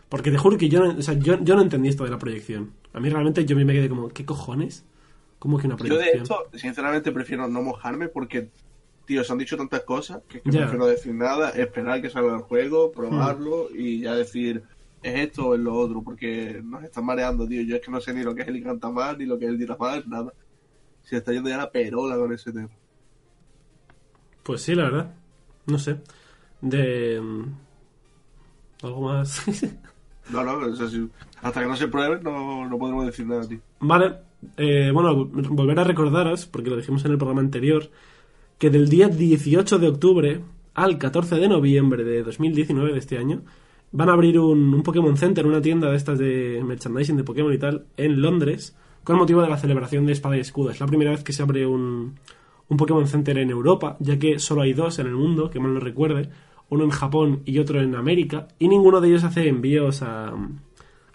Porque 0.09 0.31
te 0.31 0.39
juro 0.39 0.57
que 0.59 0.69
yo 0.69 0.81
no, 0.85 0.99
o 0.99 1.03
sea, 1.03 1.15
yo, 1.15 1.39
yo 1.43 1.57
no 1.57 1.63
entendí 1.63 1.89
esto 1.89 2.05
de 2.05 2.11
la 2.11 2.19
proyección. 2.19 2.73
A 2.93 3.01
mí 3.01 3.09
realmente 3.09 3.45
yo 3.45 3.57
me 3.57 3.67
quedé 3.73 3.89
como, 3.89 4.09
¿qué 4.09 4.25
cojones? 4.25 4.85
¿Cómo 5.39 5.59
que 5.59 5.67
una 5.67 5.77
Yo 5.77 5.85
de 5.85 5.89
proyección? 5.91 6.23
esto, 6.23 6.59
sinceramente, 6.59 7.11
prefiero 7.13 7.49
no 7.49 7.63
mojarme 7.63 8.09
porque, 8.09 8.51
tío, 9.07 9.25
se 9.25 9.33
han 9.33 9.39
dicho 9.39 9.57
tantas 9.57 9.83
cosas 9.83 10.23
que, 10.29 10.41
que 10.41 10.51
Ya. 10.51 10.61
prefiero 10.61 10.87
decir 10.87 11.15
nada, 11.15 11.51
esperar 11.51 12.01
que 12.01 12.11
salga 12.11 12.35
el 12.37 12.43
juego, 12.43 12.89
Hmm. 12.91 12.93
probarlo 12.97 13.69
y 13.75 14.01
ya 14.03 14.15
decir, 14.15 14.63
es 15.03 15.15
esto 15.21 15.49
o 15.49 15.55
es 15.55 15.61
lo 15.61 15.75
otro, 15.75 16.03
porque 16.03 16.63
nos 16.65 16.85
están 16.85 17.05
mareando, 17.05 17.47
tío. 17.49 17.63
Yo 17.63 17.77
es 17.77 17.83
que 17.83 17.91
no 17.91 18.01
sé 18.01 18.15
ni 18.15 18.23
lo 18.23 18.35
que 18.35 18.43
es 18.43 18.49
el 18.49 18.57
Encantamar, 18.57 19.19
ni 19.19 19.27
lo 19.27 19.39
que 19.39 19.47
es 19.47 19.51
el 19.51 19.59
Dinamar, 19.59 20.07
nada. 20.07 20.33
Se 21.03 21.17
está 21.17 21.33
yendo 21.33 21.51
ya 21.51 21.59
la 21.59 21.71
perola 21.71 22.17
con 22.17 22.33
ese 22.33 22.53
tema. 22.53 22.71
Pues 24.43 24.63
sí, 24.63 24.75
la 24.75 24.85
verdad. 24.85 25.15
No 25.67 25.79
sé. 25.79 25.97
De. 26.61 27.21
mm, 27.21 27.45
Algo 28.83 29.01
más. 29.03 29.43
No, 30.31 30.43
no, 30.43 30.75
si- 30.89 31.09
hasta 31.43 31.61
que 31.61 31.67
no 31.69 31.77
se 31.77 31.89
pruebe 31.89 32.21
no, 32.23 32.69
no 32.69 32.79
podremos 32.79 33.07
decir 33.07 33.27
nada, 33.27 33.47
tío. 33.47 33.59
Vale, 33.81 34.15
eh, 34.57 34.91
bueno, 34.93 35.27
volver 35.27 35.79
a 35.81 35.85
recordaros, 35.85 36.47
porque 36.47 36.71
lo 36.71 36.77
dijimos 36.77 37.05
en 37.05 37.13
el 37.13 37.19
programa 37.19 37.41
anterior, 37.43 37.91
que 38.59 38.71
del 38.71 38.89
día 38.89 39.09
18 39.09 39.79
de 39.79 39.89
octubre 39.89 40.41
al 40.75 40.99
14 40.99 41.37
de 41.37 41.49
noviembre 41.49 42.05
de 42.05 42.23
2019 42.23 42.93
de 42.93 42.99
este 42.99 43.19
año, 43.19 43.43
van 43.93 44.09
a 44.09 44.13
abrir 44.15 44.39
un, 44.41 44.75
un 44.75 44.83
Pokémon 44.83 45.17
Center, 45.17 45.47
una 45.47 45.61
tienda 45.61 45.91
de 45.91 45.97
estas 45.97 46.19
de 46.19 46.63
merchandising 46.65 47.17
de 47.17 47.25
Pokémon 47.25 47.53
y 47.53 47.59
tal, 47.59 47.85
en 47.97 48.21
Londres, 48.23 48.77
con 49.05 49.17
motivo 49.17 49.43
de 49.43 49.49
la 49.49 49.57
celebración 49.59 50.07
de 50.07 50.13
Espada 50.13 50.37
y 50.37 50.41
Escudo. 50.41 50.71
Es 50.71 50.81
la 50.81 50.87
primera 50.87 51.11
vez 51.11 51.23
que 51.23 51.33
se 51.33 51.43
abre 51.43 51.67
un, 51.67 52.15
un 52.69 52.77
Pokémon 52.77 53.07
Center 53.07 53.37
en 53.39 53.51
Europa, 53.51 53.97
ya 54.01 54.19
que 54.19 54.39
solo 54.39 54.63
hay 54.63 54.73
dos 54.73 54.99
en 54.99 55.07
el 55.07 55.15
mundo, 55.15 55.51
que 55.51 55.61
mal 55.61 55.75
no 55.75 55.81
recuerde, 55.81 56.31
uno 56.75 56.85
en 56.85 56.91
Japón 56.91 57.43
y 57.45 57.59
otro 57.59 57.81
en 57.81 57.95
América, 57.95 58.49
y 58.59 58.69
ninguno 58.69 59.01
de 59.01 59.09
ellos 59.09 59.25
hace 59.25 59.49
envíos 59.49 60.03
a, 60.03 60.35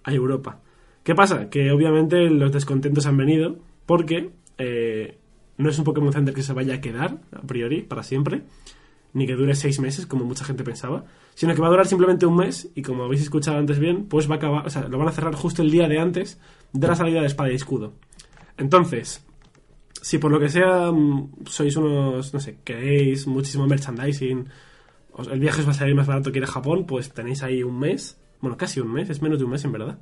a 0.03 0.13
Europa. 0.13 0.59
¿Qué 1.03 1.15
pasa? 1.15 1.49
Que 1.49 1.71
obviamente 1.71 2.29
los 2.29 2.51
descontentos 2.51 3.05
han 3.05 3.17
venido 3.17 3.57
porque 3.85 4.31
eh, 4.57 5.17
no 5.57 5.69
es 5.69 5.77
un 5.77 5.83
Pokémon 5.83 6.13
Center 6.13 6.33
que 6.33 6.43
se 6.43 6.53
vaya 6.53 6.75
a 6.75 6.81
quedar 6.81 7.19
a 7.31 7.41
priori 7.41 7.81
para 7.81 8.03
siempre, 8.03 8.43
ni 9.13 9.25
que 9.25 9.35
dure 9.35 9.55
seis 9.55 9.79
meses 9.79 10.05
como 10.05 10.25
mucha 10.25 10.45
gente 10.45 10.63
pensaba, 10.63 11.05
sino 11.33 11.55
que 11.55 11.61
va 11.61 11.67
a 11.67 11.71
durar 11.71 11.87
simplemente 11.87 12.25
un 12.25 12.35
mes 12.35 12.69
y 12.75 12.81
como 12.81 13.03
habéis 13.03 13.23
escuchado 13.23 13.57
antes 13.57 13.79
bien, 13.79 14.05
pues 14.05 14.29
va 14.29 14.35
a 14.35 14.37
acabar, 14.37 14.67
o 14.67 14.69
sea, 14.69 14.87
lo 14.87 14.97
van 14.97 15.07
a 15.07 15.11
cerrar 15.11 15.33
justo 15.35 15.61
el 15.61 15.71
día 15.71 15.87
de 15.87 15.99
antes 15.99 16.39
de 16.73 16.87
la 16.87 16.95
salida 16.95 17.21
de 17.21 17.27
Espada 17.27 17.51
y 17.51 17.55
Escudo. 17.55 17.93
Entonces, 18.57 19.25
si 20.01 20.17
por 20.17 20.31
lo 20.31 20.39
que 20.39 20.49
sea 20.49 20.91
mm, 20.91 21.45
sois 21.45 21.75
unos, 21.75 22.33
no 22.33 22.39
sé, 22.39 22.59
queréis 22.63 23.25
muchísimo 23.27 23.67
merchandising, 23.67 24.47
el 25.31 25.39
viaje 25.39 25.61
os 25.61 25.67
va 25.67 25.71
a 25.71 25.75
salir 25.75 25.95
más 25.95 26.07
barato 26.07 26.31
que 26.31 26.39
ir 26.39 26.43
a 26.43 26.47
Japón, 26.47 26.85
pues 26.85 27.11
tenéis 27.11 27.43
ahí 27.43 27.63
un 27.63 27.79
mes, 27.79 28.19
bueno, 28.41 28.57
casi 28.57 28.79
un 28.79 28.91
mes, 28.91 29.09
es 29.09 29.21
menos 29.21 29.39
de 29.39 29.45
un 29.45 29.51
mes 29.51 29.63
en 29.65 29.71
verdad, 29.71 29.99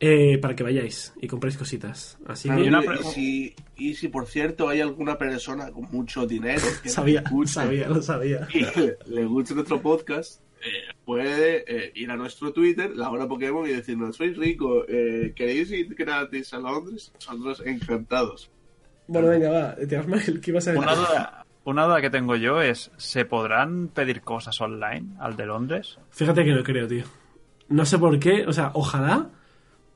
eh, 0.00 0.38
para 0.38 0.54
que 0.54 0.62
vayáis 0.62 1.14
y 1.20 1.26
compréis 1.28 1.56
cositas. 1.56 2.18
Así 2.26 2.48
que 2.48 2.64
y, 2.64 2.68
una 2.68 2.82
y 2.82 2.86
pre- 2.86 3.02
si, 3.04 3.54
y 3.76 3.94
si, 3.94 4.08
por 4.08 4.26
cierto, 4.26 4.68
hay 4.68 4.80
alguna 4.80 5.16
persona 5.16 5.70
con 5.70 5.84
mucho 5.90 6.26
dinero 6.26 6.62
que 6.82 6.88
sabía, 6.90 7.22
sabía, 7.46 7.88
lo 7.88 8.02
sabía. 8.02 8.46
y 8.54 8.60
le, 8.60 8.96
le 9.06 9.24
gusta 9.24 9.54
nuestro 9.54 9.80
podcast, 9.80 10.40
eh, 10.64 10.94
puede 11.04 11.64
eh, 11.66 11.92
ir 11.94 12.10
a 12.10 12.16
nuestro 12.16 12.52
Twitter, 12.52 12.90
la 12.96 13.10
hora 13.10 13.28
Pokémon, 13.28 13.68
y 13.68 13.72
decirnos, 13.72 14.16
soy 14.16 14.32
rico, 14.32 14.84
eh, 14.88 15.32
¿queréis 15.36 15.70
ir 15.70 15.94
gratis 15.94 16.54
a 16.54 16.58
Londres? 16.58 17.12
Nosotros 17.14 17.62
encantados. 17.66 18.50
Bueno, 19.06 19.28
venga, 19.28 19.50
va, 19.50 19.76
te 19.76 20.02
Mael, 20.02 20.40
¿qué 20.40 20.50
ibas 20.50 20.66
a 20.66 20.72
decir? 20.72 20.86
Una 20.86 20.96
duda, 20.96 21.43
una 21.64 21.84
duda 21.84 22.00
que 22.00 22.10
tengo 22.10 22.36
yo 22.36 22.60
es, 22.60 22.90
¿se 22.96 23.24
podrán 23.24 23.88
pedir 23.88 24.22
cosas 24.22 24.60
online 24.60 25.16
al 25.18 25.36
de 25.36 25.46
Londres? 25.46 25.98
Fíjate 26.10 26.44
que 26.44 26.52
no 26.52 26.62
creo, 26.62 26.86
tío. 26.86 27.04
No 27.68 27.84
sé 27.86 27.98
por 27.98 28.18
qué, 28.18 28.44
o 28.46 28.52
sea, 28.52 28.70
ojalá, 28.74 29.30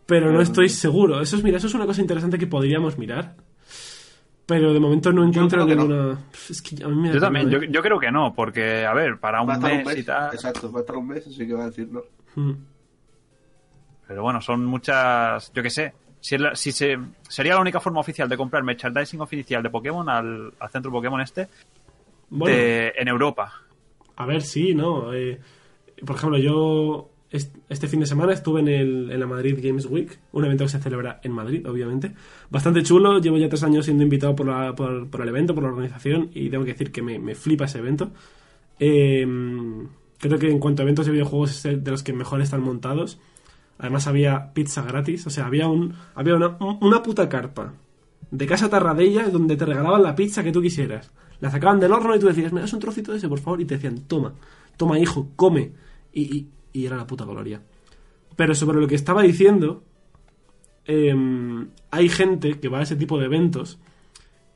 pero 0.07 0.33
no 0.33 0.41
estoy 0.41 0.71
seguro. 0.71 1.21
Eso 1.21 1.37
es, 1.37 1.45
mira, 1.45 1.59
eso 1.59 1.67
es 1.67 1.75
una 1.75 1.87
cosa 1.87 2.01
interesante 2.01 2.39
que 2.39 2.47
podríamos 2.47 2.97
mirar. 2.97 3.37
Pero 4.47 4.73
de 4.73 4.81
momento 4.81 5.13
no 5.13 5.27
encuentro 5.27 5.59
no. 5.59 5.67
ninguna. 5.67 6.19
Es 6.49 6.63
que 6.63 6.83
a 6.83 6.89
mí 6.89 6.97
me 6.97 7.13
Yo 7.13 7.21
también, 7.21 7.51
pena, 7.51 7.67
yo, 7.67 7.71
yo 7.71 7.83
creo 7.83 8.01
que 8.01 8.11
no, 8.11 8.33
porque, 8.35 8.87
a 8.87 8.95
ver, 8.95 9.21
para 9.21 9.43
un 9.43 9.51
Va 9.51 9.53
a 9.53 9.57
estar 9.57 9.71
mes, 9.71 9.81
un 9.81 9.93
mes, 9.93 9.99
y 9.99 10.05
tal... 10.05 10.33
exacto, 10.33 10.73
va 10.73 10.79
a 10.79 10.81
estar 10.81 10.97
un 10.97 11.07
mes, 11.07 11.27
así 11.27 11.47
que 11.47 11.53
va 11.53 11.65
a 11.65 11.67
decir 11.67 11.89
no. 11.93 12.01
¿eh? 12.01 12.05
Mm. 12.37 12.53
Pero 14.07 14.23
bueno, 14.23 14.41
son 14.41 14.65
muchas, 14.65 15.53
yo 15.53 15.63
qué 15.63 15.69
sé. 15.69 15.93
Si, 16.21 16.37
la- 16.37 16.55
si 16.55 16.73
se, 16.73 16.99
sería 17.29 17.55
la 17.55 17.61
única 17.61 17.81
forma 17.81 18.01
oficial 18.01 18.29
de 18.29 18.37
comprar 18.37 18.63
merchandising 18.65 19.21
oficial 19.21 19.63
de 19.63 19.71
Pokémon 19.71 20.09
al, 20.09 20.53
al 20.59 20.71
centro 20.71 20.91
Pokémon 20.91 21.21
este 21.21 21.49
Bueno, 22.31 22.57
de- 22.57 22.93
en 22.97 23.09
Europa. 23.09 23.53
a 24.17 24.27
ver, 24.27 24.43
sí, 24.43 24.75
¿no? 24.75 25.15
Eh, 25.15 25.39
por 26.05 26.17
ejemplo, 26.17 26.39
yo 26.39 27.11
est- 27.31 27.55
este 27.69 27.87
fin 27.89 28.01
de 28.01 28.07
semana 28.07 28.33
estuve 28.33 28.61
en, 28.61 28.69
el, 28.69 29.11
en 29.13 29.21
la 29.21 29.27
Madrid 29.27 29.59
Games 29.63 29.87
Week, 29.87 30.19
un 30.33 30.45
evento 30.45 30.65
que 30.65 30.71
se 30.71 30.81
celebra 30.81 31.21
en 31.23 31.33
Madrid, 31.33 31.69
obviamente. 31.69 32.13
Bastante 32.51 32.83
chulo, 32.83 33.21
llevo 33.21 33.37
ya 33.39 33.49
tres 33.49 33.63
años 33.63 33.85
siendo 33.85 34.03
invitado 34.03 34.35
por, 34.35 34.47
la- 34.49 34.75
por, 34.75 35.09
por 35.09 35.21
el 35.23 35.29
evento, 35.29 35.55
por 35.55 35.63
la 35.65 35.71
organización, 35.71 36.31
y 36.35 36.51
tengo 36.51 36.65
que 36.65 36.73
decir 36.73 36.91
que 36.91 37.01
me, 37.03 37.19
me 37.21 37.35
flipa 37.37 37.67
ese 37.67 37.79
evento. 37.79 38.11
Eh, 38.81 39.27
creo 40.19 40.39
que 40.39 40.51
en 40.51 40.59
cuanto 40.59 40.83
a 40.83 40.85
eventos 40.85 41.07
de 41.07 41.13
videojuegos 41.13 41.65
es 41.65 41.85
de 41.85 41.91
los 41.91 42.03
que 42.03 42.13
mejor 42.13 42.41
están 42.41 42.61
montados. 42.63 43.19
Además 43.79 44.07
había 44.07 44.53
pizza 44.53 44.83
gratis, 44.83 45.27
o 45.27 45.31
sea, 45.31 45.47
había 45.47 45.69
un 45.69 45.95
había 46.15 46.35
una, 46.35 46.49
un- 46.61 46.79
una 46.81 47.03
puta 47.03 47.29
carpa 47.29 47.75
de 48.31 48.47
casa 48.47 48.69
Tarradella 48.69 49.29
donde 49.29 49.57
te 49.57 49.65
regalaban 49.65 50.03
la 50.03 50.15
pizza 50.15 50.43
que 50.43 50.53
tú 50.53 50.61
quisieras. 50.61 51.11
La 51.41 51.51
sacaban 51.51 51.79
del 51.81 51.93
horno 51.93 52.15
y 52.17 52.19
tú 52.19 52.27
decías, 52.27 52.53
me 52.53 52.61
das 52.61 52.73
un 52.73 52.81
trocito 52.81 53.13
de 53.13 53.19
ese, 53.19 53.29
por 53.29 53.39
favor, 53.39 53.61
y 53.61 53.65
te 53.65 53.75
decían, 53.77 54.01
toma, 54.09 54.35
toma 54.77 54.99
hijo, 54.99 55.31
come. 55.37 55.73
Y, 56.13 56.37
y- 56.37 56.49
y 56.73 56.87
era 56.87 56.97
la 56.97 57.07
puta 57.07 57.25
gloria. 57.25 57.63
Pero 58.37 58.55
sobre 58.55 58.81
lo 58.81 58.87
que 58.89 58.97
estaba 58.97 59.23
diciendo, 59.23 59.83
em, 60.85 61.69
hay 61.91 62.09
gente 62.09 62.59
que 62.59 62.69
va 62.69 62.81
a 62.81 62.83
ese 62.83 62.97
tipo 62.97 63.19
de 63.19 63.27
eventos 63.27 63.79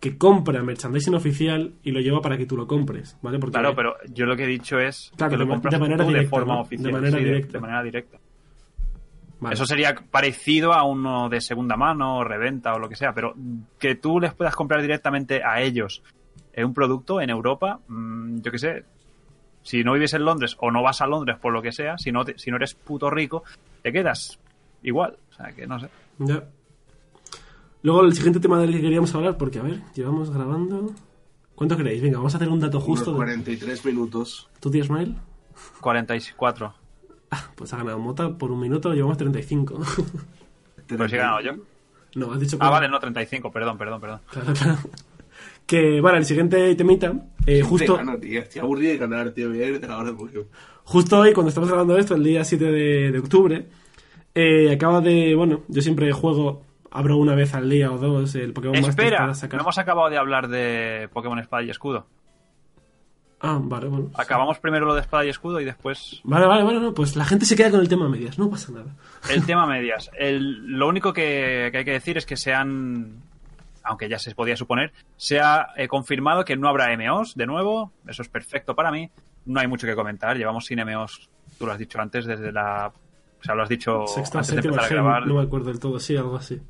que 0.01 0.19
compra 0.19 0.63
merchandising 0.63 1.15
oficial 1.15 1.75
y 1.85 1.93
lo 1.93 2.01
lleva 2.01 2.21
para 2.21 2.37
que 2.37 2.47
tú 2.47 2.57
lo 2.57 2.67
compres, 2.67 3.17
¿vale? 3.23 3.39
Porque 3.39 3.53
Claro, 3.53 3.75
pero 3.77 3.95
yo 4.13 4.27
lo 4.27 4.37
que 4.37 4.45
he 4.45 4.49
dicho 4.49 4.79
es 4.81 5.13
Claro, 5.17 5.31
que 5.33 5.37
lo 5.39 5.45
de 5.45 5.51
compras 5.51 5.73
de 5.73 5.79
manera 5.79 5.99
tú 6.05 6.11
de 6.11 6.15
directa, 6.19 6.31
forma 6.37 6.55
¿no? 6.55 6.61
oficial. 6.63 6.87
De 6.87 6.93
manera 6.93 7.19
sí, 7.19 7.25
directa. 7.25 7.53
de 7.53 7.61
manera 7.61 7.83
directa. 7.85 8.19
Vale. 9.43 9.55
Eso 9.55 9.67
sería 9.67 9.95
parecido 10.11 10.73
a 10.73 10.85
uno 10.85 11.29
de 11.29 11.41
segunda 11.41 11.77
mano, 11.77 12.19
o 12.19 12.25
reventa 12.25 12.73
o 12.75 12.79
lo 12.79 12.89
que 12.89 12.97
sea, 12.97 13.13
pero 13.13 13.35
que 13.79 13.97
tú 13.97 14.19
les 14.21 14.33
puedas 14.35 14.55
comprar 14.57 14.81
directamente 14.81 15.43
a 15.45 15.61
ellos 15.61 16.03
eh, 16.53 16.65
un 16.65 16.73
producto 16.73 17.21
en 17.21 17.29
Europa, 17.29 17.81
mm, 17.89 18.41
yo 18.41 18.51
qué 18.53 18.59
sé, 18.59 18.85
si 19.63 19.83
no 19.85 19.93
vives 19.95 20.15
en 20.15 20.25
Londres 20.25 20.57
o 20.61 20.71
no 20.71 20.83
vas 20.83 21.01
a 21.01 21.07
Londres 21.07 21.39
por 21.41 21.53
lo 21.53 21.61
que 21.61 21.73
sea, 21.73 21.99
si 21.99 22.13
no, 22.13 22.25
te- 22.25 22.39
si 22.39 22.51
no 22.51 22.57
eres 22.57 22.75
puto 22.75 23.11
rico, 23.11 23.43
te 23.83 23.93
quedas 23.93 24.39
igual. 24.83 25.17
O 25.31 25.35
sea, 25.35 25.53
que 25.53 25.67
no 25.67 25.79
sé. 25.81 25.89
Ya. 26.19 26.45
Luego 27.83 28.03
el 28.03 28.13
siguiente 28.15 28.39
tema 28.39 28.59
del 28.61 28.71
que 28.73 28.81
queríamos 28.81 29.13
hablar, 29.15 29.37
porque 29.37 29.59
a 29.59 29.63
ver, 29.63 29.81
llevamos 29.95 30.31
grabando. 30.31 30.93
¿Cuánto 31.57 31.77
queréis? 31.77 32.01
Venga, 32.01 32.19
vamos 32.19 32.35
a 32.35 32.37
hacer 32.39 32.49
un 32.49 32.61
dato 32.61 32.81
justo. 32.81 33.11
Unos 33.11 33.21
De... 33.29 33.35
43 33.35 33.85
minutos. 33.87 34.49
¿Tú, 34.61 34.71
tío 34.71 34.83
Ismael? 34.85 35.17
44. 35.81 36.75
Ah, 37.35 37.51
pues 37.57 37.73
ha 37.73 37.79
ganado 37.79 37.99
Mota 37.99 38.29
por 38.37 38.53
un 38.53 38.61
minuto, 38.61 38.93
llevamos 38.93 39.17
35. 39.19 39.75
Pues 40.97 41.11
sí 41.11 41.17
he 41.17 41.19
ganado 41.19 41.41
yo. 41.41 41.53
no, 42.17 42.33
has 42.33 42.39
dicho 42.41 42.59
Ah, 42.61 42.67
que- 42.67 42.71
vale, 42.71 42.89
no, 42.89 42.99
35, 43.01 43.51
perdón, 43.51 43.79
perdón, 43.79 44.01
perdón. 44.01 44.21
Claro, 44.31 44.53
claro. 44.53 44.79
Que, 45.67 46.01
vale, 46.01 46.19
el 46.19 46.25
siguiente 46.27 46.75
temita, 46.75 47.15
eh, 47.47 47.63
justo, 47.63 47.95
Te 47.97 48.05
gano, 48.05 48.19
tío. 48.19 48.41
Estoy 48.41 48.61
aburrido 48.61 48.93
de 48.93 48.99
ganar, 48.99 49.31
tío. 49.31 49.49
Voy 49.49 49.63
a 49.63 49.67
ir 49.69 49.81
de 49.81 49.89
la 49.89 49.97
hora 49.99 50.11
de 50.11 50.17
Pokémon. 50.17 50.47
justo 50.85 51.19
hoy, 51.19 51.33
cuando 51.33 51.49
estamos 51.49 51.69
grabando 51.71 51.97
esto, 51.97 52.15
el 52.15 52.25
día 52.25 52.45
7 52.45 52.65
de, 52.67 53.11
de 53.13 53.19
octubre, 53.19 53.67
eh, 54.35 54.71
acaba 54.73 55.01
de, 55.01 55.35
bueno, 55.35 55.63
yo 55.69 55.81
siempre 55.81 56.13
juego, 56.13 56.63
abro 56.91 57.17
una 57.17 57.35
vez 57.35 57.55
al 57.55 57.71
día 57.71 57.91
o 57.91 57.97
dos 57.97 58.35
el 58.35 58.53
Pokémon 58.53 58.75
Masters 58.77 58.91
Espera, 58.91 59.17
para 59.33 59.57
no 59.57 59.61
hemos 59.63 59.79
acabado 59.79 60.11
de 60.11 60.19
hablar 60.19 60.49
de 60.49 61.09
Pokémon 61.13 61.39
Espada 61.39 61.63
y 61.63 61.71
Escudo. 61.71 62.07
Ah, 63.45 63.59
vale, 63.61 63.89
bueno. 63.89 64.11
Acabamos 64.15 64.59
primero 64.61 64.87
lo 64.87 64.95
de 64.95 65.01
Espada 65.01 65.25
y 65.25 65.29
Escudo 65.29 65.61
y 65.61 65.65
después 65.65 66.21
Vale, 66.23 66.47
vale, 66.47 66.63
vale, 66.63 66.79
no, 66.81 66.95
pues 66.95 67.17
la 67.17 67.25
gente 67.25 67.45
se 67.45 67.57
queda 67.57 67.73
con 67.73 67.81
el 67.81 67.89
tema 67.89 68.09
medias, 68.09 68.39
no 68.39 68.49
pasa 68.49 68.71
nada. 68.73 68.95
El 69.29 69.45
tema 69.47 69.67
medias. 69.67 70.11
El- 70.17 70.67
lo 70.79 70.87
único 70.89 71.13
que, 71.13 71.69
que 71.73 71.79
hay 71.79 71.85
que 71.85 71.91
decir 71.93 72.17
es 72.19 72.25
que 72.25 72.37
se 72.37 72.55
han, 72.55 73.17
aunque 73.83 74.09
ya 74.09 74.19
se 74.21 74.33
podía 74.37 74.57
suponer, 74.57 74.93
se 75.17 75.41
ha 75.41 75.69
eh, 75.77 75.89
confirmado 75.89 76.45
que 76.45 76.57
no 76.57 76.69
habrá 76.69 76.97
MOs 76.97 77.35
de 77.35 77.47
nuevo. 77.47 77.93
Eso 78.07 78.23
es 78.23 78.29
perfecto 78.29 78.77
para 78.77 78.93
mí. 78.93 79.11
No 79.45 79.59
hay 79.59 79.67
mucho 79.67 79.89
que 79.89 79.97
comentar. 79.97 80.37
Llevamos 80.37 80.67
sin 80.67 80.79
MOs, 80.85 81.29
tú 81.59 81.67
lo 81.67 81.73
has 81.73 81.79
dicho 81.79 82.01
antes, 82.01 82.25
desde 82.27 82.53
la... 82.53 82.93
O 83.41 83.45
sea, 83.45 83.57
lo 83.57 83.65
has 83.65 83.69
dicho 83.69 84.07
Sexta, 84.07 84.39
antes 84.39 84.51
de 84.55 84.63
séptima 84.63 84.75
empezar 84.77 84.93
a 84.99 85.03
grabar, 85.03 85.27
no 85.27 85.35
me 85.35 85.43
acuerdo 85.43 85.67
del 85.71 85.81
todo, 85.81 85.99
sí, 85.99 86.17
algo 86.17 86.37
así. 86.37 86.61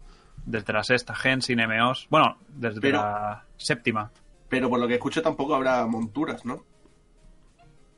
desde 0.47 0.73
la 0.73 0.83
sexta 0.83 1.15
gen 1.15 1.43
sin 1.43 1.59
MOs. 1.69 2.07
Bueno, 2.09 2.39
desde 2.49 2.81
Pero- 2.81 2.97
la 3.03 3.45
séptima. 3.59 4.11
Pero 4.53 4.69
por 4.69 4.79
lo 4.79 4.87
que 4.87 4.95
escucho 4.97 5.23
tampoco 5.23 5.55
habrá 5.55 5.87
monturas, 5.87 6.45
¿no? 6.45 6.63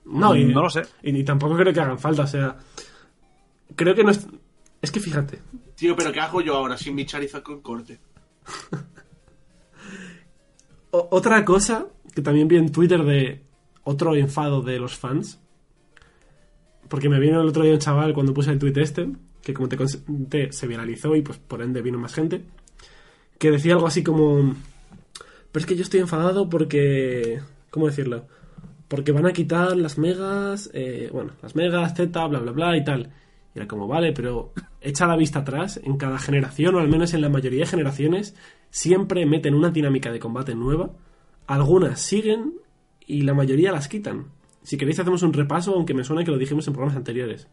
No, 0.04 0.36
y, 0.36 0.44
No 0.44 0.62
lo 0.62 0.70
sé. 0.70 0.82
Y 1.02 1.10
ni 1.10 1.24
tampoco 1.24 1.56
creo 1.56 1.72
que 1.74 1.80
hagan 1.80 1.98
falta, 1.98 2.22
o 2.22 2.26
sea... 2.28 2.56
Creo 3.74 3.92
que 3.92 4.04
no 4.04 4.12
es... 4.12 4.24
Es 4.80 4.92
que 4.92 5.00
fíjate, 5.00 5.40
Tío, 5.74 5.96
pero 5.96 6.12
¿qué 6.12 6.20
hago 6.20 6.40
yo 6.42 6.54
ahora 6.54 6.76
sin 6.76 6.94
mi 6.94 7.04
Charizard 7.06 7.42
con 7.42 7.60
corte? 7.60 7.98
O- 10.92 11.08
otra 11.10 11.44
cosa 11.44 11.86
que 12.14 12.22
también 12.22 12.46
vi 12.46 12.56
en 12.56 12.70
Twitter 12.70 13.02
de 13.02 13.42
otro 13.82 14.14
enfado 14.14 14.62
de 14.62 14.78
los 14.78 14.96
fans. 14.96 15.40
Porque 16.88 17.08
me 17.08 17.18
vino 17.18 17.40
el 17.40 17.48
otro 17.48 17.64
día 17.64 17.72
un 17.72 17.80
chaval 17.80 18.14
cuando 18.14 18.32
puse 18.32 18.52
el 18.52 18.60
tweet 18.60 18.74
este, 18.80 19.08
que 19.42 19.54
como 19.54 19.68
te 19.68 19.76
conté, 19.76 20.52
se 20.52 20.68
viralizó 20.68 21.16
y 21.16 21.22
pues 21.22 21.38
por 21.38 21.62
ende 21.62 21.82
vino 21.82 21.98
más 21.98 22.14
gente. 22.14 22.44
Que 23.38 23.50
decía 23.50 23.72
algo 23.74 23.88
así 23.88 24.04
como. 24.04 24.54
Pero 25.54 25.60
es 25.62 25.66
que 25.66 25.76
yo 25.76 25.82
estoy 25.84 26.00
enfadado 26.00 26.48
porque. 26.48 27.38
¿Cómo 27.70 27.86
decirlo? 27.86 28.26
Porque 28.88 29.12
van 29.12 29.24
a 29.24 29.32
quitar 29.32 29.76
las 29.76 29.98
megas. 29.98 30.68
eh, 30.74 31.08
bueno, 31.12 31.30
las 31.42 31.54
megas, 31.54 31.94
Z, 31.94 32.26
bla, 32.26 32.40
bla, 32.40 32.50
bla 32.50 32.76
y 32.76 32.82
tal. 32.82 33.12
Y 33.54 33.58
era 33.58 33.68
como, 33.68 33.86
vale, 33.86 34.12
pero 34.12 34.52
echa 34.80 35.06
la 35.06 35.14
vista 35.16 35.38
atrás. 35.38 35.80
En 35.84 35.96
cada 35.96 36.18
generación, 36.18 36.74
o 36.74 36.80
al 36.80 36.88
menos 36.88 37.14
en 37.14 37.20
la 37.20 37.28
mayoría 37.28 37.60
de 37.60 37.66
generaciones, 37.66 38.34
siempre 38.70 39.26
meten 39.26 39.54
una 39.54 39.70
dinámica 39.70 40.10
de 40.10 40.18
combate 40.18 40.56
nueva. 40.56 40.90
Algunas 41.46 42.00
siguen 42.00 42.54
y 43.06 43.22
la 43.22 43.32
mayoría 43.32 43.70
las 43.70 43.86
quitan. 43.86 44.26
Si 44.64 44.76
queréis 44.76 44.98
hacemos 44.98 45.22
un 45.22 45.32
repaso, 45.34 45.72
aunque 45.76 45.94
me 45.94 46.02
suena 46.02 46.24
que 46.24 46.32
lo 46.32 46.38
dijimos 46.38 46.66
en 46.66 46.72
programas 46.72 46.96
anteriores. 46.96 47.46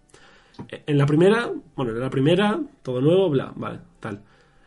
Eh, 0.69 0.81
En 0.87 0.97
la 0.97 1.05
primera, 1.05 1.51
bueno, 1.75 1.91
en 1.91 1.99
la 1.99 2.09
primera, 2.09 2.59
todo 2.81 2.99
nuevo, 2.99 3.29
bla, 3.29 3.53
vale, 3.55 3.79
tal. 3.99 4.23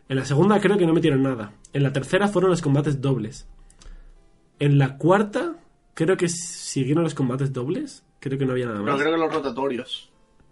En 0.09 0.15
la 0.17 0.25
segunda 0.25 0.59
creo 0.59 0.77
que 0.77 0.85
no 0.85 0.93
metieron 0.93 1.23
nada. 1.23 1.53
En 1.73 1.83
la 1.83 1.91
tercera 1.93 2.27
fueron 2.27 2.51
los 2.51 2.61
combates 2.61 3.01
dobles. 3.01 3.47
En 4.59 4.77
la 4.77 4.97
cuarta, 4.97 5.55
creo 5.93 6.15
que 6.17 6.29
siguieron 6.29 7.03
los 7.03 7.13
combates 7.15 7.51
dobles. 7.53 8.03
Creo 8.19 8.37
que 8.37 8.45
no 8.45 8.53
había 8.53 8.65
nada 8.67 8.79
Pero 8.79 8.91
más. 8.93 9.01
creo 9.01 9.13
que 9.13 9.19
los 9.19 9.33
rotatorios. 9.33 10.11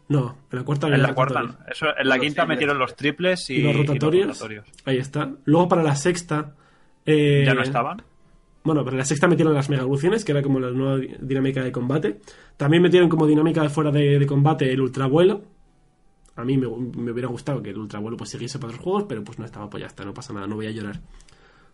No, 0.10 0.38
en 0.52 0.60
la 0.60 0.66
cuarta 0.66 0.88
había 0.88 0.98
En 0.98 1.04
la 1.04 1.14
cuarta, 1.16 1.60
eso, 1.72 1.86
en 1.98 2.08
la 2.10 2.16
Los 2.18 2.24
quinta 2.26 2.42
triples. 2.42 2.48
metieron 2.48 2.78
los 2.80 2.96
triples 2.96 3.50
y, 3.50 3.54
Y 3.56 3.62
los 3.64 3.74
y 3.74 3.78
rotatorios. 3.78 4.28
rotatorios. 4.28 4.66
Ahí 4.86 4.98
está. 4.98 5.32
Luego 5.46 5.68
para 5.70 5.84
la 5.84 5.96
sexta. 5.96 6.56
eh, 7.06 7.44
¿Ya 7.46 7.54
no 7.54 7.62
estaban? 7.62 8.02
Bueno, 8.64 8.84
para 8.86 8.98
la 8.98 9.06
sexta 9.06 9.28
metieron 9.28 9.54
las 9.54 9.70
mega 9.70 9.82
evoluciones, 9.84 10.24
que 10.26 10.32
era 10.34 10.42
como 10.42 10.60
la 10.60 10.72
nueva 10.72 10.98
di- 10.98 11.10
dinámica 11.20 11.64
de 11.64 11.72
combate. 11.72 12.20
También 12.58 12.82
metieron 12.84 13.10
como 13.10 13.28
dinámica 13.28 13.62
de 13.62 13.70
fuera 13.70 13.92
de, 13.92 14.20
de 14.20 14.26
combate 14.26 14.72
el 14.72 14.82
ultravuelo. 14.82 15.42
A 16.36 16.44
mí 16.44 16.58
me, 16.58 16.68
hubiera 16.68 17.28
gustado 17.28 17.62
que 17.62 17.70
el 17.70 17.78
ultravuelo 17.78 18.18
pues 18.18 18.32
siguiese 18.32 18.58
para 18.60 18.70
otros 18.70 18.84
juegos, 18.84 19.06
pero 19.08 19.24
pues 19.24 19.38
no 19.40 19.46
estaba, 19.46 19.70
pues 19.70 19.82
ya 19.82 19.88
está, 19.88 20.04
no 20.04 20.14
pasa 20.14 20.34
nada, 20.34 20.48
no 20.48 20.56
voy 20.56 20.68
a 20.68 20.72
llorar. 20.72 21.02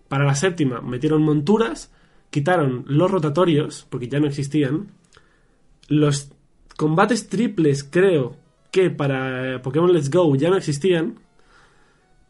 Para 0.08 0.26
la 0.26 0.36
séptima 0.36 0.82
metieron 0.82 1.22
monturas, 1.22 1.94
quitaron 2.30 2.84
los 2.88 3.10
rotatorios, 3.10 3.88
porque 3.90 4.10
ya 4.10 4.20
no 4.20 4.28
existían. 4.28 4.92
Los 5.88 6.32
combates 6.76 7.30
triples, 7.30 7.84
creo 7.84 8.36
que 8.72 8.90
para 8.90 9.56
eh, 9.56 9.60
Pokémon 9.60 9.92
Let's 9.94 10.10
Go 10.10 10.36
ya 10.36 10.50
no 10.50 10.58
existían. 10.58 11.20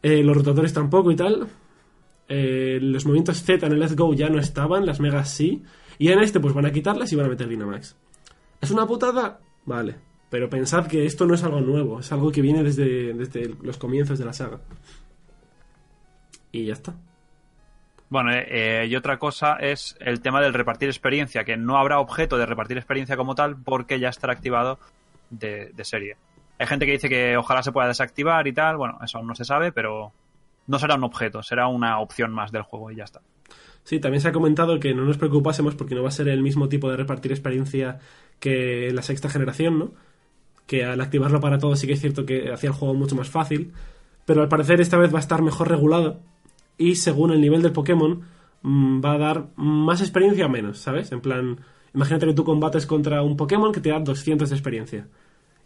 Eh, 0.02 0.22
los 0.22 0.36
rotatorios 0.36 0.72
tampoco 0.72 1.10
y 1.10 1.16
tal. 1.16 1.48
Eh, 2.28 2.78
los 2.80 3.04
movimientos 3.06 3.42
Z 3.42 3.66
en 3.66 3.72
el 3.72 3.80
Let's 3.80 3.96
Go 3.96 4.14
ya 4.14 4.28
no 4.28 4.38
estaban, 4.38 4.86
las 4.86 5.00
megas 5.00 5.30
sí. 5.30 5.62
Y 5.98 6.08
en 6.08 6.20
este 6.20 6.40
pues 6.40 6.54
van 6.54 6.66
a 6.66 6.72
quitarlas 6.72 7.12
y 7.12 7.16
van 7.16 7.26
a 7.26 7.28
meter 7.30 7.48
Dynamax. 7.48 7.96
¿Es 8.60 8.70
una 8.70 8.86
putada? 8.86 9.40
Vale. 9.66 10.09
Pero 10.30 10.48
pensad 10.48 10.86
que 10.86 11.04
esto 11.04 11.26
no 11.26 11.34
es 11.34 11.42
algo 11.42 11.60
nuevo, 11.60 12.00
es 12.00 12.10
algo 12.12 12.30
que 12.30 12.40
viene 12.40 12.62
desde, 12.62 13.12
desde 13.14 13.54
los 13.62 13.76
comienzos 13.76 14.18
de 14.18 14.24
la 14.24 14.32
saga. 14.32 14.60
Y 16.52 16.66
ya 16.66 16.72
está. 16.72 16.94
Bueno, 18.08 18.32
eh, 18.32 18.46
eh, 18.48 18.86
y 18.86 18.96
otra 18.96 19.18
cosa 19.18 19.56
es 19.56 19.96
el 20.00 20.20
tema 20.20 20.40
del 20.40 20.54
repartir 20.54 20.88
experiencia, 20.88 21.44
que 21.44 21.56
no 21.56 21.78
habrá 21.78 22.00
objeto 22.00 22.38
de 22.38 22.46
repartir 22.46 22.76
experiencia 22.76 23.16
como 23.16 23.34
tal 23.34 23.56
porque 23.56 24.00
ya 24.00 24.08
estará 24.08 24.32
activado 24.32 24.78
de, 25.30 25.72
de 25.74 25.84
serie. 25.84 26.16
Hay 26.58 26.66
gente 26.66 26.86
que 26.86 26.92
dice 26.92 27.08
que 27.08 27.36
ojalá 27.36 27.62
se 27.62 27.72
pueda 27.72 27.88
desactivar 27.88 28.46
y 28.46 28.52
tal, 28.52 28.76
bueno, 28.76 28.98
eso 29.02 29.18
aún 29.18 29.26
no 29.26 29.34
se 29.34 29.44
sabe, 29.44 29.72
pero 29.72 30.12
no 30.66 30.78
será 30.78 30.94
un 30.94 31.04
objeto, 31.04 31.42
será 31.42 31.68
una 31.68 31.98
opción 32.00 32.32
más 32.32 32.52
del 32.52 32.62
juego 32.62 32.90
y 32.90 32.96
ya 32.96 33.04
está. 33.04 33.20
Sí, 33.82 33.98
también 33.98 34.20
se 34.20 34.28
ha 34.28 34.32
comentado 34.32 34.78
que 34.78 34.94
no 34.94 35.04
nos 35.04 35.18
preocupásemos 35.18 35.74
porque 35.74 35.94
no 35.94 36.02
va 36.02 36.08
a 36.08 36.12
ser 36.12 36.28
el 36.28 36.42
mismo 36.42 36.68
tipo 36.68 36.90
de 36.90 36.96
repartir 36.96 37.32
experiencia 37.32 37.98
que 38.38 38.88
en 38.88 38.96
la 38.96 39.02
sexta 39.02 39.28
generación, 39.28 39.78
¿no? 39.78 39.92
Que 40.70 40.84
al 40.84 41.00
activarlo 41.00 41.40
para 41.40 41.58
todos 41.58 41.80
sí 41.80 41.88
que 41.88 41.94
es 41.94 42.00
cierto 42.00 42.24
que 42.24 42.52
hacía 42.52 42.68
el 42.68 42.76
juego 42.76 42.94
mucho 42.94 43.16
más 43.16 43.28
fácil, 43.28 43.72
pero 44.24 44.40
al 44.40 44.48
parecer 44.48 44.80
esta 44.80 44.98
vez 44.98 45.12
va 45.12 45.16
a 45.18 45.20
estar 45.26 45.42
mejor 45.42 45.68
regulado 45.68 46.20
y 46.78 46.94
según 46.94 47.32
el 47.32 47.40
nivel 47.40 47.60
del 47.60 47.72
Pokémon 47.72 48.20
mm, 48.62 49.04
va 49.04 49.14
a 49.14 49.18
dar 49.18 49.48
más 49.56 50.00
experiencia 50.00 50.46
o 50.46 50.48
menos, 50.48 50.78
¿sabes? 50.78 51.10
En 51.10 51.20
plan, 51.20 51.58
imagínate 51.92 52.26
que 52.26 52.34
tú 52.34 52.44
combates 52.44 52.86
contra 52.86 53.20
un 53.20 53.36
Pokémon 53.36 53.72
que 53.72 53.80
te 53.80 53.88
da 53.88 53.98
200 53.98 54.48
de 54.48 54.54
experiencia 54.54 55.08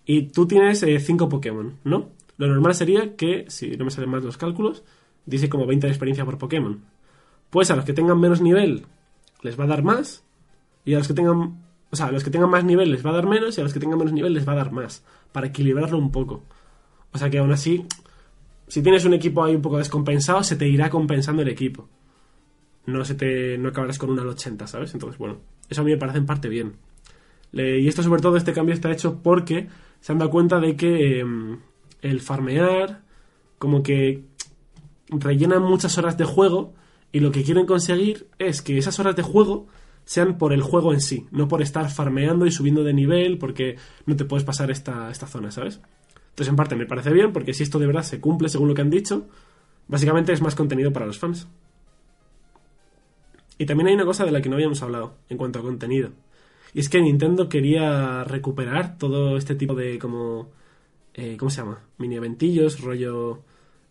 y 0.07 0.29
tú 0.29 0.47
tienes 0.47 0.81
5 0.81 1.29
Pokémon, 1.29 1.75
¿no? 1.85 2.09
Lo 2.39 2.47
normal 2.47 2.75
sería 2.75 3.15
que, 3.15 3.45
si 3.49 3.77
no 3.77 3.85
me 3.85 3.91
salen 3.91 4.09
más 4.09 4.25
los 4.25 4.39
cálculos, 4.39 4.85
dice 5.27 5.51
como 5.51 5.67
20 5.67 5.87
de 5.87 5.93
experiencia 5.93 6.25
por 6.25 6.39
Pokémon. 6.39 6.81
Pues 7.51 7.71
a 7.71 7.77
los 7.77 7.85
que 7.85 7.93
tengan 7.93 8.19
menos 8.19 8.41
nivel 8.41 8.87
les 9.43 9.61
va 9.61 9.65
a 9.65 9.69
dar 9.69 9.83
más, 9.83 10.25
y 10.85 10.95
a 10.95 10.99
los 10.99 11.09
que 11.09 11.15
tengan. 11.15 11.64
O 11.95 11.97
sea, 11.97 12.07
a 12.07 12.11
los 12.11 12.25
que 12.25 12.31
tengan 12.31 12.51
más 12.51 12.65
nivel 12.65 12.91
les 12.91 13.07
va 13.07 13.11
a 13.11 13.13
dar 13.13 13.29
menos, 13.29 13.57
y 13.57 13.61
a 13.61 13.63
los 13.63 13.73
que 13.73 13.79
tengan 13.79 13.97
menos 13.97 14.13
nivel 14.13 14.35
les 14.35 14.49
va 14.49 14.55
a 14.55 14.57
dar 14.57 14.73
más, 14.73 15.05
para 15.31 15.47
equilibrarlo 15.47 15.97
un 15.97 16.11
poco. 16.11 16.43
O 17.13 17.19
sea 17.19 17.31
que 17.31 17.39
aún 17.39 17.53
así, 17.53 17.87
si 18.67 18.83
tienes 18.83 19.05
un 19.05 19.15
equipo 19.15 19.45
ahí 19.45 19.55
un 19.55 19.63
poco 19.63 19.79
descompensado, 19.79 20.43
se 20.43 20.57
te 20.57 20.67
irá 20.67 20.91
compensando 20.91 21.43
el 21.43 21.49
equipo. 21.49 21.89
No 22.87 23.05
se 23.05 23.15
te 23.15 23.57
no 23.59 23.69
acabarás 23.69 24.01
con 24.01 24.11
una 24.11 24.23
al 24.23 24.29
80, 24.31 24.67
¿sabes? 24.67 24.93
Entonces, 24.93 25.19
bueno, 25.19 25.37
eso 25.69 25.83
a 25.83 25.85
mí 25.85 25.93
me 25.93 25.97
parece 25.97 26.19
en 26.19 26.27
parte 26.27 26.49
bien. 26.49 26.75
Y 27.53 27.87
esto 27.87 28.03
sobre 28.03 28.21
todo, 28.21 28.37
este 28.37 28.53
cambio 28.53 28.75
está 28.75 28.91
hecho 28.91 29.21
porque 29.23 29.69
se 30.01 30.11
han 30.11 30.19
dado 30.19 30.33
cuenta 30.33 30.59
de 30.59 30.75
que 30.75 31.21
em, 31.21 31.61
el 32.03 32.21
farmear, 32.23 33.03
como 33.59 33.85
que 33.85 34.25
rellenan 35.11 35.63
muchas 35.63 35.97
horas 35.97 36.19
de 36.19 36.25
juego 36.25 36.75
y 37.13 37.21
lo 37.21 37.31
que 37.31 37.45
quieren 37.45 37.67
conseguir 37.67 38.27
es 38.41 38.63
que 38.63 38.79
esas 38.79 38.99
horas 38.99 39.15
de 39.15 39.23
juego 39.23 39.69
sean 40.05 40.39
por 40.39 40.53
el 40.53 40.63
juego 40.63 40.93
en 40.93 41.01
sí, 41.01 41.27
no 41.31 41.49
por 41.49 41.63
estar 41.63 41.91
farmeando 41.91 42.47
y 42.47 42.51
subiendo 42.51 42.85
de 42.85 42.93
nivel 42.93 43.39
porque 43.39 43.77
no 44.07 44.17
te 44.17 44.25
puedes 44.25 44.45
pasar 44.45 44.71
esta, 44.71 45.11
esta 45.11 45.27
zona, 45.27 45.51
¿sabes? 45.51 45.81
Entonces 46.31 46.49
en 46.49 46.57
parte 46.57 46.77
me 46.77 46.87
parece 46.87 47.13
bien 47.13 47.33
porque 47.33 47.55
si 47.55 47.63
esto 47.63 47.79
de 47.79 47.87
verdad 47.87 48.03
se 48.03 48.21
cumple 48.21 48.49
según 48.49 48.69
lo 48.69 48.75
que 48.75 48.83
han 48.83 48.91
dicho, 48.91 49.27
básicamente 49.89 50.33
es 50.33 50.43
más 50.43 50.55
contenido 50.55 50.93
para 50.93 51.07
los 51.07 51.19
fans. 51.19 51.47
Y 53.57 53.67
también 53.67 53.89
hay 53.89 53.95
una 53.95 54.05
cosa 54.05 54.25
de 54.25 54.33
la 54.33 54.43
que 54.43 54.49
no 54.49 54.57
habíamos 54.57 54.83
hablado 54.83 55.15
en 55.29 55.39
cuanto 55.39 55.61
a 55.61 55.63
contenido. 55.63 56.11
Y 56.73 56.81
es 56.81 56.89
que 56.89 57.01
Nintendo 57.01 57.49
quería 57.49 58.25
recuperar 58.25 58.99
todo 58.99 59.37
este 59.37 59.55
tipo 59.55 59.75
de 59.75 59.99
como... 59.99 60.49
eh, 61.15 61.37
¿Cómo 61.39 61.51
se 61.51 61.59
llama? 61.59 61.81
Mini 61.99 62.17
eventillos, 62.17 62.81
rollo... 62.81 63.43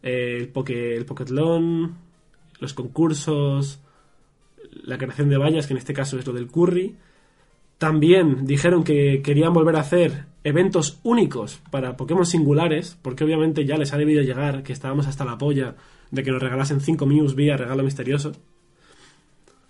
eh, 0.03 0.36
el, 0.38 0.49
poke, 0.49 0.95
el 0.97 1.05
Poketlon, 1.05 1.95
los 2.59 2.74
concursos, 2.74 3.80
la 4.84 4.97
creación 4.97 5.30
de 5.30 5.38
vallas, 5.38 5.67
que 5.67 5.74
en 5.74 5.78
este 5.78 5.93
caso 5.93 6.17
es 6.17 6.26
lo 6.26 6.34
del 6.34 6.47
curry. 6.47 6.95
También 7.78 8.45
dijeron 8.45 8.84
que 8.84 9.21
querían 9.24 9.53
volver 9.53 9.76
a 9.76 9.82
hacer 9.82 10.26
eventos 10.43 10.99
únicos 11.03 11.61
para 11.71 11.97
Pokémon 11.97 12.26
singulares, 12.26 12.97
porque 13.01 13.24
obviamente 13.24 13.65
ya 13.65 13.78
les 13.78 13.93
ha 13.93 13.97
debido 13.97 14.21
llegar 14.21 14.63
que 14.63 14.74
estábamos 14.74 15.07
hasta 15.07 15.26
la 15.26 15.38
polla 15.38 15.76
de 16.11 16.24
que 16.24 16.32
nos 16.32 16.41
regalasen 16.41 16.82
5 16.82 17.05
Mews 17.05 17.36
vía 17.36 17.57
regalo 17.57 17.84
misterioso. 17.84 18.34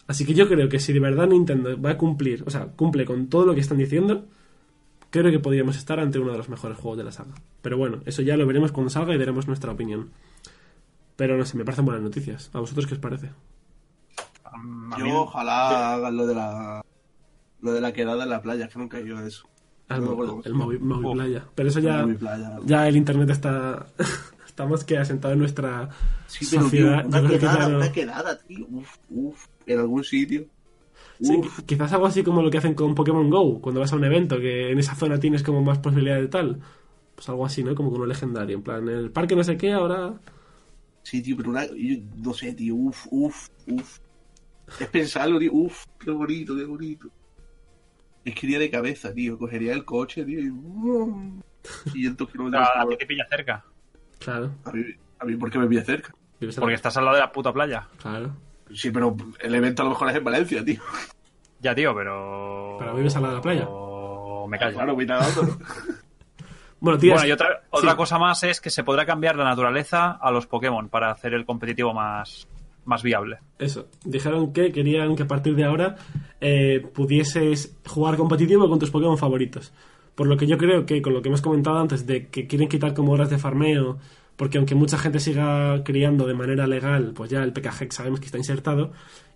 Así 0.07 0.25
que 0.25 0.33
yo 0.33 0.47
creo 0.47 0.67
que 0.67 0.79
si 0.79 0.91
de 0.91 0.99
verdad 0.99 1.27
Nintendo 1.27 1.79
va 1.79 1.91
a 1.91 1.97
cumplir, 1.97 2.43
o 2.45 2.49
sea, 2.49 2.65
cumple 2.67 3.05
con 3.05 3.27
todo 3.27 3.45
lo 3.45 3.53
que 3.53 3.61
están 3.61 3.77
diciendo, 3.77 4.25
creo 5.09 5.31
que 5.31 5.39
podríamos 5.39 5.77
estar 5.77 5.99
ante 5.99 6.19
uno 6.19 6.31
de 6.31 6.37
los 6.37 6.49
mejores 6.49 6.77
juegos 6.77 6.97
de 6.97 7.03
la 7.05 7.11
saga. 7.11 7.35
Pero 7.61 7.77
bueno, 7.77 8.01
eso 8.05 8.21
ya 8.21 8.35
lo 8.35 8.45
veremos 8.45 8.71
cuando 8.71 8.89
salga 8.89 9.15
y 9.15 9.17
daremos 9.17 9.47
nuestra 9.47 9.71
opinión. 9.71 10.09
Pero 11.15 11.37
no 11.37 11.45
sé, 11.45 11.57
me 11.57 11.63
parecen 11.63 11.85
buenas 11.85 12.03
noticias. 12.03 12.49
¿A 12.53 12.59
vosotros 12.59 12.87
qué 12.87 12.95
os 12.95 12.99
parece? 12.99 13.29
A 14.91 14.99
Yo 14.99 15.05
mí- 15.05 15.11
ojalá 15.13 15.93
hagan 15.95 16.15
lo 16.17 16.25
de 16.27 16.35
la 16.35 16.81
lo 17.61 17.71
de 17.73 17.81
la 17.81 17.93
quedada 17.93 18.23
en 18.23 18.29
la 18.29 18.41
playa, 18.41 18.67
que 18.67 18.77
nunca 18.79 18.97
he 18.97 19.03
ido 19.03 19.17
a 19.17 19.25
eso. 19.25 19.47
Ah, 19.89 19.99
No 19.99 20.13
el, 20.23 20.41
el 20.45 20.53
móvil, 20.53 20.79
playa. 21.13 21.45
Pero 21.55 21.69
eso 21.69 21.79
ya, 21.79 22.05
Mi 22.05 22.13
playa. 22.15 22.57
ya 22.65 22.87
el 22.87 22.95
internet 22.95 23.29
está, 23.29 23.85
está 24.47 24.65
más 24.65 24.83
que 24.83 24.97
asentado 24.97 25.33
en 25.33 25.39
nuestra 25.39 25.89
Sí, 26.27 26.45
pero 26.49 26.61
tío, 26.69 26.87
sociedad. 26.87 27.05
una 27.05 27.19
Yo 27.21 27.27
creo 27.27 27.29
que 27.29 27.39
quedada, 27.39 27.69
no- 27.69 27.77
una 27.77 27.91
quedada, 27.91 28.37
tío. 28.39 28.65
Uf, 28.69 28.97
uf, 29.09 29.45
en 29.65 29.79
algún 29.79 30.03
sitio. 30.03 30.45
Sí, 31.21 31.39
quizás 31.65 31.93
algo 31.93 32.05
así 32.07 32.21
como 32.23 32.41
lo 32.41 32.49
que 32.51 32.57
hacen 32.57 32.73
con 32.73 32.95
Pokémon 32.95 33.29
Go, 33.29 33.61
cuando 33.61 33.79
vas 33.79 33.93
a 33.93 33.95
un 33.95 34.03
evento, 34.03 34.39
que 34.39 34.71
en 34.71 34.79
esa 34.79 34.95
zona 34.95 35.19
tienes 35.19 35.41
como 35.43 35.61
más 35.61 35.79
posibilidades 35.79 36.23
de 36.23 36.27
tal. 36.29 36.59
Pues 37.15 37.29
algo 37.29 37.45
así, 37.45 37.63
¿no? 37.63 37.75
Como 37.75 37.91
con 37.91 38.01
un 38.01 38.09
legendario. 38.09 38.57
En 38.57 38.63
plan, 38.63 38.87
el 38.89 39.11
parque 39.11 39.35
no 39.35 39.43
sé 39.43 39.55
qué, 39.55 39.71
ahora. 39.71 40.15
sí, 41.03 41.21
tío, 41.21 41.37
pero 41.37 41.49
una, 41.51 41.65
yo 41.67 41.97
no 42.17 42.33
sé, 42.33 42.53
tío, 42.53 42.75
uf, 42.75 43.07
uf, 43.11 43.47
uf. 43.67 43.99
Es 44.79 44.87
pensarlo, 44.87 45.39
tío, 45.39 45.51
uf, 45.53 45.85
qué 45.99 46.11
bonito, 46.11 46.55
qué 46.55 46.65
bonito. 46.65 47.07
Es 48.25 48.35
que 48.35 48.45
iría 48.47 48.59
de 48.59 48.69
cabeza, 48.69 49.13
tío, 49.13 49.37
cogería 49.37 49.73
el 49.73 49.83
coche, 49.83 50.23
tío, 50.23 50.39
y... 50.39 50.49
¡vum! 50.49 51.41
500 51.91 52.27
O 52.27 52.31
kilómetros 52.31 52.67
a 52.75 52.85
ti 52.87 52.97
te 52.97 53.05
pilla 53.05 53.25
cerca. 53.29 53.63
Claro. 54.19 54.51
A 54.65 54.71
mí, 54.71 54.83
a 55.19 55.25
mí, 55.25 55.35
¿por 55.35 55.49
qué 55.49 55.59
me 55.59 55.67
pilla 55.67 55.83
cerca? 55.83 56.13
Porque 56.59 56.73
estás 56.73 56.97
al 56.97 57.05
lado 57.05 57.15
de 57.15 57.21
la 57.21 57.31
puta 57.31 57.53
playa. 57.53 57.87
Claro. 57.97 58.35
Sí, 58.73 58.91
pero 58.91 59.15
el 59.39 59.55
evento 59.55 59.81
a 59.81 59.85
lo 59.85 59.91
mejor 59.91 60.09
es 60.09 60.15
en 60.15 60.23
Valencia, 60.23 60.63
tío. 60.63 60.81
Ya, 61.61 61.73
tío, 61.73 61.95
pero. 61.95 62.75
Pero 62.79 62.95
vives 62.95 63.15
al 63.15 63.21
lado 63.21 63.33
de 63.35 63.37
la 63.37 63.41
playa. 63.41 63.65
O 63.69 64.47
me 64.47 64.57
callo. 64.57 64.75
Claro, 64.75 64.95
voy 64.95 65.05
nadando. 65.05 65.57
Bueno, 66.79 66.99
tío. 66.99 67.13
Bueno, 67.13 67.27
y 67.27 67.31
otra, 67.31 67.61
otra 67.69 67.91
sí. 67.91 67.95
cosa 67.97 68.19
más 68.19 68.43
es 68.43 68.59
que 68.59 68.69
se 68.69 68.83
podrá 68.83 69.05
cambiar 69.05 69.37
la 69.37 69.45
naturaleza 69.45 70.11
a 70.11 70.31
los 70.31 70.47
Pokémon 70.47 70.89
para 70.89 71.11
hacer 71.11 71.33
el 71.33 71.45
competitivo 71.45 71.93
más, 71.93 72.45
más 72.85 73.03
viable. 73.03 73.37
Eso. 73.59 73.87
Dijeron 74.03 74.53
que 74.53 74.71
querían 74.71 75.15
que 75.15 75.23
a 75.23 75.27
partir 75.27 75.55
de 75.55 75.63
ahora 75.63 75.95
eh, 76.41 76.85
pudieses 76.93 77.77
jugar 77.85 78.17
competitivo 78.17 78.69
con 78.69 78.79
tus 78.79 78.91
Pokémon 78.91 79.17
favoritos. 79.17 79.73
Por 80.15 80.27
lo 80.27 80.37
que 80.37 80.45
yo 80.45 80.57
creo 80.57 80.85
que 80.85 81.01
con 81.01 81.13
lo 81.13 81.21
que 81.21 81.29
hemos 81.29 81.41
comentado 81.41 81.79
antes 81.79 82.05
de 82.05 82.27
que 82.27 82.47
quieren 82.47 82.67
quitar 82.67 82.93
como 82.93 83.13
horas 83.13 83.29
de 83.29 83.37
farmeo, 83.37 83.97
porque 84.35 84.57
aunque 84.57 84.75
mucha 84.75 84.97
gente 84.97 85.19
siga 85.19 85.83
criando 85.83 86.27
de 86.27 86.33
manera 86.33 86.67
legal, 86.67 87.13
pues 87.15 87.29
ya 87.29 87.43
el 87.43 87.53
PKG 87.53 87.91
sabemos 87.91 88.19
que 88.19 88.27
está 88.27 88.37
insertado. 88.37 88.91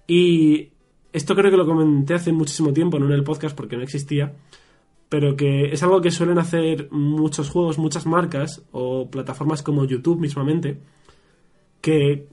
Y 0.08 0.70
esto 1.14 1.36
creo 1.36 1.52
que 1.52 1.58
lo 1.58 1.66
comenté 1.66 2.14
hace 2.14 2.32
muchísimo 2.32 2.74
tiempo, 2.74 3.00
no 3.00 3.08
en 3.08 3.14
el 3.14 3.24
podcast 3.24 3.56
porque 3.56 3.76
no 3.76 3.84
existía, 3.84 4.34
pero 5.10 5.36
que 5.36 5.72
es 5.72 5.82
algo 5.84 6.02
que 6.02 6.12
suelen 6.12 6.38
hacer 6.38 6.90
muchos 6.92 7.50
juegos, 7.50 7.78
muchas 7.78 8.06
marcas 8.06 8.64
o 8.72 9.10
plataformas 9.10 9.64
como 9.64 9.86
YouTube 9.86 10.20
mismamente, 10.20 10.80
que, 11.82 12.28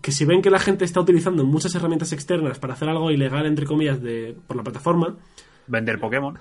que 0.00 0.12
si 0.12 0.24
ven 0.24 0.42
que 0.42 0.50
la 0.50 0.58
gente 0.58 0.84
está 0.84 1.00
utilizando 1.00 1.44
muchas 1.44 1.74
herramientas 1.74 2.12
externas 2.12 2.58
para 2.58 2.74
hacer 2.74 2.88
algo 2.88 3.10
ilegal, 3.10 3.46
entre 3.46 3.66
comillas, 3.66 4.02
de, 4.02 4.36
por 4.46 4.56
la 4.56 4.62
plataforma, 4.62 5.16
Vender 5.66 6.00
Pokémon. 6.00 6.38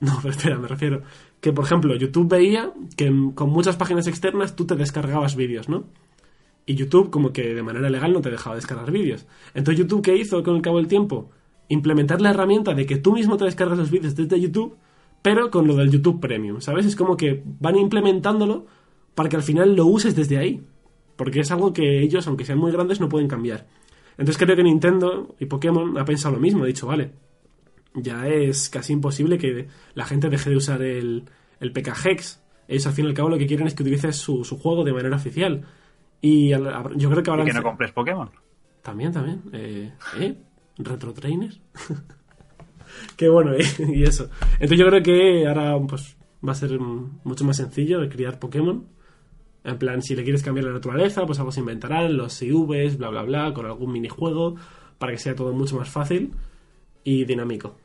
no, 0.00 0.18
pero 0.22 0.30
espera, 0.30 0.58
me 0.58 0.68
refiero. 0.68 1.02
Que, 1.40 1.52
por 1.52 1.64
ejemplo, 1.64 1.94
YouTube 1.96 2.28
veía 2.28 2.72
que 2.96 3.12
con 3.34 3.50
muchas 3.50 3.76
páginas 3.76 4.06
externas 4.06 4.56
tú 4.56 4.66
te 4.66 4.76
descargabas 4.76 5.36
vídeos, 5.36 5.68
¿no? 5.68 5.84
Y 6.66 6.74
YouTube, 6.74 7.10
como 7.10 7.32
que 7.32 7.54
de 7.54 7.62
manera 7.62 7.88
legal, 7.88 8.12
no 8.12 8.20
te 8.20 8.30
dejaba 8.30 8.56
descargar 8.56 8.90
vídeos. 8.90 9.26
Entonces, 9.54 9.78
¿YouTube 9.78 10.02
qué 10.02 10.16
hizo 10.16 10.42
con 10.42 10.56
el 10.56 10.62
cabo 10.62 10.78
del 10.78 10.88
tiempo? 10.88 11.30
Implementar 11.68 12.20
la 12.20 12.30
herramienta 12.30 12.74
de 12.74 12.86
que 12.86 12.96
tú 12.96 13.12
mismo 13.12 13.36
te 13.36 13.44
descargas 13.44 13.78
los 13.78 13.90
vídeos 13.90 14.16
desde 14.16 14.40
YouTube, 14.40 14.76
pero 15.22 15.50
con 15.50 15.66
lo 15.66 15.76
del 15.76 15.90
YouTube 15.90 16.20
Premium, 16.20 16.60
¿sabes? 16.60 16.86
Es 16.86 16.96
como 16.96 17.16
que 17.16 17.42
van 17.60 17.76
implementándolo 17.76 18.66
para 19.14 19.28
que 19.28 19.36
al 19.36 19.42
final 19.42 19.76
lo 19.76 19.86
uses 19.86 20.16
desde 20.16 20.38
ahí. 20.38 20.62
Porque 21.16 21.40
es 21.40 21.50
algo 21.50 21.72
que 21.72 22.02
ellos, 22.02 22.26
aunque 22.26 22.44
sean 22.44 22.58
muy 22.58 22.72
grandes, 22.72 23.00
no 23.00 23.08
pueden 23.08 23.28
cambiar. 23.28 23.66
Entonces 24.18 24.38
creo 24.38 24.56
que 24.56 24.62
Nintendo 24.62 25.34
y 25.38 25.46
Pokémon 25.46 25.98
ha 25.98 26.04
pensado 26.04 26.34
lo 26.34 26.40
mismo. 26.40 26.64
Ha 26.64 26.66
dicho, 26.66 26.86
vale, 26.86 27.12
ya 27.94 28.26
es 28.28 28.68
casi 28.68 28.92
imposible 28.92 29.38
que 29.38 29.68
la 29.94 30.04
gente 30.04 30.28
deje 30.28 30.50
de 30.50 30.56
usar 30.56 30.82
el, 30.82 31.24
el 31.60 31.72
PKHex. 31.72 32.42
Ellos 32.68 32.86
al 32.86 32.92
fin 32.92 33.04
y 33.04 33.08
al 33.08 33.14
cabo 33.14 33.28
lo 33.28 33.38
que 33.38 33.46
quieren 33.46 33.66
es 33.66 33.74
que 33.74 33.82
utilices 33.82 34.16
su, 34.16 34.44
su 34.44 34.58
juego 34.58 34.84
de 34.84 34.92
manera 34.92 35.16
oficial. 35.16 35.64
Y 36.20 36.48
yo 36.48 37.10
creo 37.10 37.22
que 37.22 37.30
Y 37.30 37.32
ahora... 37.32 37.44
que 37.44 37.52
no 37.52 37.62
compres 37.62 37.92
Pokémon. 37.92 38.30
También, 38.82 39.12
también. 39.12 39.42
Eh, 39.52 39.92
¿eh? 40.18 40.34
¿Retro 40.78 41.12
Trainer? 41.12 41.52
Qué 43.16 43.28
bueno, 43.28 43.52
¿eh? 43.54 43.64
y 43.94 44.04
eso. 44.04 44.30
Entonces 44.54 44.78
yo 44.78 44.86
creo 44.86 45.02
que 45.02 45.46
ahora 45.46 45.78
pues 45.86 46.16
va 46.46 46.52
a 46.52 46.54
ser 46.54 46.78
mucho 46.78 47.44
más 47.44 47.56
sencillo 47.56 48.00
de 48.00 48.08
criar 48.08 48.38
Pokémon. 48.38 48.86
En 49.66 49.78
plan, 49.78 50.00
si 50.00 50.14
le 50.14 50.22
quieres 50.22 50.44
cambiar 50.44 50.66
la 50.66 50.72
naturaleza, 50.72 51.26
pues 51.26 51.40
algo 51.40 51.50
se 51.50 51.58
inventarán, 51.58 52.16
los 52.16 52.40
IVs, 52.40 52.98
bla, 52.98 53.08
bla, 53.08 53.22
bla, 53.22 53.52
con 53.52 53.66
algún 53.66 53.90
minijuego, 53.90 54.54
para 54.96 55.10
que 55.10 55.18
sea 55.18 55.34
todo 55.34 55.52
mucho 55.52 55.76
más 55.76 55.88
fácil 55.88 56.32
y 57.02 57.24
dinámico. 57.24 57.76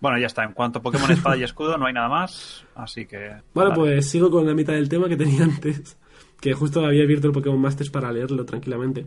Bueno, 0.00 0.18
ya 0.18 0.28
está. 0.28 0.44
En 0.44 0.54
cuanto 0.54 0.78
a 0.78 0.82
Pokémon 0.82 1.10
Espada 1.10 1.36
y 1.36 1.42
Escudo, 1.42 1.76
no 1.76 1.84
hay 1.84 1.92
nada 1.92 2.08
más. 2.08 2.64
Así 2.74 3.04
que. 3.04 3.32
Bueno, 3.52 3.70
vale. 3.70 3.74
pues 3.74 4.08
sigo 4.08 4.30
con 4.30 4.46
la 4.46 4.54
mitad 4.54 4.72
del 4.72 4.88
tema 4.88 5.10
que 5.10 5.16
tenía 5.16 5.44
antes, 5.44 5.98
que 6.40 6.54
justo 6.54 6.82
había 6.82 7.02
abierto 7.02 7.26
el 7.26 7.34
Pokémon 7.34 7.60
Masters 7.60 7.90
para 7.90 8.10
leerlo 8.10 8.46
tranquilamente. 8.46 9.04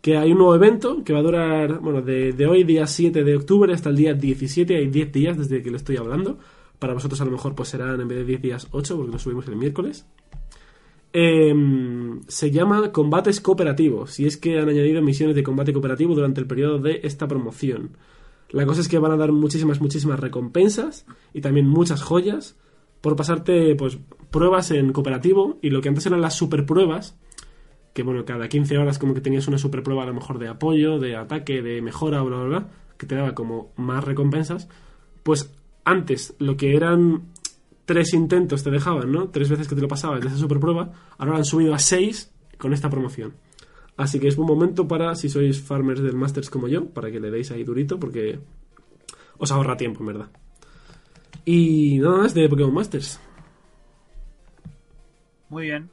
Que 0.00 0.16
hay 0.16 0.30
un 0.30 0.38
nuevo 0.38 0.54
evento 0.54 1.02
que 1.02 1.12
va 1.12 1.18
a 1.18 1.22
durar, 1.22 1.80
bueno, 1.80 2.00
de, 2.00 2.32
de 2.32 2.46
hoy, 2.46 2.62
día 2.62 2.86
7 2.86 3.24
de 3.24 3.36
octubre, 3.36 3.72
hasta 3.74 3.88
el 3.88 3.96
día 3.96 4.14
17, 4.14 4.76
hay 4.76 4.86
10 4.86 5.12
días 5.12 5.36
desde 5.36 5.62
que 5.62 5.70
lo 5.70 5.78
estoy 5.78 5.96
hablando. 5.96 6.38
Para 6.78 6.94
vosotros 6.94 7.20
a 7.20 7.24
lo 7.24 7.30
mejor 7.30 7.54
pues 7.54 7.68
serán 7.68 8.00
en 8.00 8.08
vez 8.08 8.18
de 8.18 8.24
10 8.24 8.42
días 8.42 8.68
8, 8.70 8.96
porque 8.96 9.12
lo 9.12 9.18
subimos 9.18 9.46
el 9.48 9.56
miércoles. 9.56 10.06
Em, 11.12 12.22
se 12.26 12.50
llama 12.50 12.90
Combates 12.90 13.40
Cooperativos, 13.40 14.18
y 14.18 14.26
es 14.26 14.36
que 14.36 14.58
han 14.58 14.68
añadido 14.68 15.00
misiones 15.00 15.36
de 15.36 15.44
combate 15.44 15.72
cooperativo 15.72 16.14
durante 16.14 16.40
el 16.40 16.46
periodo 16.46 16.78
de 16.78 17.00
esta 17.04 17.28
promoción. 17.28 17.96
La 18.50 18.66
cosa 18.66 18.80
es 18.80 18.88
que 18.88 18.98
van 18.98 19.12
a 19.12 19.16
dar 19.16 19.32
muchísimas, 19.32 19.80
muchísimas 19.80 20.18
recompensas 20.18 21.06
y 21.32 21.40
también 21.40 21.68
muchas 21.68 22.02
joyas 22.02 22.56
por 23.00 23.16
pasarte 23.16 23.74
pues 23.74 23.98
pruebas 24.30 24.70
en 24.70 24.92
cooperativo 24.92 25.58
y 25.62 25.70
lo 25.70 25.80
que 25.80 25.88
antes 25.88 26.06
eran 26.06 26.20
las 26.20 26.34
super 26.34 26.66
pruebas, 26.66 27.16
que 27.92 28.02
bueno, 28.02 28.24
cada 28.24 28.48
15 28.48 28.78
horas 28.78 28.98
como 28.98 29.14
que 29.14 29.20
tenías 29.20 29.46
una 29.46 29.58
super 29.58 29.82
prueba 29.82 30.02
a 30.02 30.06
lo 30.06 30.14
mejor 30.14 30.38
de 30.38 30.48
apoyo, 30.48 30.98
de 30.98 31.14
ataque, 31.14 31.62
de 31.62 31.80
mejora, 31.82 32.22
bla, 32.22 32.38
bla, 32.38 32.46
bla, 32.46 32.68
que 32.96 33.06
te 33.06 33.14
daba 33.14 33.34
como 33.34 33.72
más 33.76 34.02
recompensas, 34.02 34.68
pues 35.22 35.54
antes 35.84 36.34
lo 36.38 36.56
que 36.56 36.76
eran 36.76 37.32
tres 37.84 38.14
intentos 38.14 38.62
te 38.62 38.70
dejaban, 38.70 39.12
¿no? 39.12 39.28
Tres 39.28 39.48
veces 39.48 39.68
que 39.68 39.74
te 39.74 39.80
lo 39.80 39.88
pasabas 39.88 40.20
de 40.20 40.28
esa 40.28 40.36
super 40.36 40.58
prueba. 40.58 40.92
Ahora 41.18 41.32
lo 41.32 41.36
han 41.38 41.44
subido 41.44 41.74
a 41.74 41.78
seis 41.78 42.32
con 42.58 42.72
esta 42.72 42.90
promoción. 42.90 43.34
Así 43.96 44.18
que 44.18 44.28
es 44.28 44.36
buen 44.36 44.48
momento 44.48 44.88
para, 44.88 45.14
si 45.14 45.28
sois 45.28 45.60
farmers 45.60 46.02
del 46.02 46.16
Masters 46.16 46.50
como 46.50 46.66
yo, 46.66 46.86
para 46.86 47.10
que 47.10 47.20
le 47.20 47.30
deis 47.30 47.50
ahí 47.50 47.62
durito, 47.62 48.00
porque 48.00 48.40
os 49.38 49.52
ahorra 49.52 49.76
tiempo, 49.76 50.00
en 50.00 50.06
verdad. 50.06 50.30
Y 51.44 51.98
nada 51.98 52.18
más 52.18 52.34
de 52.34 52.48
Pokémon 52.48 52.74
Masters. 52.74 53.20
Muy 55.48 55.64
bien. 55.64 55.90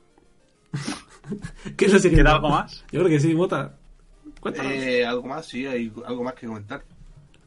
¿Qué 1.77 1.85
es 1.85 1.93
lo 1.93 1.99
siguiente? 1.99 2.23
¿Queda 2.23 2.35
algo 2.35 2.49
más? 2.49 2.83
Yo 2.91 3.01
creo 3.01 3.09
que 3.09 3.19
sí, 3.19 3.35
Mota. 3.35 3.77
Cuéntanos. 4.39 4.71
Eh, 4.71 5.05
algo 5.05 5.27
más, 5.27 5.45
sí, 5.45 5.67
hay 5.67 5.91
algo 6.05 6.23
más 6.23 6.33
que 6.33 6.47
comentar. 6.47 6.83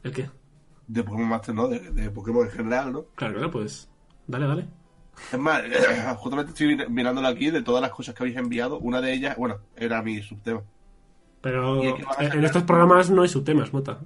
¿El 0.03 0.13
qué? 0.13 0.29
De 0.87 1.03
Pokémon 1.03 1.27
Master, 1.27 1.55
no, 1.55 1.67
de, 1.67 1.79
de 1.79 2.09
Pokémon 2.11 2.45
en 2.45 2.51
general, 2.51 2.93
¿no? 2.93 3.05
Claro, 3.15 3.33
claro, 3.35 3.51
pues. 3.51 3.89
Dale, 4.27 4.47
dale. 4.47 4.67
Es 5.31 5.39
más, 5.39 5.61
justamente 6.17 6.51
estoy 6.51 6.89
mirándolo 6.89 7.27
aquí 7.27 7.49
de 7.49 7.61
todas 7.61 7.81
las 7.81 7.91
cosas 7.91 8.13
que 8.13 8.23
habéis 8.23 8.37
enviado. 8.37 8.79
Una 8.79 9.01
de 9.01 9.13
ellas, 9.13 9.35
bueno, 9.37 9.57
era 9.75 10.01
mi 10.01 10.21
subtema. 10.21 10.61
Pero 11.41 11.83
¿Y 11.83 11.87
es 11.89 11.93
que 11.95 12.03
van 12.03 12.15
a 12.17 12.33
en 12.33 12.43
estos 12.43 12.63
programas 12.63 13.09
no 13.11 13.21
hay 13.21 13.29
subtemas, 13.29 13.71
Mota. 13.71 13.99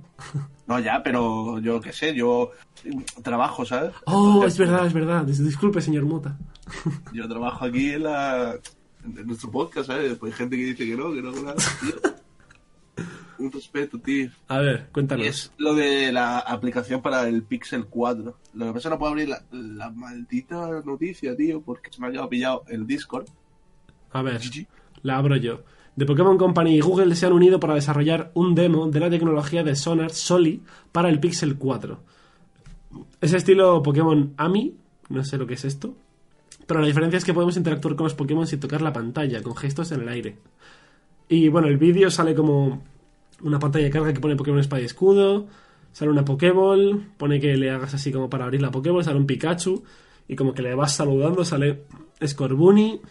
No, 0.67 0.77
ya, 0.79 1.01
pero 1.01 1.59
yo 1.59 1.79
qué 1.79 1.93
sé, 1.93 2.13
yo 2.13 2.51
trabajo, 3.23 3.65
¿sabes? 3.65 3.93
Oh, 4.05 4.33
Entonces, 4.35 4.53
es 4.53 4.59
verdad, 4.59 4.85
es 4.85 4.93
verdad. 4.93 5.23
Dis- 5.25 5.37
Disculpe, 5.43 5.79
señor 5.81 6.03
Mota. 6.05 6.37
Yo 7.13 7.27
trabajo 7.27 7.65
aquí 7.65 7.93
en 7.93 8.03
la 8.03 8.55
en 9.03 9.25
nuestro 9.25 9.49
podcast, 9.49 9.87
¿sabes? 9.87 10.09
Después 10.09 10.33
hay 10.33 10.37
gente 10.37 10.57
que 10.57 10.63
dice 10.65 10.85
que 10.85 10.95
no, 10.95 11.11
que 11.13 11.21
no, 11.21 11.31
que 11.31 11.39
tío. 11.39 11.95
Un 13.39 13.51
respeto, 13.51 13.97
tío. 13.99 14.29
A 14.49 14.59
ver, 14.59 14.85
Y 14.89 14.93
cuéntanos. 14.93 15.25
es 15.25 15.51
lo 15.57 15.73
de 15.73 16.11
la 16.11 16.39
aplicación 16.39 17.01
para 17.01 17.27
el 17.27 17.43
Pixel 17.43 17.85
4. 17.85 18.37
Lo 18.53 18.65
que 18.65 18.71
pasa 18.73 18.77
es 18.77 18.83
que 18.83 18.89
no 18.89 18.99
puedo 18.99 19.11
abrir 19.11 19.29
la, 19.29 19.41
la 19.51 19.89
maldita 19.89 20.81
noticia, 20.85 21.35
tío, 21.35 21.61
porque 21.61 21.89
se 21.91 22.01
me 22.01 22.07
ha 22.07 22.11
quedado 22.11 22.29
pillado 22.29 22.63
el 22.67 22.85
Discord. 22.85 23.27
A 24.11 24.21
ver, 24.21 24.41
la 25.03 25.17
abro 25.17 25.37
yo. 25.37 25.63
The 25.97 26.05
Pokémon 26.05 26.37
Company 26.37 26.75
y 26.77 26.81
Google 26.81 27.15
se 27.15 27.25
han 27.25 27.33
unido 27.33 27.59
para 27.59 27.75
desarrollar 27.75 28.31
un 28.33 28.55
demo 28.55 28.87
de 28.89 28.99
la 28.99 29.09
tecnología 29.09 29.63
de 29.63 29.75
Sonar 29.75 30.11
Soli 30.11 30.61
para 30.91 31.09
el 31.09 31.19
Pixel 31.19 31.57
4. 31.57 31.99
Es 33.21 33.33
estilo 33.33 33.83
Pokémon 33.83 34.33
AMI, 34.37 34.75
no 35.09 35.23
sé 35.23 35.37
lo 35.37 35.45
que 35.45 35.55
es 35.55 35.65
esto, 35.65 35.95
pero 36.67 36.79
la 36.79 36.87
diferencia 36.87 37.17
es 37.17 37.25
que 37.25 37.33
podemos 37.33 37.57
interactuar 37.57 37.95
con 37.95 38.05
los 38.05 38.13
Pokémon 38.15 38.47
sin 38.47 38.59
tocar 38.59 38.81
la 38.81 38.93
pantalla, 38.93 39.43
con 39.43 39.55
gestos 39.55 39.91
en 39.91 40.01
el 40.01 40.09
aire. 40.09 40.37
Y 41.27 41.49
bueno, 41.49 41.67
el 41.67 41.77
vídeo 41.77 42.09
sale 42.09 42.33
como 42.33 42.81
una 43.41 43.59
pantalla 43.59 43.85
de 43.85 43.91
carga 43.91 44.13
que 44.13 44.19
pone 44.19 44.35
Pokémon 44.35 44.59
Espada 44.59 44.81
y 44.81 44.85
Escudo, 44.85 45.47
sale 45.91 46.11
una 46.11 46.25
Pokéball, 46.25 47.11
pone 47.17 47.39
que 47.39 47.55
le 47.57 47.71
hagas 47.71 47.93
así 47.93 48.11
como 48.11 48.29
para 48.29 48.45
abrir 48.45 48.61
la 48.61 48.71
Pokéball, 48.71 49.03
sale 49.03 49.17
un 49.17 49.25
Pikachu, 49.27 49.83
y 50.27 50.35
como 50.35 50.53
que 50.53 50.61
le 50.61 50.75
vas 50.75 50.93
saludando, 50.95 51.43
sale 51.45 51.83
Scorbunny. 52.25 53.01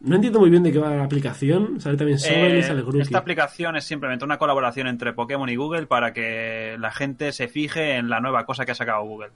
No 0.00 0.14
entiendo 0.14 0.38
muy 0.38 0.48
bien 0.48 0.62
de 0.62 0.70
qué 0.70 0.78
va 0.78 0.94
la 0.94 1.02
aplicación, 1.04 1.80
sale 1.80 1.96
también 1.96 2.20
Sobel 2.20 2.54
y 2.54 2.58
Eh, 2.58 2.62
sale 2.62 2.82
Grookey. 2.82 3.00
esta 3.00 3.18
aplicación 3.18 3.74
es 3.76 3.84
simplemente 3.84 4.24
una 4.24 4.38
colaboración 4.38 4.86
entre 4.86 5.12
Pokémon 5.12 5.48
y 5.48 5.56
Google 5.56 5.86
para 5.86 6.12
que 6.12 6.76
la 6.78 6.92
gente 6.92 7.32
se 7.32 7.48
fije 7.48 7.96
en 7.96 8.08
la 8.08 8.20
nueva 8.20 8.46
cosa 8.46 8.64
que 8.64 8.70
ha 8.72 8.76
sacado 8.76 9.02
Google. 9.04 9.30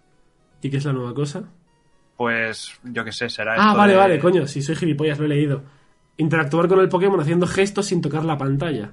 ¿Y 0.62 0.70
qué 0.70 0.76
es 0.76 0.84
la 0.84 0.92
nueva 0.92 1.12
cosa? 1.14 1.42
Pues 2.16 2.72
yo 2.84 3.04
qué 3.04 3.10
sé, 3.10 3.28
será 3.28 3.54
Ah, 3.54 3.66
esto 3.66 3.78
vale, 3.78 3.92
de- 3.94 3.98
vale, 3.98 4.18
coño, 4.20 4.46
si 4.46 4.62
soy 4.62 4.76
gilipollas, 4.76 5.18
lo 5.18 5.24
he 5.24 5.28
leído. 5.28 5.62
Interactuar 6.16 6.68
con 6.68 6.78
el 6.78 6.88
Pokémon 6.88 7.18
haciendo 7.20 7.48
gestos 7.48 7.86
sin 7.86 8.00
tocar 8.00 8.24
la 8.24 8.38
pantalla. 8.38 8.92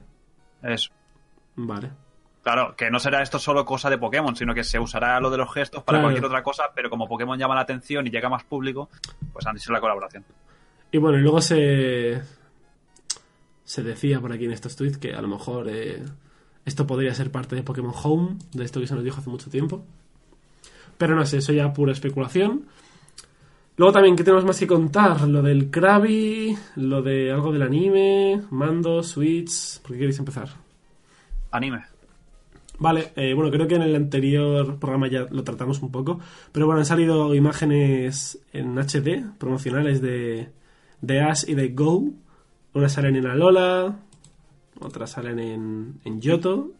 Eso. 0.64 0.89
Vale. 1.55 1.89
Claro, 2.43 2.76
que 2.76 2.89
no 2.89 2.99
será 2.99 3.22
esto 3.22 3.38
solo 3.38 3.66
cosa 3.66 3.89
de 3.89 3.97
Pokémon, 3.97 4.36
sino 4.36 4.53
que 4.55 4.64
se 4.64 4.80
usará 4.80 5.20
lo 5.20 5.30
de 5.30 5.38
los 5.38 5.53
gestos 5.53 5.84
para 5.84 5.97
Claro. 5.97 6.05
cualquier 6.07 6.26
otra 6.26 6.41
cosa, 6.41 6.64
pero 6.74 6.89
como 6.89 7.07
Pokémon 7.07 7.38
llama 7.38 7.53
la 7.55 7.62
atención 7.62 8.07
y 8.07 8.10
llega 8.10 8.30
más 8.30 8.43
público, 8.43 8.89
pues 9.34 9.45
han 9.45 9.57
hecho 9.57 9.72
la 9.74 9.82
colaboración. 9.82 10.24
Y 10.91 10.97
bueno, 10.97 11.18
y 11.18 11.22
luego 11.22 11.41
se. 11.41 12.22
Se 13.66 13.84
decía 13.84 14.20
por 14.20 14.32
aquí 14.34 14.45
en 14.45 14.51
estos 14.53 14.76
tweets 14.76 14.97
que 14.97 15.14
a 15.14 15.22
lo 15.22 15.28
mejor 15.28 15.68
eh, 15.70 16.03
esto 16.66 16.88
podría 16.88 17.14
ser 17.14 17.30
parte 17.32 17.55
de 17.55 17.62
Pokémon 17.62 17.93
Home, 18.03 18.38
de 18.53 18.64
esto 18.66 18.80
que 18.80 18.88
se 18.88 18.95
nos 18.95 19.03
dijo 19.03 19.20
hace 19.20 19.30
mucho 19.30 19.49
tiempo. 19.51 19.84
Pero 20.97 21.16
no 21.16 21.26
sé, 21.26 21.38
eso 21.38 21.53
ya 21.53 21.72
pura 21.72 21.91
especulación. 21.91 22.66
Luego 23.80 23.93
también, 23.93 24.17
¿qué 24.17 24.25
tenemos 24.25 24.43
más 24.43 24.59
que 24.59 24.67
contar? 24.67 25.21
Lo 25.21 25.41
del 25.41 25.71
Krabby, 25.71 26.53
lo 26.75 27.01
de 27.01 27.32
algo 27.32 27.53
del 27.53 27.61
anime, 27.61 28.41
mando, 28.49 29.01
Switch. 29.01 29.80
¿Por 29.80 29.91
qué 29.91 29.99
queréis 29.99 30.19
empezar? 30.19 30.49
Anime. 31.49 31.86
Vale, 32.77 33.13
eh, 33.15 33.34
bueno, 33.34 33.49
creo 33.49 33.69
que 33.69 33.75
en 33.75 33.84
el 33.84 33.95
anterior 33.95 34.77
programa 34.80 35.07
ya 35.07 35.27
lo 35.32 35.45
tratamos 35.45 35.82
un 35.82 35.91
poco, 35.91 36.19
pero 36.51 36.65
bueno, 36.65 36.82
han 36.82 36.86
salido 36.86 37.34
imágenes 37.34 38.38
en 38.51 38.77
HD 38.77 39.23
promocionales 39.38 40.01
de, 40.01 40.49
de 40.99 41.21
Ash 41.21 41.45
y 41.47 41.53
de 41.53 41.69
Go. 41.69 42.03
Unas 42.73 42.91
salen 42.91 43.15
en 43.15 43.27
Alola, 43.27 43.97
otras 44.82 45.11
salen 45.11 45.39
en, 45.39 46.01
en 46.03 46.19
Yoto 46.19 46.73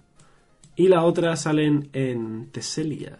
y 0.75 0.89
la 0.89 1.05
otra 1.05 1.37
salen 1.37 1.87
en 1.93 2.49
Tesselia. 2.51 3.17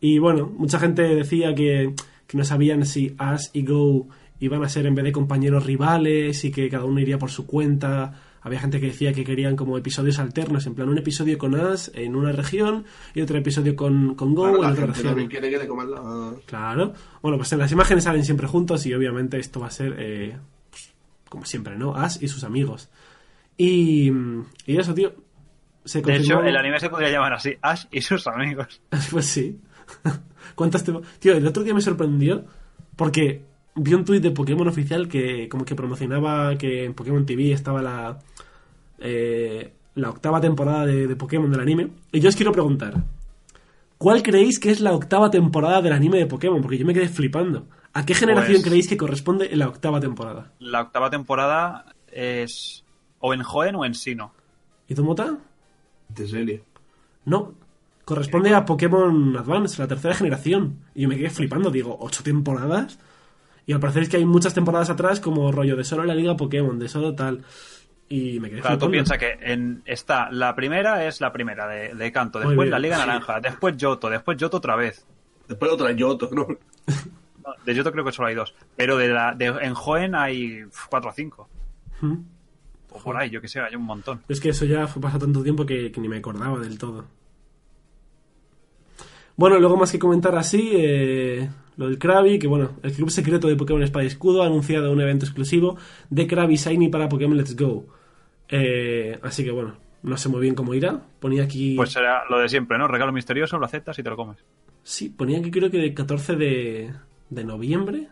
Y 0.00 0.20
bueno, 0.20 0.52
mucha 0.56 0.78
gente 0.78 1.02
decía 1.02 1.52
que, 1.52 1.94
que 2.26 2.36
no 2.38 2.44
sabían 2.44 2.84
si 2.86 3.14
Ash 3.18 3.46
y 3.52 3.64
Go 3.64 4.08
iban 4.40 4.64
a 4.64 4.68
ser 4.68 4.86
en 4.86 4.94
vez 4.94 5.04
de 5.04 5.12
compañeros 5.12 5.64
rivales 5.66 6.44
y 6.44 6.50
que 6.50 6.68
cada 6.68 6.84
uno 6.84 7.00
iría 7.00 7.18
por 7.18 7.30
su 7.30 7.46
cuenta. 7.46 8.12
Había 8.44 8.58
gente 8.58 8.80
que 8.80 8.86
decía 8.86 9.12
que 9.12 9.22
querían 9.22 9.54
como 9.54 9.78
episodios 9.78 10.18
alternos, 10.18 10.66
en 10.66 10.74
plan 10.74 10.88
un 10.88 10.98
episodio 10.98 11.38
con 11.38 11.54
Ash 11.54 11.90
en 11.94 12.16
una 12.16 12.32
región 12.32 12.84
y 13.14 13.20
otro 13.20 13.38
episodio 13.38 13.76
con, 13.76 14.16
con 14.16 14.34
Go 14.34 14.42
Claro, 14.42 14.56
en 14.56 14.62
la 14.62 14.70
otra 14.70 14.86
gente 14.94 15.08
región. 15.10 15.28
quiere 15.28 15.50
que 15.50 15.58
le 15.58 15.68
coman 15.68 15.90
la... 15.92 16.34
Claro. 16.46 16.92
Bueno, 17.22 17.36
pues 17.36 17.52
en 17.52 17.60
las 17.60 17.70
imágenes 17.70 18.02
salen 18.02 18.24
siempre 18.24 18.48
juntos 18.48 18.84
y 18.84 18.92
obviamente 18.94 19.38
esto 19.38 19.60
va 19.60 19.68
a 19.68 19.70
ser, 19.70 19.94
eh, 19.98 20.36
pues, 20.70 20.92
como 21.28 21.44
siempre, 21.44 21.76
¿no? 21.76 21.94
Ash 21.94 22.16
y 22.20 22.26
sus 22.26 22.42
amigos. 22.42 22.88
Y, 23.56 24.10
y 24.66 24.76
eso, 24.76 24.92
tío. 24.92 25.12
Se 25.84 26.00
De 26.00 26.16
hecho, 26.16 26.42
el 26.42 26.56
anime 26.56 26.80
se 26.80 26.88
podría 26.88 27.10
llamar 27.10 27.34
así, 27.34 27.54
Ash 27.60 27.84
y 27.92 28.00
sus 28.00 28.26
amigos. 28.26 28.80
Pues 29.10 29.26
sí. 29.26 29.60
¿Cuántas 30.54 30.84
te... 30.84 30.92
Tío, 31.18 31.34
el 31.34 31.46
otro 31.46 31.62
día 31.62 31.74
me 31.74 31.80
sorprendió 31.80 32.44
porque 32.96 33.44
vi 33.74 33.94
un 33.94 34.04
tuit 34.04 34.22
de 34.22 34.30
Pokémon 34.30 34.68
oficial 34.68 35.08
que 35.08 35.48
como 35.48 35.64
que 35.64 35.74
promocionaba 35.74 36.56
que 36.58 36.84
en 36.84 36.94
Pokémon 36.94 37.24
TV 37.24 37.52
estaba 37.52 37.80
la 37.82 38.18
eh, 38.98 39.72
la 39.94 40.10
octava 40.10 40.40
temporada 40.40 40.86
de, 40.86 41.06
de 41.06 41.16
Pokémon 41.16 41.50
del 41.50 41.60
anime. 41.60 41.90
Y 42.12 42.20
yo 42.20 42.28
os 42.28 42.36
quiero 42.36 42.52
preguntar, 42.52 43.02
¿cuál 43.98 44.22
creéis 44.22 44.58
que 44.58 44.70
es 44.70 44.80
la 44.80 44.92
octava 44.92 45.30
temporada 45.30 45.82
del 45.82 45.92
anime 45.92 46.18
de 46.18 46.26
Pokémon? 46.26 46.60
Porque 46.62 46.78
yo 46.78 46.86
me 46.86 46.94
quedé 46.94 47.08
flipando. 47.08 47.66
¿A 47.94 48.06
qué 48.06 48.14
generación 48.14 48.56
Pues- 48.56 48.64
creéis 48.64 48.88
que 48.88 48.96
corresponde 48.96 49.54
la 49.54 49.68
octava 49.68 50.00
temporada? 50.00 50.52
La 50.60 50.80
octava 50.82 51.10
temporada 51.10 51.94
es 52.10 52.84
o 53.20 53.34
en 53.34 53.42
Joen 53.42 53.74
o 53.76 53.84
en 53.84 53.94
Sino. 53.94 54.32
¿Y 54.88 54.94
tú, 54.94 55.04
Mota? 55.04 55.38
De 56.08 56.26
serie. 56.26 56.62
No. 57.24 57.54
Corresponde 58.04 58.52
a 58.54 58.64
Pokémon 58.64 59.36
Advance, 59.36 59.80
la 59.80 59.88
tercera 59.88 60.14
generación. 60.14 60.78
Y 60.94 61.02
yo 61.02 61.08
me 61.08 61.16
quedé 61.16 61.30
flipando, 61.30 61.70
digo, 61.70 61.96
¿ocho 62.00 62.22
temporadas? 62.22 62.98
Y 63.64 63.72
al 63.72 63.80
parecer 63.80 64.02
es 64.02 64.08
que 64.08 64.16
hay 64.16 64.24
muchas 64.24 64.54
temporadas 64.54 64.90
atrás, 64.90 65.20
como 65.20 65.52
rollo 65.52 65.76
de 65.76 65.84
solo 65.84 66.04
la 66.04 66.14
Liga 66.14 66.36
Pokémon, 66.36 66.78
de 66.78 66.88
solo 66.88 67.14
tal. 67.14 67.44
Y 68.08 68.40
me 68.40 68.50
quedé 68.50 68.60
Claro, 68.60 68.78
tú 68.78 68.90
piensas 68.90 69.18
que 69.18 69.38
en, 69.40 69.82
está 69.86 70.30
la 70.30 70.54
primera 70.54 71.06
es 71.06 71.20
la 71.20 71.32
primera 71.32 71.68
de, 71.68 71.94
de 71.94 72.12
Canto, 72.12 72.40
después 72.40 72.68
la 72.68 72.78
Liga 72.78 72.98
Naranja, 72.98 73.40
después 73.40 73.76
Yoto, 73.76 74.10
después 74.10 74.36
Yoto 74.36 74.56
otra 74.56 74.76
vez. 74.76 75.06
Después 75.48 75.72
otra 75.72 75.92
Yoto, 75.92 76.28
¿no? 76.32 76.46
No, 76.46 77.54
de 77.64 77.74
Yoto 77.74 77.90
creo 77.92 78.04
que 78.04 78.12
solo 78.12 78.28
hay 78.28 78.34
dos. 78.34 78.54
Pero 78.76 78.96
de 78.96 79.08
la, 79.08 79.34
de, 79.34 79.46
en 79.46 79.74
Joen 79.74 80.14
hay 80.14 80.64
cuatro 80.90 81.10
o 81.10 81.12
cinco. 81.12 81.48
¿Mm? 82.00 82.16
O 82.90 82.98
por 82.98 83.16
ahí, 83.16 83.30
yo 83.30 83.40
que 83.40 83.48
sé, 83.48 83.60
hay 83.60 83.74
un 83.76 83.84
montón. 83.84 84.22
Es 84.28 84.40
que 84.40 84.50
eso 84.50 84.64
ya 84.64 84.86
fue 84.86 85.00
pasado 85.00 85.20
tanto 85.20 85.42
tiempo 85.42 85.64
que, 85.64 85.90
que 85.90 86.00
ni 86.00 86.08
me 86.08 86.18
acordaba 86.18 86.58
del 86.58 86.78
todo. 86.78 87.06
Bueno, 89.36 89.58
luego 89.58 89.76
más 89.76 89.90
que 89.90 89.98
comentar 89.98 90.34
así, 90.36 90.72
eh, 90.74 91.48
lo 91.76 91.88
del 91.88 91.98
Krabby, 91.98 92.38
que 92.38 92.46
bueno, 92.46 92.72
el 92.82 92.92
club 92.92 93.10
secreto 93.10 93.48
de 93.48 93.56
Pokémon 93.56 93.82
Espada 93.82 94.04
y 94.04 94.08
Escudo 94.08 94.42
ha 94.42 94.46
anunciado 94.46 94.92
un 94.92 95.00
evento 95.00 95.24
exclusivo 95.24 95.76
de 96.10 96.26
Krabby 96.26 96.56
Shiny 96.56 96.88
para 96.88 97.08
Pokémon 97.08 97.36
Let's 97.36 97.56
Go. 97.56 97.86
Eh, 98.48 99.18
así 99.22 99.42
que 99.42 99.50
bueno, 99.50 99.76
no 100.02 100.16
sé 100.16 100.28
muy 100.28 100.40
bien 100.40 100.54
cómo 100.54 100.74
irá. 100.74 101.00
Ponía 101.20 101.44
aquí... 101.44 101.74
Pues 101.76 101.92
será 101.92 102.24
lo 102.28 102.38
de 102.38 102.48
siempre, 102.48 102.76
¿no? 102.76 102.88
Regalo 102.88 103.12
misterioso, 103.12 103.58
lo 103.58 103.64
aceptas 103.64 103.98
y 103.98 104.02
te 104.02 104.10
lo 104.10 104.16
comes. 104.16 104.38
Sí, 104.82 105.08
ponía 105.08 105.38
aquí 105.38 105.50
creo 105.50 105.70
que 105.70 105.78
del 105.78 105.94
14 105.94 106.36
de, 106.36 106.92
de 107.30 107.44
noviembre. 107.44 108.08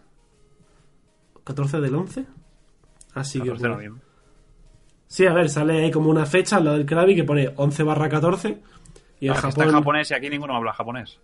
14 1.44 1.80
del 1.80 1.94
11. 1.94 2.24
Así 3.14 3.40
que... 3.40 3.48
14 3.48 3.62
de 3.62 3.68
bueno. 3.68 3.74
noviembre. 3.74 4.02
Sí, 5.06 5.26
a 5.26 5.32
ver, 5.32 5.50
sale 5.50 5.82
ahí 5.82 5.90
como 5.90 6.08
una 6.08 6.24
fecha 6.24 6.56
al 6.56 6.64
lado 6.64 6.76
del 6.76 6.86
Krabby 6.86 7.16
que 7.16 7.24
pone 7.24 7.52
11 7.56 7.82
barra 7.82 8.08
14. 8.08 8.58
Y 9.20 9.28
en 9.28 9.34
Japón... 9.34 9.48
Está 9.50 9.64
en 9.64 9.70
japonés 9.72 10.10
y 10.10 10.14
aquí 10.14 10.28
ninguno 10.30 10.56
habla 10.56 10.72
japonés. 10.72 11.18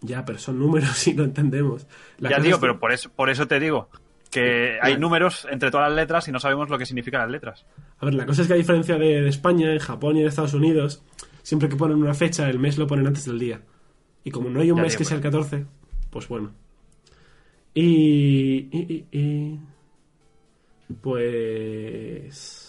Ya, 0.00 0.24
pero 0.24 0.38
son 0.38 0.58
números 0.58 1.06
y 1.08 1.14
lo 1.14 1.24
entendemos. 1.24 1.86
La 2.18 2.30
ya, 2.30 2.36
es 2.38 2.44
que- 2.44 2.56
pero 2.60 2.78
por 2.80 2.92
eso, 2.92 3.10
por 3.10 3.30
eso 3.30 3.46
te 3.46 3.60
digo 3.60 3.88
que 4.30 4.78
hay 4.82 4.98
números 4.98 5.46
entre 5.50 5.70
todas 5.70 5.88
las 5.88 5.96
letras 5.96 6.28
y 6.28 6.32
no 6.32 6.38
sabemos 6.40 6.68
lo 6.68 6.76
que 6.78 6.84
significan 6.86 7.22
las 7.22 7.30
letras. 7.30 7.64
A 7.98 8.04
ver, 8.04 8.14
la 8.14 8.26
cosa 8.26 8.42
es 8.42 8.48
que 8.48 8.54
a 8.54 8.56
diferencia 8.56 8.96
de, 8.98 9.22
de 9.22 9.28
España, 9.28 9.72
en 9.72 9.78
Japón 9.78 10.16
y 10.16 10.20
en 10.20 10.26
Estados 10.28 10.52
Unidos, 10.54 11.02
siempre 11.42 11.68
que 11.70 11.76
ponen 11.76 11.96
una 11.96 12.12
fecha, 12.14 12.48
el 12.50 12.58
mes 12.58 12.76
lo 12.76 12.86
ponen 12.86 13.06
antes 13.06 13.24
del 13.24 13.38
día. 13.38 13.60
Y 14.24 14.30
como 14.30 14.50
no 14.50 14.60
hay 14.60 14.70
un 14.70 14.76
Ya, 14.76 14.82
mes 14.82 14.96
que 14.96 15.04
sea 15.06 15.16
el 15.16 15.22
pues. 15.22 15.32
14, 15.32 15.64
pues 16.10 16.28
bueno. 16.28 16.52
Y, 17.72 18.68
y- 18.70 19.06
y- 19.12 19.18
y- 19.18 19.60
Pues... 21.00 22.67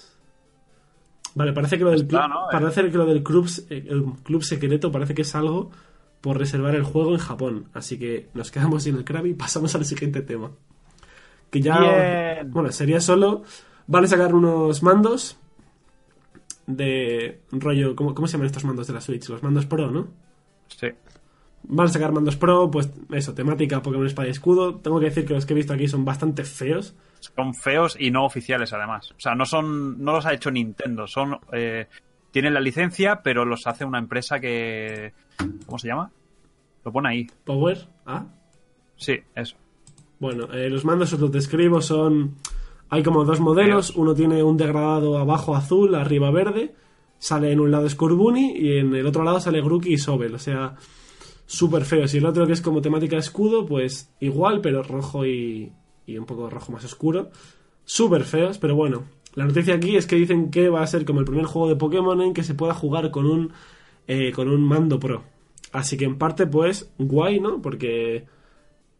Vale, 1.40 1.54
parece 1.54 1.78
que 1.78 1.86
lo 1.86 1.92
del 1.92 2.06
club, 2.06 2.22
¿no? 2.28 2.48
parece 2.52 2.92
que 2.92 2.98
lo 2.98 3.06
del 3.06 3.24
club, 3.24 3.50
eh, 3.70 3.86
el 3.88 4.04
club 4.24 4.44
secreto 4.44 4.92
parece 4.92 5.14
que 5.14 5.22
es 5.22 5.36
algo 5.36 5.72
por 6.20 6.38
reservar 6.38 6.76
el 6.76 6.84
juego 6.84 7.14
en 7.14 7.18
Japón. 7.18 7.70
Así 7.74 7.98
que 7.98 8.28
nos 8.34 8.52
quedamos 8.52 8.84
sin 8.84 8.98
el 8.98 9.06
Krabi 9.06 9.30
y 9.30 9.34
pasamos 9.36 9.74
al 9.74 9.86
siguiente 9.86 10.22
tema. 10.22 10.52
Que 11.50 11.62
ya... 11.62 11.80
Bien. 11.80 12.52
Bueno, 12.52 12.74
sería 12.74 13.00
solo... 13.00 13.44
Van 13.88 14.04
a 14.04 14.08
sacar 14.08 14.36
unos 14.36 14.84
mandos 14.84 15.38
de 16.68 17.40
rollo... 17.54 17.96
¿cómo, 17.96 18.14
¿Cómo 18.14 18.28
se 18.28 18.34
llaman 18.34 18.48
estos 18.48 18.66
mandos 18.66 18.88
de 18.88 18.94
la 18.94 19.00
Switch? 19.00 19.30
Los 19.30 19.42
mandos 19.42 19.66
Pro, 19.66 19.90
¿no? 19.90 20.10
Sí. 20.68 20.88
Van 21.64 21.88
a 21.88 21.90
sacar 21.90 22.12
mandos 22.12 22.36
Pro, 22.36 22.72
pues 22.72 22.90
eso, 23.12 23.34
temática 23.34 23.82
Pokémon 23.82 24.08
Espada 24.08 24.28
y 24.28 24.32
Escudo. 24.32 24.76
Tengo 24.76 25.00
que 25.00 25.08
decir 25.08 25.26
que 25.26 25.34
los 25.34 25.46
que 25.46 25.54
he 25.54 25.56
visto 25.56 25.74
aquí 25.74 25.88
son 25.88 26.06
bastante 26.06 26.44
feos. 26.44 26.96
Son 27.20 27.54
feos 27.54 27.98
y 28.00 28.12
no 28.12 28.26
oficiales, 28.26 28.74
además. 28.74 29.12
O 29.12 29.20
sea, 29.20 29.36
no 29.36 29.46
son, 29.46 30.04
no 30.04 30.14
los 30.14 30.26
ha 30.26 30.34
hecho 30.34 30.52
Nintendo. 30.52 31.06
Son, 31.06 31.38
eh, 31.52 31.88
tienen 32.32 32.54
la 32.54 32.60
licencia, 32.60 33.22
pero 33.24 33.46
los 33.46 33.68
hace 33.68 33.86
una 33.86 34.00
empresa 34.00 34.40
que, 34.40 35.14
¿cómo 35.66 35.78
se 35.78 35.88
llama? 35.88 36.12
Lo 36.86 36.92
pone 36.92 37.10
ahí. 37.10 37.28
Power, 37.44 37.88
¿ah? 38.06 38.26
Sí, 38.96 39.20
eso. 39.36 39.56
Bueno, 40.20 40.52
eh, 40.54 40.70
los 40.70 40.86
mandos 40.86 41.14
os 41.14 41.20
los 41.20 41.32
describo, 41.32 41.82
son... 41.82 42.36
Hay 42.90 43.04
como 43.04 43.24
dos 43.24 43.40
modelos, 43.40 43.92
uno 43.96 44.16
tiene 44.16 44.42
un 44.42 44.58
degradado 44.58 45.20
abajo 45.20 45.56
azul, 45.56 45.94
arriba 45.94 46.32
verde, 46.32 46.74
sale 47.20 47.52
en 47.52 47.60
un 47.60 47.70
lado 47.70 47.88
Scorbunny 47.88 48.58
y 48.58 48.78
en 48.80 48.96
el 48.96 49.06
otro 49.06 49.24
lado 49.24 49.40
sale 49.40 49.62
Grookey 49.62 49.94
y 49.94 49.98
Sobel, 50.00 50.34
o 50.34 50.40
sea, 50.40 50.74
súper 51.50 51.84
feos. 51.84 52.14
Y 52.14 52.20
el 52.20 52.26
otro 52.28 52.46
que 52.46 52.54
es 52.54 52.62
como 52.62 52.82
temática 52.82 53.18
escudo, 53.18 53.66
pues 53.66 54.14
igual, 54.20 54.62
pero 54.62 54.84
rojo 54.84 55.26
y, 55.26 55.74
y 56.06 56.18
un 56.18 56.26
poco 56.26 56.50
rojo 56.50 56.72
más 56.72 56.86
oscuro. 56.86 57.32
Súper 57.86 58.24
feos, 58.24 58.60
pero 58.60 58.76
bueno. 58.76 59.06
La 59.34 59.46
noticia 59.46 59.76
aquí 59.76 59.96
es 59.96 60.06
que 60.06 60.16
dicen 60.16 60.52
que 60.52 60.70
va 60.70 60.82
a 60.82 60.88
ser 60.88 61.06
como 61.06 61.20
el 61.20 61.26
primer 61.26 61.46
juego 61.46 61.68
de 61.68 61.76
Pokémon 61.76 62.22
en 62.22 62.34
que 62.34 62.44
se 62.44 62.54
pueda 62.54 62.74
jugar 62.74 63.10
con 63.10 63.26
un, 63.26 63.52
eh, 64.08 64.32
con 64.32 64.48
un 64.48 64.62
mando 64.62 65.00
pro. 65.00 65.24
Así 65.72 65.98
que 65.98 66.06
en 66.06 66.18
parte, 66.18 66.46
pues, 66.46 66.92
guay, 67.00 67.40
¿no? 67.40 67.62
Porque 67.62 68.26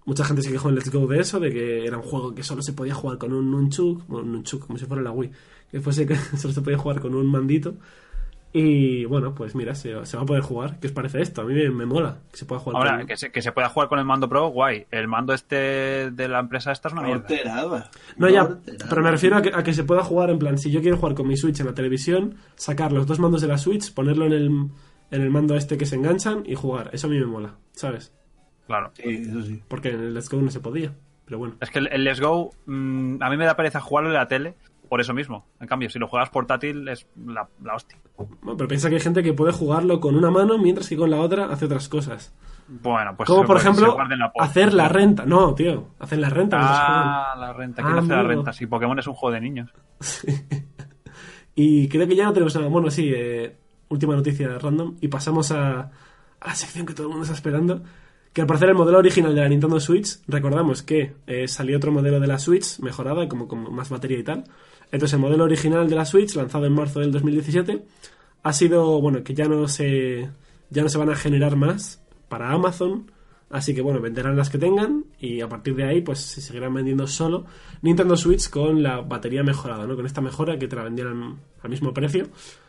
mucha 0.06 0.26
gente 0.26 0.42
se 0.42 0.52
quejó 0.52 0.70
en 0.70 0.76
Let's 0.76 0.92
Go 0.92 1.06
de 1.06 1.20
eso, 1.20 1.40
de 1.40 1.52
que 1.52 1.86
era 1.86 1.98
un 1.98 2.04
juego 2.04 2.34
que 2.34 2.42
solo 2.42 2.64
se 2.64 2.74
podía 2.74 2.96
jugar 2.96 3.20
con 3.20 3.32
un 3.32 3.52
Nunchuk, 3.52 4.08
bueno, 4.08 4.26
un 4.26 4.34
Nunchuk 4.34 4.66
como 4.66 4.80
si 4.80 4.86
fuera 4.86 5.04
la 5.04 5.12
Wii, 5.12 5.32
que 5.72 5.82
fuese 5.82 6.08
que 6.08 6.16
solo 6.38 6.54
se 6.54 6.62
podía 6.62 6.80
jugar 6.80 7.00
con 7.00 7.14
un 7.14 7.28
mandito. 7.28 7.76
Y 8.52 9.06
bueno, 9.06 9.36
pues 9.36 9.54
mira, 9.54 9.76
se, 9.76 10.06
se 10.06 10.18
va 10.18 10.24
a 10.24 10.26
poder 10.26 10.42
jugar. 10.42 10.80
¿Qué 10.80 10.88
os 10.88 10.94
parece 10.94 11.22
esto? 11.22 11.42
A 11.42 11.46
mí 11.46 11.54
me, 11.54 11.70
me 11.70 11.86
mola 11.86 12.18
que 12.32 12.38
se 12.38 12.46
pueda 12.46 12.60
jugar 12.60 12.78
Ahora, 12.78 12.98
con... 12.98 13.08
que 13.08 13.16
se, 13.16 13.32
que 13.32 13.44
se 13.44 13.52
pueda 13.52 13.70
jugar 13.70 13.90
con 13.90 14.00
el 14.00 14.06
mando 14.06 14.28
Pro, 14.28 14.48
guay. 14.48 14.88
El 14.90 15.08
mando 15.08 15.34
este 15.34 16.10
de 16.10 16.28
la 16.28 16.40
empresa 16.40 16.72
esta 16.72 16.88
es 16.88 16.94
una 16.94 17.04
No 17.04 17.08
mierda. 17.08 17.92
No, 18.18 18.28
ya, 18.28 18.50
pero 18.90 19.04
me 19.04 19.12
refiero 19.12 19.38
a 19.38 19.42
que, 19.44 19.52
a 19.54 19.62
que 19.62 19.74
se 19.74 19.84
pueda 19.84 20.04
jugar 20.04 20.32
en 20.32 20.40
plan, 20.40 20.58
si 20.58 20.72
yo 20.72 20.82
quiero 20.82 20.98
jugar 20.98 21.14
con 21.14 21.28
mi 21.28 21.38
Switch 21.38 21.60
en 21.60 21.68
la 21.68 21.74
televisión, 21.76 22.38
sacar 22.56 22.92
los 22.92 23.06
dos 23.06 23.20
mandos 23.20 23.42
de 23.42 23.48
la 23.48 23.60
Switch, 23.60 23.94
ponerlo 23.94 24.26
en 24.26 24.34
el, 24.34 24.48
en 25.12 25.22
el 25.22 25.30
mando 25.30 25.56
este 25.56 25.78
que 25.78 25.86
se 25.86 25.96
enganchan 25.96 26.44
y 26.48 26.56
jugar. 26.56 26.90
Eso 26.92 27.06
a 27.06 27.10
mí 27.12 27.20
me 27.20 27.28
mola, 27.28 27.56
¿sabes? 27.74 28.14
Claro. 28.66 28.92
Sí, 28.96 29.28
eso 29.30 29.44
sí. 29.44 29.62
Porque 29.68 29.90
en 29.90 30.00
el 30.00 30.14
Let's 30.16 30.30
Go 30.30 30.42
no 30.42 30.50
se 30.50 30.60
podía. 30.60 30.92
Pero 31.26 31.38
bueno. 31.38 31.56
Es 31.62 31.70
que 31.70 31.78
el, 31.78 31.88
el 31.92 32.04
Let's 32.04 32.20
Go, 32.20 32.52
mm, 32.66 33.22
a 33.22 33.30
mí 33.30 33.38
me 33.38 33.46
da 33.46 33.56
pereza 33.56 33.80
jugarlo 33.80 34.10
en 34.10 34.16
la 34.16 34.28
tele 34.28 34.56
por 34.90 35.00
eso 35.00 35.14
mismo. 35.14 35.46
En 35.60 35.68
cambio, 35.68 35.90
si 35.90 36.00
lo 36.00 36.08
juegas 36.08 36.30
portátil 36.30 36.88
es 36.88 37.08
la, 37.26 37.48
la 37.64 37.76
hostia. 37.76 37.98
Bueno, 38.18 38.58
pero 38.58 38.68
piensa 38.68 38.90
que 38.90 38.96
hay 38.96 39.02
gente 39.02 39.24
que 39.24 39.34
puede 39.34 39.54
jugarlo 39.54 40.00
con 40.00 40.16
una 40.16 40.32
mano 40.32 40.58
mientras 40.58 40.90
que 40.90 40.98
con 40.98 41.10
la 41.10 41.18
otra 41.18 41.46
hace 41.46 41.66
otras 41.66 41.88
cosas. 41.88 42.34
Bueno, 42.68 43.16
pues 43.16 43.28
Como 43.28 43.46
por 43.46 43.58
ejemplo, 43.58 43.98
la 43.98 44.32
hacer 44.40 44.74
la 44.74 44.90
renta. 44.90 45.26
No, 45.26 45.56
tío, 45.56 45.88
hacer 46.00 46.20
la 46.20 46.30
renta. 46.30 46.58
Ah, 46.60 47.36
la 47.38 47.54
renta. 47.54 47.82
Ah, 47.82 47.86
¿Quién 47.86 47.98
hace 47.98 48.10
la 48.10 48.24
renta? 48.24 48.54
Si 48.54 48.68
Pokémon 48.68 49.00
es 49.00 49.08
un 49.08 49.14
juego 49.14 49.34
de 49.34 49.42
niños. 49.42 49.72
Y 51.62 51.90
creo 51.90 52.08
que 52.08 52.16
ya 52.16 52.24
no 52.24 52.32
tenemos 52.32 52.56
nada. 52.56 52.70
Bueno, 52.70 52.90
sí, 52.90 53.12
eh, 53.14 53.54
última 53.90 54.16
noticia 54.16 54.58
random. 54.60 54.96
Y 55.02 55.10
pasamos 55.10 55.52
a, 55.52 55.92
a 56.40 56.48
la 56.48 56.56
sección 56.56 56.86
que 56.86 56.94
todo 56.94 57.08
el 57.08 57.10
mundo 57.10 57.24
está 57.24 57.36
esperando. 57.36 57.84
Que 58.32 58.40
al 58.40 58.48
parecer 58.48 58.70
el 58.70 58.76
modelo 58.76 59.00
original 59.00 59.36
de 59.36 59.42
la 59.42 59.50
Nintendo 59.50 59.78
Switch, 59.82 60.20
recordamos 60.30 60.84
que 60.84 61.16
eh, 61.28 61.50
salió 61.50 61.76
otro 61.76 61.92
modelo 61.92 62.22
de 62.22 62.28
la 62.28 62.40
Switch 62.40 62.80
mejorada, 62.80 63.28
como 63.28 63.50
con 63.50 63.76
más 63.76 63.90
batería 63.90 64.20
y 64.20 64.24
tal. 64.24 64.46
Entonces 64.92 65.14
el 65.14 65.20
modelo 65.20 65.44
original 65.44 65.90
de 65.90 65.96
la 65.96 66.06
Switch, 66.06 66.36
lanzado 66.36 66.66
en 66.66 66.74
marzo 66.74 67.00
del 67.00 67.12
2017, 67.12 67.84
ha 68.44 68.54
sido, 68.54 69.00
bueno, 69.02 69.24
que 69.24 69.34
ya 69.34 69.46
no 69.46 69.68
se, 69.68 70.30
ya 70.70 70.84
no 70.84 70.90
se 70.90 70.98
van 70.98 71.10
a 71.10 71.16
generar 71.16 71.56
más 71.56 72.02
para 72.28 72.52
Amazon. 72.52 73.12
Así 73.50 73.74
que 73.74 73.82
bueno, 73.82 74.00
venderán 74.00 74.38
las 74.38 74.50
que 74.50 74.60
tengan 74.60 75.06
y 75.20 75.42
a 75.42 75.50
partir 75.50 75.76
de 75.76 75.84
ahí 75.84 76.02
pues 76.02 76.20
se 76.20 76.40
seguirán 76.40 76.72
vendiendo 76.72 77.08
solo 77.08 77.46
Nintendo 77.82 78.16
Switch 78.16 78.48
con 78.48 78.84
la 78.84 79.02
batería 79.02 79.42
mejorada, 79.42 79.88
¿no? 79.88 79.96
Con 79.96 80.06
esta 80.06 80.22
mejora 80.22 80.60
que 80.60 80.68
te 80.68 80.76
la 80.76 80.84
vendieran 80.84 81.40
al 81.64 81.70
mismo 81.70 81.92
precio. 81.92 82.28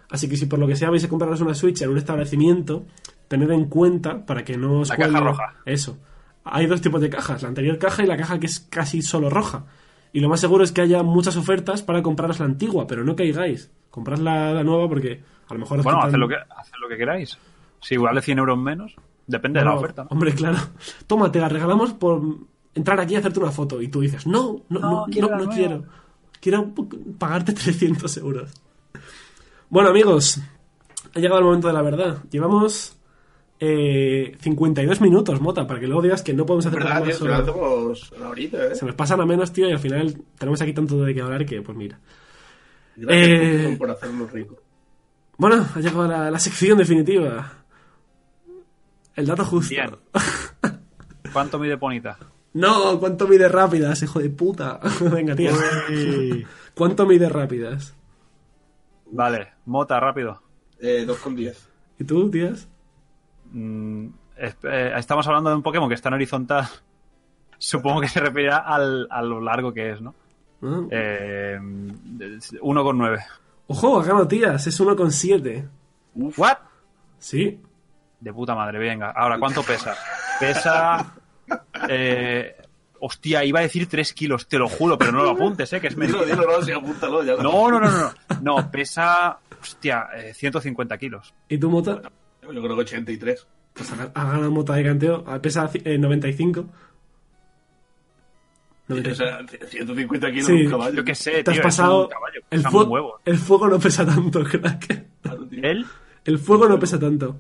Así 0.09 0.27
que 0.27 0.37
si 0.37 0.47
por 0.47 0.59
lo 0.59 0.66
que 0.66 0.77
sea 0.77 0.89
vais 0.89 1.05
a 1.05 1.09
compraros 1.09 1.43
una 1.43 1.55
Switch 1.55 1.83
en 1.83 1.91
un 1.91 1.99
establecimiento, 1.99 2.87
tened 3.29 3.51
en 3.51 3.66
cuenta 3.66 4.25
para 4.25 4.43
que 4.43 4.57
no 4.57 4.81
os 4.81 4.89
La 4.89 4.97
caja 4.97 5.21
roja. 5.21 5.55
Eso. 5.66 5.99
Hay 6.45 6.66
dos 6.66 6.81
tipos 6.81 7.01
de 7.03 7.11
cajas, 7.11 7.43
la 7.43 7.49
anterior 7.49 7.79
caja 7.79 8.03
y 8.03 8.07
la 8.07 8.16
caja 8.16 8.41
que 8.41 8.47
es 8.47 8.61
casi 8.61 9.03
solo 9.03 9.29
roja. 9.29 9.66
Y 10.12 10.20
lo 10.20 10.28
más 10.28 10.40
seguro 10.40 10.64
es 10.64 10.72
que 10.72 10.80
haya 10.80 11.02
muchas 11.02 11.36
ofertas 11.36 11.82
para 11.82 12.02
compraros 12.02 12.40
la 12.40 12.46
antigua, 12.46 12.86
pero 12.86 13.04
no 13.04 13.14
caigáis. 13.14 13.70
Comprad 13.90 14.18
la, 14.18 14.52
la 14.52 14.64
nueva 14.64 14.88
porque 14.88 15.20
a 15.48 15.54
lo 15.54 15.61
mejor 15.61 15.82
Bueno, 15.82 15.98
quitan- 16.00 16.08
haced 16.08 16.18
lo, 16.18 16.28
que, 16.28 16.34
haced 16.36 16.72
lo 16.80 16.88
que 16.88 16.96
queráis. 16.96 17.38
Si 17.80 17.96
vale 17.96 18.20
100 18.20 18.38
euros 18.38 18.58
menos, 18.58 18.94
depende 19.26 19.61
de 19.61 19.64
la 19.64 19.74
oferta. 19.74 20.02
¿no? 20.04 20.08
Hombre, 20.11 20.32
claro. 20.34 20.58
Toma, 21.06 21.30
te 21.32 21.38
la 21.40 21.48
regalamos 21.48 21.92
por 21.94 22.20
entrar 22.74 23.00
aquí 23.00 23.14
y 23.14 23.16
hacerte 23.16 23.40
una 23.40 23.50
foto. 23.50 23.80
Y 23.80 23.88
tú 23.88 24.00
dices, 24.00 24.26
no, 24.26 24.62
no, 24.68 24.80
no, 24.80 24.80
No, 24.80 24.90
no, 24.90 25.06
quiero 25.06 25.36
no 25.36 25.48
quiero. 25.48 25.84
Quiero 26.40 26.72
pagarte 27.18 27.52
300 27.54 28.16
euros. 28.18 28.50
Bueno, 29.68 29.90
amigos, 29.90 30.40
ha 31.14 31.18
llegado 31.20 31.38
el 31.38 31.44
momento 31.46 31.68
de 31.68 31.74
la 31.74 31.82
verdad. 31.82 32.18
Llevamos 32.30 32.96
eh, 33.61 34.36
52 34.40 35.00
minutos, 35.00 35.40
Mota, 35.40 35.66
para 35.66 35.78
que 35.78 35.86
luego 35.86 36.02
digas 36.02 36.22
que 36.22 36.32
no 36.34 36.46
podemos 36.46 36.66
hacer 36.66 36.82
horita, 38.24 38.66
¿eh? 38.66 38.74
Se 38.74 38.86
nos 38.86 38.94
pasan 38.94 39.20
a 39.20 39.26
menos, 39.26 39.52
tío, 39.52 39.68
y 39.68 39.72
al 39.72 39.78
final 39.78 40.16
tenemos 40.38 40.61
aquí 40.62 40.72
tanto 40.72 41.00
de 41.02 41.14
qué 41.14 41.20
hablar 41.20 41.44
que, 41.46 41.61
pues 41.62 41.76
mira. 41.76 41.98
Gracias 42.96 43.28
Eh, 43.28 43.76
por 43.78 43.90
hacernos 43.90 44.32
ricos. 44.32 44.58
Bueno, 45.36 45.66
ha 45.74 45.78
llegado 45.80 46.06
la, 46.08 46.30
la 46.30 46.38
sección 46.38 46.76
definitiva. 46.78 47.52
El 49.14 49.26
dato 49.26 49.44
justo. 49.44 49.70
Bien. 49.74 49.90
¿Cuánto 51.32 51.58
mide 51.58 51.76
Ponita? 51.78 52.18
No, 52.52 52.98
¿cuánto 52.98 53.28
mide 53.28 53.48
rápidas, 53.48 54.02
hijo 54.02 54.18
de 54.18 54.28
puta? 54.28 54.80
Venga, 55.12 55.36
tío. 55.36 55.52
¿Cuánto 56.74 57.06
mide 57.06 57.28
rápidas? 57.28 57.94
Vale, 59.12 59.52
Mota, 59.66 60.00
rápido. 60.00 60.42
Eh, 60.80 61.04
2,10. 61.06 61.54
¿Y 62.00 62.04
tú, 62.04 62.28
tías? 62.28 62.68
Mm, 63.53 64.07
es- 64.36 64.57
eh, 64.64 64.92
estamos 64.96 65.26
hablando 65.26 65.51
de 65.51 65.57
un 65.57 65.62
Pokémon 65.62 65.88
que 65.88 65.94
está 65.94 66.09
en 66.09 66.14
horizontal. 66.14 66.66
Supongo 67.59 68.01
que 68.01 68.09
se 68.09 68.20
referirá 68.20 68.59
al, 68.59 69.07
a 69.11 69.20
lo 69.22 69.40
largo 69.40 69.72
que 69.74 69.90
es, 69.90 70.01
¿no? 70.01 70.14
¿No? 70.62 70.88
Eh, 70.90 71.59
1,9. 71.61 73.24
Ojo, 73.68 74.03
ganado 74.03 74.26
tías, 74.28 74.66
es 74.66 74.80
1,7. 74.80 75.68
¿What? 76.14 76.57
Sí. 77.18 77.61
De 78.18 78.32
puta 78.32 78.55
madre, 78.55 78.78
venga. 78.78 79.11
Ahora, 79.11 79.38
¿cuánto 79.38 79.62
pesa? 79.62 79.94
Pesa. 80.38 81.14
Eh, 81.88 82.55
hostia, 83.01 83.42
iba 83.44 83.59
a 83.59 83.62
decir 83.62 83.88
3 83.88 84.12
kilos, 84.14 84.46
te 84.46 84.57
lo 84.57 84.68
juro, 84.68 84.96
pero 84.96 85.11
no 85.11 85.24
lo 85.24 85.30
apuntes, 85.30 85.72
¿eh? 85.72 85.80
Que 85.80 85.88
es 85.88 85.96
Dilo, 85.98 86.18
mentira. 86.18 86.36
dilo, 86.42 86.46
no, 86.59 86.62
sí, 86.64 86.70
apúntalo. 86.70 87.24
Ya 87.24 87.32
lo- 87.34 87.42
No, 87.42 87.70
no, 87.72 87.80
no, 87.80 87.90
no. 87.90 87.98
No, 87.98 88.12
No, 88.62 88.70
pesa. 88.70 89.36
Hostia, 89.61 90.07
eh, 90.14 90.32
150 90.32 90.96
kilos. 90.96 91.34
¿Y 91.48 91.59
tú, 91.59 91.68
Mota? 91.70 92.01
Yo 92.53 92.62
creo 92.62 92.74
que 92.76 92.82
83. 92.82 93.46
Pues 93.74 93.92
ha, 93.92 94.11
ha 94.14 94.24
ganado 94.24 94.51
Mota 94.51 94.74
de 94.74 94.84
canteo, 94.84 95.24
pesa 95.40 95.70
eh, 95.84 95.96
95. 95.98 96.61
O 98.88 98.92
95. 98.94 99.14
sea, 99.14 99.68
150 99.68 100.30
kilos 100.32 100.46
Sí. 100.46 100.53
un 100.64 100.70
caballo. 100.70 100.96
Yo 100.96 101.05
qué 101.05 101.14
sé, 101.14 101.30
Te 101.30 101.44
tío. 101.44 101.53
has 101.53 101.61
pasado. 101.61 102.05
un 102.05 102.09
caballo, 102.11 102.40
El, 102.51 102.62
fuego, 102.62 102.90
huevo. 102.90 103.20
el 103.24 103.38
fuego 103.38 103.68
no 103.68 103.78
pesa 103.78 104.05
tanto, 104.05 104.42
crack. 104.51 105.05
¿El? 105.62 105.86
El 106.24 106.38
fuego 106.38 106.68
no 106.68 106.78
pesa 106.78 106.98
tanto. 106.98 107.36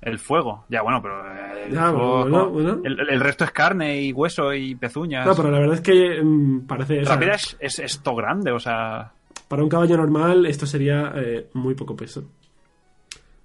El 0.00 0.18
fuego. 0.18 0.64
Ya, 0.68 0.82
bueno, 0.82 1.02
pero. 1.02 1.20
eh, 1.34 1.64
el, 1.66 1.72
Ya, 1.74 1.90
fuego- 1.90 2.20
bueno, 2.22 2.50
bueno. 2.50 2.80
El, 2.84 3.00
el 3.10 3.20
resto 3.20 3.44
es 3.44 3.50
carne 3.50 4.00
y 4.02 4.12
hueso 4.12 4.54
y 4.54 4.74
pezuñas. 4.76 5.26
No, 5.26 5.34
pero 5.34 5.50
la 5.50 5.58
verdad 5.58 5.74
es 5.76 5.80
que 5.80 6.22
mm, 6.22 6.66
parece. 6.66 7.00
o 7.00 7.04
sea, 7.04 7.14
Rápida 7.16 7.32
es, 7.34 7.56
es 7.58 7.78
esto 7.80 8.14
grande, 8.14 8.52
o 8.52 8.60
sea. 8.60 9.12
Para 9.48 9.62
un 9.62 9.68
caballo 9.68 9.96
normal, 9.96 10.46
esto 10.46 10.64
sería 10.64 11.12
eh, 11.16 11.48
muy 11.54 11.74
poco 11.74 11.96
peso. 11.96 12.24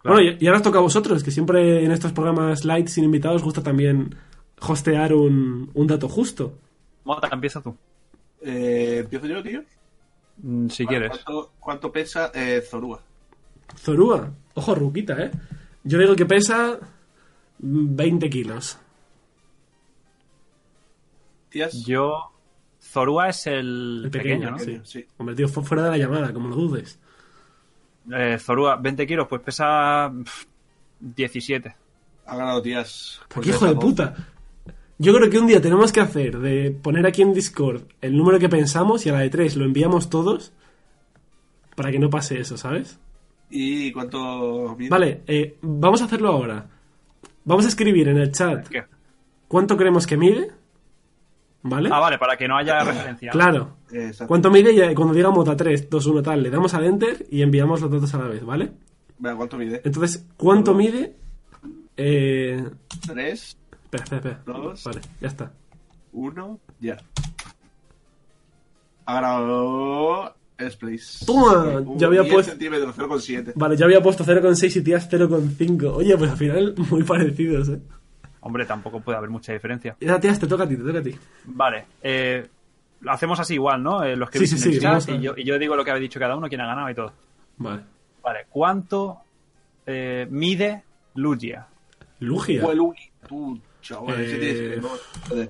Claro. 0.01 0.15
Bueno, 0.17 0.21
y, 0.39 0.43
y 0.43 0.47
ahora 0.47 0.57
os 0.59 0.63
toca 0.63 0.79
a 0.79 0.81
vosotros, 0.81 1.23
que 1.23 1.31
siempre 1.31 1.83
en 1.83 1.91
estos 1.91 2.11
programas 2.13 2.63
light 2.65 2.87
sin 2.87 3.03
invitados 3.03 3.43
gusta 3.43 3.61
también 3.63 4.15
hostear 4.61 5.13
un, 5.13 5.69
un 5.73 5.87
dato 5.87 6.07
justo. 6.07 6.53
Mota, 7.03 7.29
empieza 7.31 7.61
tú. 7.61 7.75
Eh, 8.41 8.99
¿Empiezo 9.03 9.25
yo, 9.27 9.43
tío? 9.43 9.61
Mm, 10.41 10.67
Si 10.69 10.85
quieres. 10.85 11.09
¿Cuánto, 11.09 11.51
cuánto 11.59 11.91
pesa 11.91 12.31
eh, 12.33 12.61
Zorua? 12.61 13.01
Zorúa, 13.77 14.31
ojo, 14.53 14.75
ruquita, 14.75 15.21
¿eh? 15.21 15.31
Yo 15.83 15.97
digo 15.99 16.15
que 16.15 16.25
pesa 16.25 16.79
mm, 17.59 17.95
20 17.95 18.29
kilos. 18.29 18.77
Tías, 21.49 21.73
Yo. 21.85 22.31
Zorua 22.81 23.29
es 23.29 23.45
el, 23.47 24.01
El 24.05 24.11
pequeño, 24.11 24.51
pequeño, 24.51 24.51
¿no? 24.51 24.59
sí. 24.59 24.79
sí. 24.83 25.05
Hombre, 25.17 25.35
tío, 25.35 25.47
fue 25.49 25.63
fuera 25.63 25.83
de 25.83 25.89
la 25.91 25.97
llamada, 25.97 26.31
como 26.33 26.47
lo 26.47 26.55
dudes. 26.55 26.97
Eh, 28.11 28.37
Zorua, 28.39 28.75
20 28.77 29.05
kilos, 29.05 29.27
pues 29.27 29.41
pesa 29.41 30.11
pf, 30.11 30.45
17. 30.99 31.75
Ha 32.25 32.35
ganado 32.35 32.61
tías. 32.61 33.19
¿Qué 33.21 33.33
Porque 33.35 33.49
hijo 33.49 33.65
de 33.65 33.75
puta? 33.75 34.15
Yo 34.97 35.13
creo 35.13 35.29
que 35.29 35.39
un 35.39 35.47
día 35.47 35.61
tenemos 35.61 35.91
que 35.91 36.01
hacer 36.01 36.39
de 36.39 36.71
poner 36.71 37.07
aquí 37.07 37.21
en 37.21 37.33
Discord 37.33 37.83
el 38.01 38.17
número 38.17 38.37
que 38.37 38.49
pensamos 38.49 39.05
y 39.05 39.09
a 39.09 39.13
la 39.13 39.19
de 39.19 39.29
tres 39.29 39.55
lo 39.55 39.63
enviamos 39.65 40.09
todos 40.09 40.51
para 41.75 41.91
que 41.91 41.99
no 41.99 42.09
pase 42.09 42.39
eso, 42.39 42.57
¿sabes? 42.57 42.99
¿Y 43.49 43.91
cuánto 43.93 44.75
mide? 44.77 44.89
Vale, 44.89 45.21
eh, 45.25 45.57
vamos 45.61 46.01
a 46.01 46.05
hacerlo 46.05 46.29
ahora. 46.29 46.67
Vamos 47.45 47.65
a 47.65 47.69
escribir 47.69 48.09
en 48.09 48.17
el 48.17 48.31
chat 48.33 48.67
¿Qué? 48.67 48.83
cuánto 49.47 49.77
creemos 49.77 50.05
que 50.05 50.17
mide. 50.17 50.51
¿Vale? 51.61 51.89
Ah, 51.91 51.99
vale, 51.99 52.17
para 52.17 52.37
que 52.37 52.47
no 52.47 52.57
haya 52.57 52.79
referencia. 52.83 53.31
Claro. 53.31 53.75
Exacto. 53.91 54.27
¿Cuánto 54.27 54.49
mide? 54.49 54.95
Cuando 54.95 55.13
diga 55.13 55.29
Mota 55.29 55.55
3, 55.57 55.89
2, 55.89 56.05
1 56.05 56.23
tal, 56.23 56.41
le 56.43 56.49
damos 56.49 56.73
al 56.73 56.85
enter 56.85 57.25
y 57.29 57.41
enviamos 57.41 57.81
los 57.81 57.91
datos 57.91 58.13
a 58.13 58.17
la 58.19 58.27
vez, 58.27 58.45
¿vale? 58.45 58.71
Venga, 59.17 59.35
¿cuánto 59.35 59.57
mide? 59.57 59.81
Entonces, 59.83 60.25
¿cuánto 60.37 60.73
mide? 60.73 61.15
Eh... 61.97 62.63
Tres, 63.05 63.57
Espera, 63.83 64.03
espera, 64.03 64.17
espera. 64.17 64.43
Dos. 64.45 64.83
Vale, 64.85 65.01
ya 65.19 65.27
está. 65.27 65.51
uno, 66.13 66.59
ya. 66.79 66.95
Ha 69.05 69.13
ganado 69.15 70.35
Space. 70.57 71.25
Toma, 71.25 71.83
ya 71.97 72.07
había 72.07 72.23
puesto- 72.23 72.51
centímetros, 72.51 72.95
0,7. 72.95 73.53
Vale, 73.55 73.75
yo 73.77 73.85
había 73.85 74.01
puesto 74.01 74.23
0,6 74.23 74.75
y 74.77 74.81
tías 74.83 75.09
0,5. 75.09 75.91
Oye, 75.95 76.15
pues 76.17 76.31
al 76.31 76.37
final 76.37 76.75
muy 76.91 77.03
parecidos, 77.03 77.69
¿eh? 77.69 77.79
Hombre, 78.41 78.65
tampoco 78.65 79.01
puede 79.01 79.17
haber 79.17 79.29
mucha 79.29 79.51
diferencia. 79.53 79.95
Ya, 79.99 80.19
te 80.19 80.33
toca 80.47 80.63
a 80.63 80.67
ti, 80.67 80.75
te 80.77 80.83
toca 80.83 80.99
a 80.99 81.03
ti. 81.03 81.15
Vale, 81.45 81.85
eh, 82.01 82.47
lo 83.01 83.11
hacemos 83.11 83.39
así 83.39 83.55
igual, 83.55 83.83
¿no? 83.83 84.03
Eh, 84.03 84.15
los 84.15 84.29
que 84.29 84.37
Sí, 84.39 84.43
dicen 84.45 84.57
sí, 84.59 84.79
sí, 84.79 85.11
y, 85.13 85.19
yo, 85.21 85.33
y 85.35 85.43
yo 85.43 85.59
digo 85.59 85.75
lo 85.75 85.83
que 85.83 85.91
habéis 85.91 86.03
dicho 86.09 86.19
cada 86.19 86.35
uno, 86.37 86.47
quién 86.47 86.61
ha 86.61 86.67
ganado 86.67 86.89
y 86.89 86.95
todo. 86.95 87.11
Vale. 87.57 87.83
Vale, 88.23 88.45
¿cuánto 88.49 89.19
eh, 89.85 90.27
mide 90.29 90.83
Lugia? 91.15 91.67
Lugia. 92.19 92.61
Tú, 93.27 93.59
chaval, 93.81 94.19
Eh. 94.21 94.79
tienes 94.79 95.49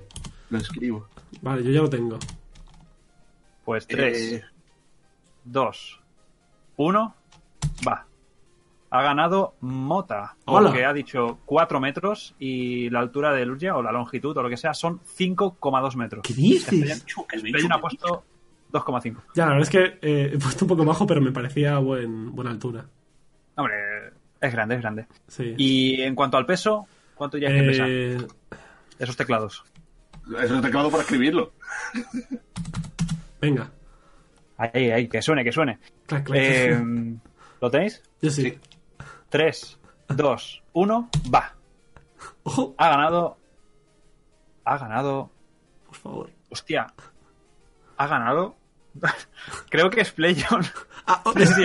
Lo 0.50 0.58
escribo. 0.58 1.08
Vale, 1.42 1.62
yo 1.62 1.70
ya 1.70 1.80
lo 1.82 1.90
tengo. 1.90 2.18
Pues 3.64 3.86
3, 3.86 4.32
Eh, 4.32 4.42
2, 5.44 6.00
1, 6.76 7.14
va. 7.86 8.06
Ha 8.92 9.02
ganado 9.02 9.54
Mota, 9.60 10.36
Hola. 10.46 10.68
porque 10.68 10.84
ha 10.84 10.92
dicho 10.92 11.38
4 11.46 11.78
metros 11.80 12.34
y 12.40 12.90
la 12.90 12.98
altura 12.98 13.32
de 13.32 13.46
Lugia, 13.46 13.76
o 13.76 13.82
la 13.82 13.92
longitud, 13.92 14.36
o 14.36 14.42
lo 14.42 14.48
que 14.48 14.56
sea, 14.56 14.74
son 14.74 15.00
5,2 15.00 15.94
metros. 15.94 16.22
¿Qué 16.26 16.34
dices? 16.34 17.04
Ha 17.70 17.80
puesto 17.80 18.24
2,5. 18.72 19.16
Ya, 19.34 19.46
la 19.46 19.52
verdad 19.52 19.62
es 19.62 19.70
que 19.70 19.98
eh, 20.02 20.30
he 20.34 20.38
puesto 20.38 20.64
un 20.64 20.68
poco 20.70 20.84
bajo, 20.84 21.06
pero 21.06 21.20
me 21.20 21.30
parecía 21.30 21.78
buen, 21.78 22.34
buena 22.34 22.50
altura. 22.50 22.84
Hombre, 23.54 23.74
es 24.40 24.52
grande, 24.52 24.74
es 24.74 24.80
grande. 24.80 25.06
Sí. 25.28 25.54
Y 25.56 26.00
en 26.02 26.16
cuanto 26.16 26.36
al 26.36 26.46
peso, 26.46 26.86
¿cuánto 27.14 27.38
ya 27.38 27.48
que 27.48 27.62
pesa? 27.62 27.84
Eh, 27.86 28.18
Esos 28.98 29.16
teclados. 29.16 29.64
Es 30.42 30.50
un 30.50 30.62
teclado 30.62 30.90
para 30.90 31.02
escribirlo. 31.04 31.52
venga. 33.40 33.70
Ahí, 34.56 34.90
ahí, 34.90 35.08
que 35.08 35.22
suene, 35.22 35.44
que 35.44 35.52
suene. 35.52 35.78
Clac, 36.06 36.24
clac. 36.24 36.38
Eh, 36.40 36.80
¿Lo 37.60 37.70
tenéis? 37.70 38.02
yo 38.20 38.30
sí. 38.30 38.42
sí. 38.42 38.58
3, 39.30 39.78
2, 40.08 40.62
1, 40.72 41.10
va. 41.32 41.54
Ojo, 42.42 42.74
Ha 42.76 42.88
ganado. 42.88 43.38
Ha 44.64 44.76
ganado. 44.76 45.30
por 45.86 45.96
favor. 45.96 46.30
Hostia. 46.50 46.92
Ha 47.96 48.06
ganado. 48.06 48.56
Creo 49.70 49.88
que 49.88 50.00
es 50.00 50.10
Playon. 50.10 50.64
Ah, 51.06 51.22
oh, 51.24 51.32
Sí. 51.38 51.64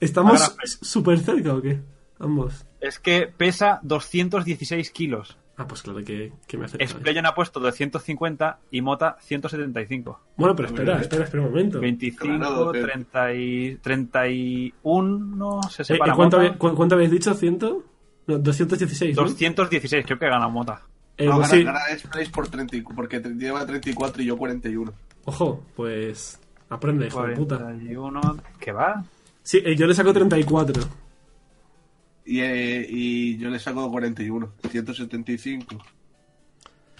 ¿Estamos 0.00 0.54
súper 0.80 1.18
cerca 1.20 1.54
o 1.54 1.60
qué? 1.60 1.80
Ambos. 2.18 2.64
Es 2.80 2.98
que 2.98 3.26
pesa 3.26 3.80
216 3.82 4.90
kilos. 4.90 5.36
Ah, 5.60 5.66
pues 5.66 5.82
claro 5.82 5.98
que, 6.04 6.32
que 6.46 6.56
me 6.56 6.66
acerca. 6.66 6.86
Splayon 6.86 7.26
ha 7.26 7.34
puesto 7.34 7.58
250 7.58 8.60
y 8.70 8.80
Mota 8.80 9.16
175. 9.20 10.20
Bueno, 10.36 10.54
pero 10.54 10.68
espera, 10.68 11.00
espera, 11.00 11.24
espera 11.24 11.42
un 11.42 11.48
momento. 11.50 11.80
25, 11.80 12.24
Claro, 12.38 12.70
que- 12.72 12.80
30 12.82 13.34
y, 13.34 13.74
31 13.82 15.60
se 15.70 15.82
Eh, 15.82 15.84
separa 15.84 16.12
¿y 16.12 16.16
cuánto, 16.16 16.36
Mota. 16.36 16.46
había- 16.48 16.58
cu- 16.58 16.74
cuánto 16.74 16.94
habéis 16.94 17.10
dicho? 17.10 17.34
¿100? 17.34 17.82
No, 18.26 18.38
216, 18.38 19.16
¿no? 19.16 19.22
216, 19.22 20.04
creo 20.06 20.18
que 20.18 20.26
gana 20.28 20.48
Mota. 20.48 20.82
Eh, 21.16 21.26
no, 21.26 21.36
pues 21.36 21.50
gana, 21.50 21.58
sí. 21.60 21.64
gana 21.64 21.80
por 22.32 22.48
30, 22.48 22.76
y- 22.76 22.82
porque 22.82 23.18
lleva 23.20 23.66
34 23.66 24.22
y 24.22 24.26
yo 24.26 24.36
41. 24.36 24.92
Ojo, 25.24 25.64
pues 25.74 26.38
aprende, 26.70 27.08
hijo 27.08 27.26
de 27.26 27.34
puta. 27.34 27.58
41, 27.58 28.20
¿qué 28.60 28.72
va? 28.72 29.04
Sí, 29.42 29.60
eh, 29.64 29.74
yo 29.76 29.86
le 29.86 29.94
saco 29.94 30.12
34. 30.12 30.84
Y, 32.30 32.40
eh, 32.40 32.86
y 32.86 33.38
yo 33.38 33.48
le 33.48 33.58
saco 33.58 33.90
41, 33.90 34.52
175. 34.70 35.64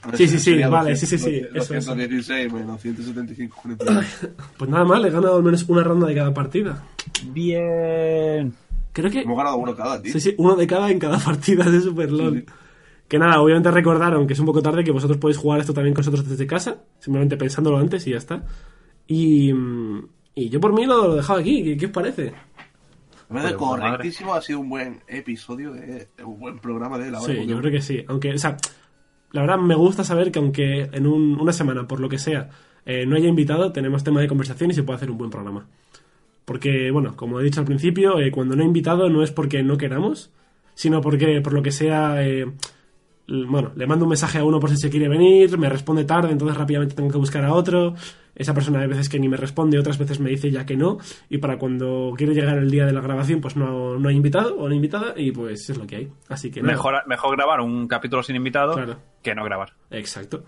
A 0.01 0.07
ver, 0.07 0.17
Sí, 0.17 0.27
sí, 0.27 0.39
sí, 0.39 0.45
sería 0.53 0.71
vale, 0.71 0.93
200, 0.93 0.99
sí, 1.11 1.19
sí, 1.19 1.25
sí, 1.25 1.47
eso, 1.55 1.75
eso. 1.75 1.91
216 1.91 2.51
menos 2.51 2.81
175, 2.81 3.57
41. 3.61 4.01
Pues 4.57 4.71
nada 4.71 4.85
mal, 4.87 5.05
he 5.05 5.11
ganado 5.11 5.37
al 5.37 5.43
menos 5.43 5.69
una 5.69 5.83
ronda 5.83 6.07
de 6.07 6.15
cada 6.15 6.33
partida. 6.33 6.83
Bien. 7.27 8.55
Creo 8.95 9.11
que... 9.11 9.21
Hemos 9.21 9.37
ganado 9.37 9.59
uno 9.59 9.77
cada, 9.77 10.01
tío. 10.01 10.15
Sí, 10.15 10.21
sí, 10.21 10.35
uno 10.39 10.57
de 10.57 10.67
cada 10.67 10.91
en 10.91 10.99
cada 10.99 11.19
partida 11.25 11.65
de 11.71 11.81
Super 11.83 12.11
LOL. 12.11 12.35
Sí, 12.35 12.41
sí. 12.41 12.53
Que 13.07 13.19
nada, 13.19 13.43
obviamente 13.43 13.71
recordar, 13.71 14.15
aunque 14.15 14.33
es 14.33 14.41
un 14.41 14.47
poco 14.47 14.63
tarde, 14.63 14.83
que 14.83 14.93
vosotros 14.93 15.19
podéis 15.19 15.37
jugar 15.37 15.61
esto 15.61 15.75
también 15.75 15.95
con 15.95 16.01
nosotros 16.01 16.27
desde 16.27 16.47
casa, 16.47 16.79
simplemente 17.01 17.37
pensándolo 17.37 17.77
antes 17.77 18.07
y 18.07 18.13
ya 18.13 18.19
está. 18.19 18.47
Y, 19.07 19.53
y 20.35 20.49
yo 20.49 20.59
por 20.59 20.73
mí 20.73 20.87
lo, 20.87 21.09
lo 21.09 21.13
he 21.13 21.17
dejado 21.17 21.39
aquí, 21.41 21.63
¿qué, 21.65 21.77
qué 21.77 21.87
os 21.87 21.93
parece? 21.93 22.33
Madre. 23.29 23.55
correctísimo, 23.57 24.35
ha 24.35 24.41
sido 24.43 24.61
un 24.61 24.69
buen 24.71 25.01
episodio, 25.07 25.73
de, 25.73 26.09
un 26.25 26.39
buen 26.39 26.59
programa 26.59 26.99
de 26.99 27.11
la 27.11 27.21
hora. 27.21 27.33
Sí, 27.35 27.47
yo 27.47 27.59
creo 27.59 27.71
que 27.73 27.83
sí. 27.83 28.05
Aunque, 28.09 28.33
o 28.33 28.39
sea, 28.39 28.57
la 29.33 29.43
verdad 29.43 29.59
me 29.59 29.75
gusta 29.75 30.03
saber 30.05 30.33
que 30.33 30.39
aunque 30.39 30.89
en 30.93 31.07
un- 31.07 31.39
una 31.41 31.53
semana, 31.53 31.87
por 31.87 32.01
lo 32.01 32.09
que 32.09 32.19
sea, 32.19 32.49
eh, 32.87 33.05
no 33.07 33.17
haya 33.17 33.29
invitado, 33.29 33.71
tenemos 33.73 34.03
tema 34.05 34.21
de 34.21 34.29
conversación 34.29 34.71
y 34.71 34.75
se 34.75 34.83
puede 34.83 34.97
hacer 34.97 35.11
un 35.11 35.19
buen 35.19 35.31
programa. 35.31 35.67
Porque, 36.45 36.91
bueno, 36.91 37.15
como 37.17 37.39
he 37.41 37.45
dicho 37.45 37.61
al 37.61 37.67
principio, 37.67 38.19
eh, 38.21 38.31
cuando 38.31 38.57
no 38.57 38.63
he 38.63 38.67
invitado 38.67 39.11
no 39.11 39.23
es 39.23 39.31
porque 39.31 39.63
no 39.63 39.77
queramos, 39.77 40.31
sino 40.75 41.03
porque, 41.03 41.41
por 41.43 41.53
lo 41.53 41.63
que 41.63 41.73
sea, 41.73 42.25
eh, 42.27 42.47
bueno, 43.29 43.73
le 43.77 43.87
mando 43.87 44.05
un 44.07 44.09
mensaje 44.09 44.39
a 44.39 44.45
uno 44.45 44.59
por 44.59 44.71
si 44.71 44.77
se 44.79 44.89
quiere 44.91 45.09
venir, 45.09 45.59
me 45.59 45.69
responde 45.69 46.05
tarde, 46.05 46.31
entonces 46.33 46.57
rápidamente 46.57 46.95
tengo 46.95 47.11
que 47.11 47.19
buscar 47.19 47.45
a 47.45 47.53
otro. 47.53 47.95
Esa 48.35 48.55
persona 48.55 48.81
hay 48.81 48.87
veces 48.87 49.09
que 49.09 49.19
ni 49.19 49.29
me 49.29 49.37
responde, 49.37 49.79
otras 49.79 49.99
veces 49.99 50.21
me 50.21 50.31
dice 50.31 50.51
ya 50.51 50.65
que 50.65 50.77
no. 50.77 50.99
Y 51.29 51.39
para 51.39 51.59
cuando 51.59 52.15
quiere 52.17 52.35
llegar 52.35 52.57
el 52.59 52.71
día 52.71 52.87
de 52.87 52.93
la 52.93 53.01
grabación, 53.01 53.41
pues 53.41 53.57
no, 53.57 53.99
no 53.99 54.09
hay 54.09 54.17
invitado 54.17 54.57
o 54.57 54.69
no 54.69 54.75
invitada, 54.75 55.13
y 55.17 55.33
pues 55.33 55.69
es 55.69 55.77
lo 55.77 55.87
que 55.87 55.97
hay. 55.97 56.09
Así 56.29 56.51
que 56.51 56.63
nada. 56.63 56.73
Mejor, 56.75 56.95
mejor 57.07 57.37
grabar 57.37 57.61
un 57.61 57.87
capítulo 57.89 58.23
sin 58.23 58.37
invitado 58.37 58.75
Claro. 58.75 58.97
que 59.23 59.35
no 59.35 59.45
grabar. 59.45 59.73
Exacto. 59.91 60.45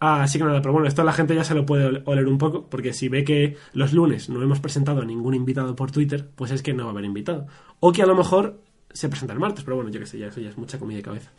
Ah, 0.00 0.22
Así 0.22 0.38
que 0.38 0.44
nada, 0.44 0.60
pero 0.60 0.72
bueno, 0.72 0.88
esto 0.88 1.04
la 1.04 1.12
gente 1.12 1.34
ya 1.34 1.44
se 1.44 1.54
lo 1.54 1.64
puede 1.64 1.86
ol- 1.86 2.02
oler 2.06 2.26
un 2.26 2.38
poco, 2.38 2.66
porque 2.68 2.92
si 2.92 3.08
ve 3.08 3.22
que 3.24 3.56
los 3.72 3.92
lunes 3.92 4.28
no 4.28 4.42
hemos 4.42 4.60
presentado 4.60 5.00
a 5.02 5.04
ningún 5.04 5.34
invitado 5.34 5.76
por 5.76 5.90
Twitter, 5.92 6.28
pues 6.34 6.50
es 6.50 6.62
que 6.62 6.72
no 6.74 6.84
va 6.84 6.90
a 6.90 6.92
haber 6.92 7.04
invitado. 7.04 7.46
O 7.80 7.92
que 7.92 8.02
a 8.02 8.06
lo 8.06 8.14
mejor 8.14 8.60
se 8.92 9.08
presenta 9.10 9.34
el 9.34 9.40
martes, 9.40 9.62
pero 9.64 9.76
bueno, 9.76 9.90
yo 9.90 10.00
que 10.00 10.06
sé, 10.06 10.18
ya, 10.18 10.26
eso 10.28 10.40
ya 10.40 10.48
es 10.48 10.56
mucha 10.58 10.78
comida 10.78 10.96
de 10.98 11.02
cabeza. 11.02 11.30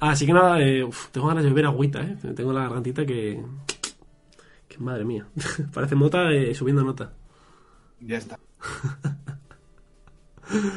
Así 0.00 0.26
que 0.26 0.32
nada, 0.32 0.60
eh, 0.60 0.84
uf, 0.84 1.08
tengo 1.08 1.28
ganas 1.28 1.44
de 1.44 1.50
beber 1.50 1.66
agüita, 1.66 2.02
¿eh? 2.02 2.16
Tengo 2.34 2.52
la 2.52 2.62
gargantita 2.62 3.04
que... 3.04 3.42
que 4.68 4.78
madre 4.78 5.04
mía. 5.04 5.26
Parece 5.74 5.94
mota 5.94 6.30
eh, 6.32 6.54
subiendo 6.54 6.82
nota. 6.82 7.12
Ya 8.00 8.16
está. 8.18 8.38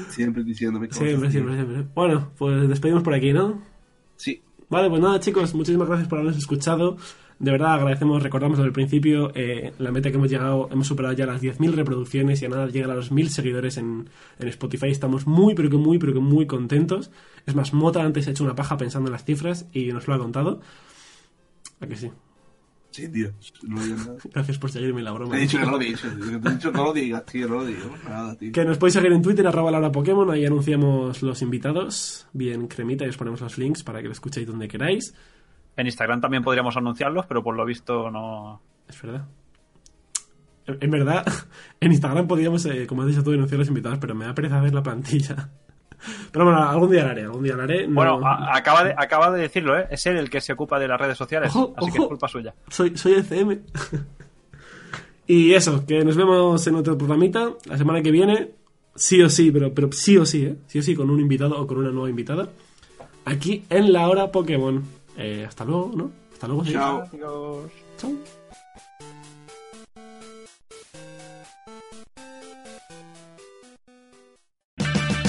siempre 0.09 0.43
diciéndome 0.43 0.87
cosas. 0.87 1.03
Siempre, 1.03 1.31
siempre, 1.31 1.55
siempre. 1.55 1.87
Bueno, 1.95 2.31
pues 2.37 2.67
despedimos 2.67 3.03
por 3.03 3.13
aquí, 3.13 3.33
¿no? 3.33 3.61
Sí. 4.15 4.43
Vale, 4.69 4.89
pues 4.89 5.01
nada, 5.01 5.19
chicos, 5.19 5.53
muchísimas 5.53 5.87
gracias 5.87 6.09
por 6.09 6.19
habernos 6.19 6.37
escuchado. 6.37 6.97
De 7.39 7.51
verdad, 7.51 7.73
agradecemos, 7.73 8.23
recordamos 8.23 8.57
desde 8.57 8.67
el 8.67 8.73
principio, 8.73 9.31
eh, 9.35 9.73
la 9.79 9.91
meta 9.91 10.09
que 10.09 10.17
hemos 10.17 10.29
llegado, 10.29 10.69
hemos 10.71 10.87
superado 10.87 11.13
ya 11.13 11.25
las 11.25 11.41
10.000 11.41 11.73
reproducciones 11.73 12.41
y 12.41 12.45
a 12.45 12.49
nada 12.49 12.67
llegar 12.67 12.91
a 12.91 12.95
los 12.95 13.11
1.000 13.11 13.27
seguidores 13.27 13.77
en, 13.77 14.09
en 14.39 14.47
Spotify. 14.47 14.87
Estamos 14.87 15.27
muy, 15.27 15.55
pero 15.55 15.69
que 15.69 15.77
muy, 15.77 15.97
pero 15.97 16.13
que 16.13 16.19
muy 16.19 16.45
contentos. 16.45 17.11
Es 17.45 17.55
más, 17.55 17.73
Mota 17.73 18.03
antes 18.03 18.27
ha 18.27 18.31
hecho 18.31 18.43
una 18.43 18.55
paja 18.55 18.77
pensando 18.77 19.09
en 19.09 19.13
las 19.13 19.25
cifras 19.25 19.67
y 19.73 19.87
nos 19.87 20.07
lo 20.07 20.13
ha 20.13 20.19
contado. 20.19 20.61
¿A 21.79 21.87
que 21.87 21.95
sí? 21.95 22.11
Sí, 22.93 23.09
tío. 23.09 23.31
No. 23.63 23.81
Gracias 24.33 24.59
por 24.59 24.71
seguirme 24.71 25.01
la 25.01 25.11
broma. 25.11 25.31
Te 25.31 25.37
he 25.39 25.41
dicho 25.41 25.57
que 25.57 25.65
no 25.65 25.71
lo 25.71 25.79
digas. 25.79 26.01
Te 26.01 26.07
he 26.07 26.51
dicho 26.53 26.71
no 26.71 26.83
lo 26.85 26.93
digas, 26.93 27.25
tío. 27.25 27.47
No 27.47 27.55
lo 27.55 27.65
digo. 27.65 27.89
Nada, 28.07 28.35
tío. 28.35 28.51
Que 28.51 28.63
nos 28.63 28.77
podéis 28.77 28.93
seguir 28.93 29.11
en 29.11 29.21
Twitter, 29.23 29.47
arroba 29.47 29.71
Laura 29.71 29.91
Pokémon, 29.91 30.29
ahí 30.29 30.45
anunciamos 30.45 31.23
los 31.23 31.41
invitados, 31.41 32.27
bien 32.33 32.67
cremita, 32.67 33.05
y 33.05 33.09
os 33.09 33.17
ponemos 33.17 33.41
los 33.41 33.57
links 33.57 33.83
para 33.83 33.99
que 33.99 34.05
lo 34.05 34.11
escuchéis 34.11 34.45
donde 34.45 34.67
queráis. 34.67 35.15
En 35.75 35.87
Instagram 35.87 36.21
también 36.21 36.43
podríamos 36.43 36.75
anunciarlos, 36.77 37.25
pero 37.25 37.43
por 37.43 37.55
lo 37.55 37.65
visto 37.65 38.09
no. 38.11 38.61
Es 38.87 39.01
verdad. 39.01 39.25
En 40.67 40.77
en 40.79 40.91
verdad, 40.91 41.25
en 41.79 41.91
Instagram 41.91 42.27
podríamos, 42.27 42.65
eh, 42.65 42.85
como 42.87 43.01
has 43.01 43.07
dicho 43.09 43.23
tú, 43.23 43.31
denunciar 43.31 43.59
los 43.59 43.67
invitados, 43.67 43.97
pero 43.99 44.15
me 44.15 44.25
da 44.25 44.33
pereza 44.35 44.59
ver 44.61 44.73
la 44.73 44.83
plantilla. 44.83 45.49
Pero 46.33 46.43
bueno, 46.43 46.61
algún 46.61 46.91
día 46.91 47.05
lo 47.05 47.11
haré, 47.11 47.21
algún 47.23 47.43
día 47.43 47.55
lo 47.55 47.63
haré. 47.63 47.87
no- 47.87 47.93
Bueno, 47.95 48.19
a- 48.27 48.57
acaba, 48.57 48.83
de, 48.83 48.93
acaba 48.97 49.31
de 49.31 49.39
decirlo, 49.43 49.79
¿eh? 49.79 49.87
Es 49.89 50.05
él 50.05 50.17
el 50.17 50.29
que 50.29 50.41
se 50.41 50.51
ocupa 50.51 50.77
de 50.77 50.85
las 50.89 50.99
redes 50.99 51.17
sociales, 51.17 51.55
Ojo, 51.55 51.73
así 51.77 51.91
que 51.93 51.97
ojo. 51.97 52.03
es 52.03 52.07
culpa 52.09 52.27
suya. 52.27 52.53
soy, 52.67 52.97
soy 52.97 53.13
ECM. 53.13 53.59
y 55.27 55.53
eso, 55.53 55.85
que 55.85 56.03
nos 56.03 56.17
vemos 56.17 56.65
en 56.67 56.75
otro 56.75 56.97
programita 56.97 57.51
la 57.65 57.77
semana 57.77 58.01
que 58.01 58.11
viene. 58.11 58.51
Sí 58.95 59.21
o 59.21 59.29
sí, 59.29 59.49
pero, 59.51 59.73
pero 59.73 59.89
sí 59.93 60.17
o 60.17 60.25
sí, 60.25 60.45
¿eh? 60.45 60.57
Sí 60.67 60.79
o 60.79 60.83
sí, 60.83 60.93
con 60.93 61.09
un 61.09 61.21
invitado 61.21 61.57
o 61.59 61.65
con 61.65 61.77
una 61.77 61.89
nueva 61.91 62.09
invitada. 62.09 62.49
Aquí 63.25 63.63
en 63.69 63.93
la 63.93 64.09
hora 64.09 64.29
Pokémon. 64.31 64.83
Eh, 65.17 65.45
hasta 65.47 65.65
luego, 65.65 65.91
¿no? 65.95 66.11
Hasta 66.31 66.47
luego. 66.47 66.63
Chao. 66.65 67.09
Chao. 67.97 68.17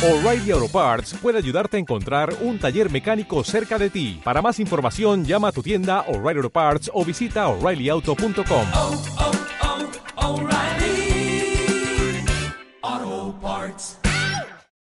O'Reilly 0.04 0.50
Auto 0.50 0.68
Parts 0.68 1.14
puede 1.14 1.38
ayudarte 1.38 1.78
a 1.78 1.80
encontrar 1.80 2.34
un 2.42 2.58
taller 2.58 2.90
mecánico 2.90 3.42
cerca 3.42 3.78
de 3.78 3.88
ti. 3.88 4.20
Para 4.22 4.42
más 4.42 4.60
información, 4.60 5.24
llama 5.24 5.48
a 5.48 5.52
tu 5.52 5.62
tienda 5.62 6.02
O'Reilly 6.02 6.40
Auto 6.40 6.50
Parts 6.50 6.90
o 6.92 7.06
visita 7.06 7.48
oreillyauto.com. 7.48 9.43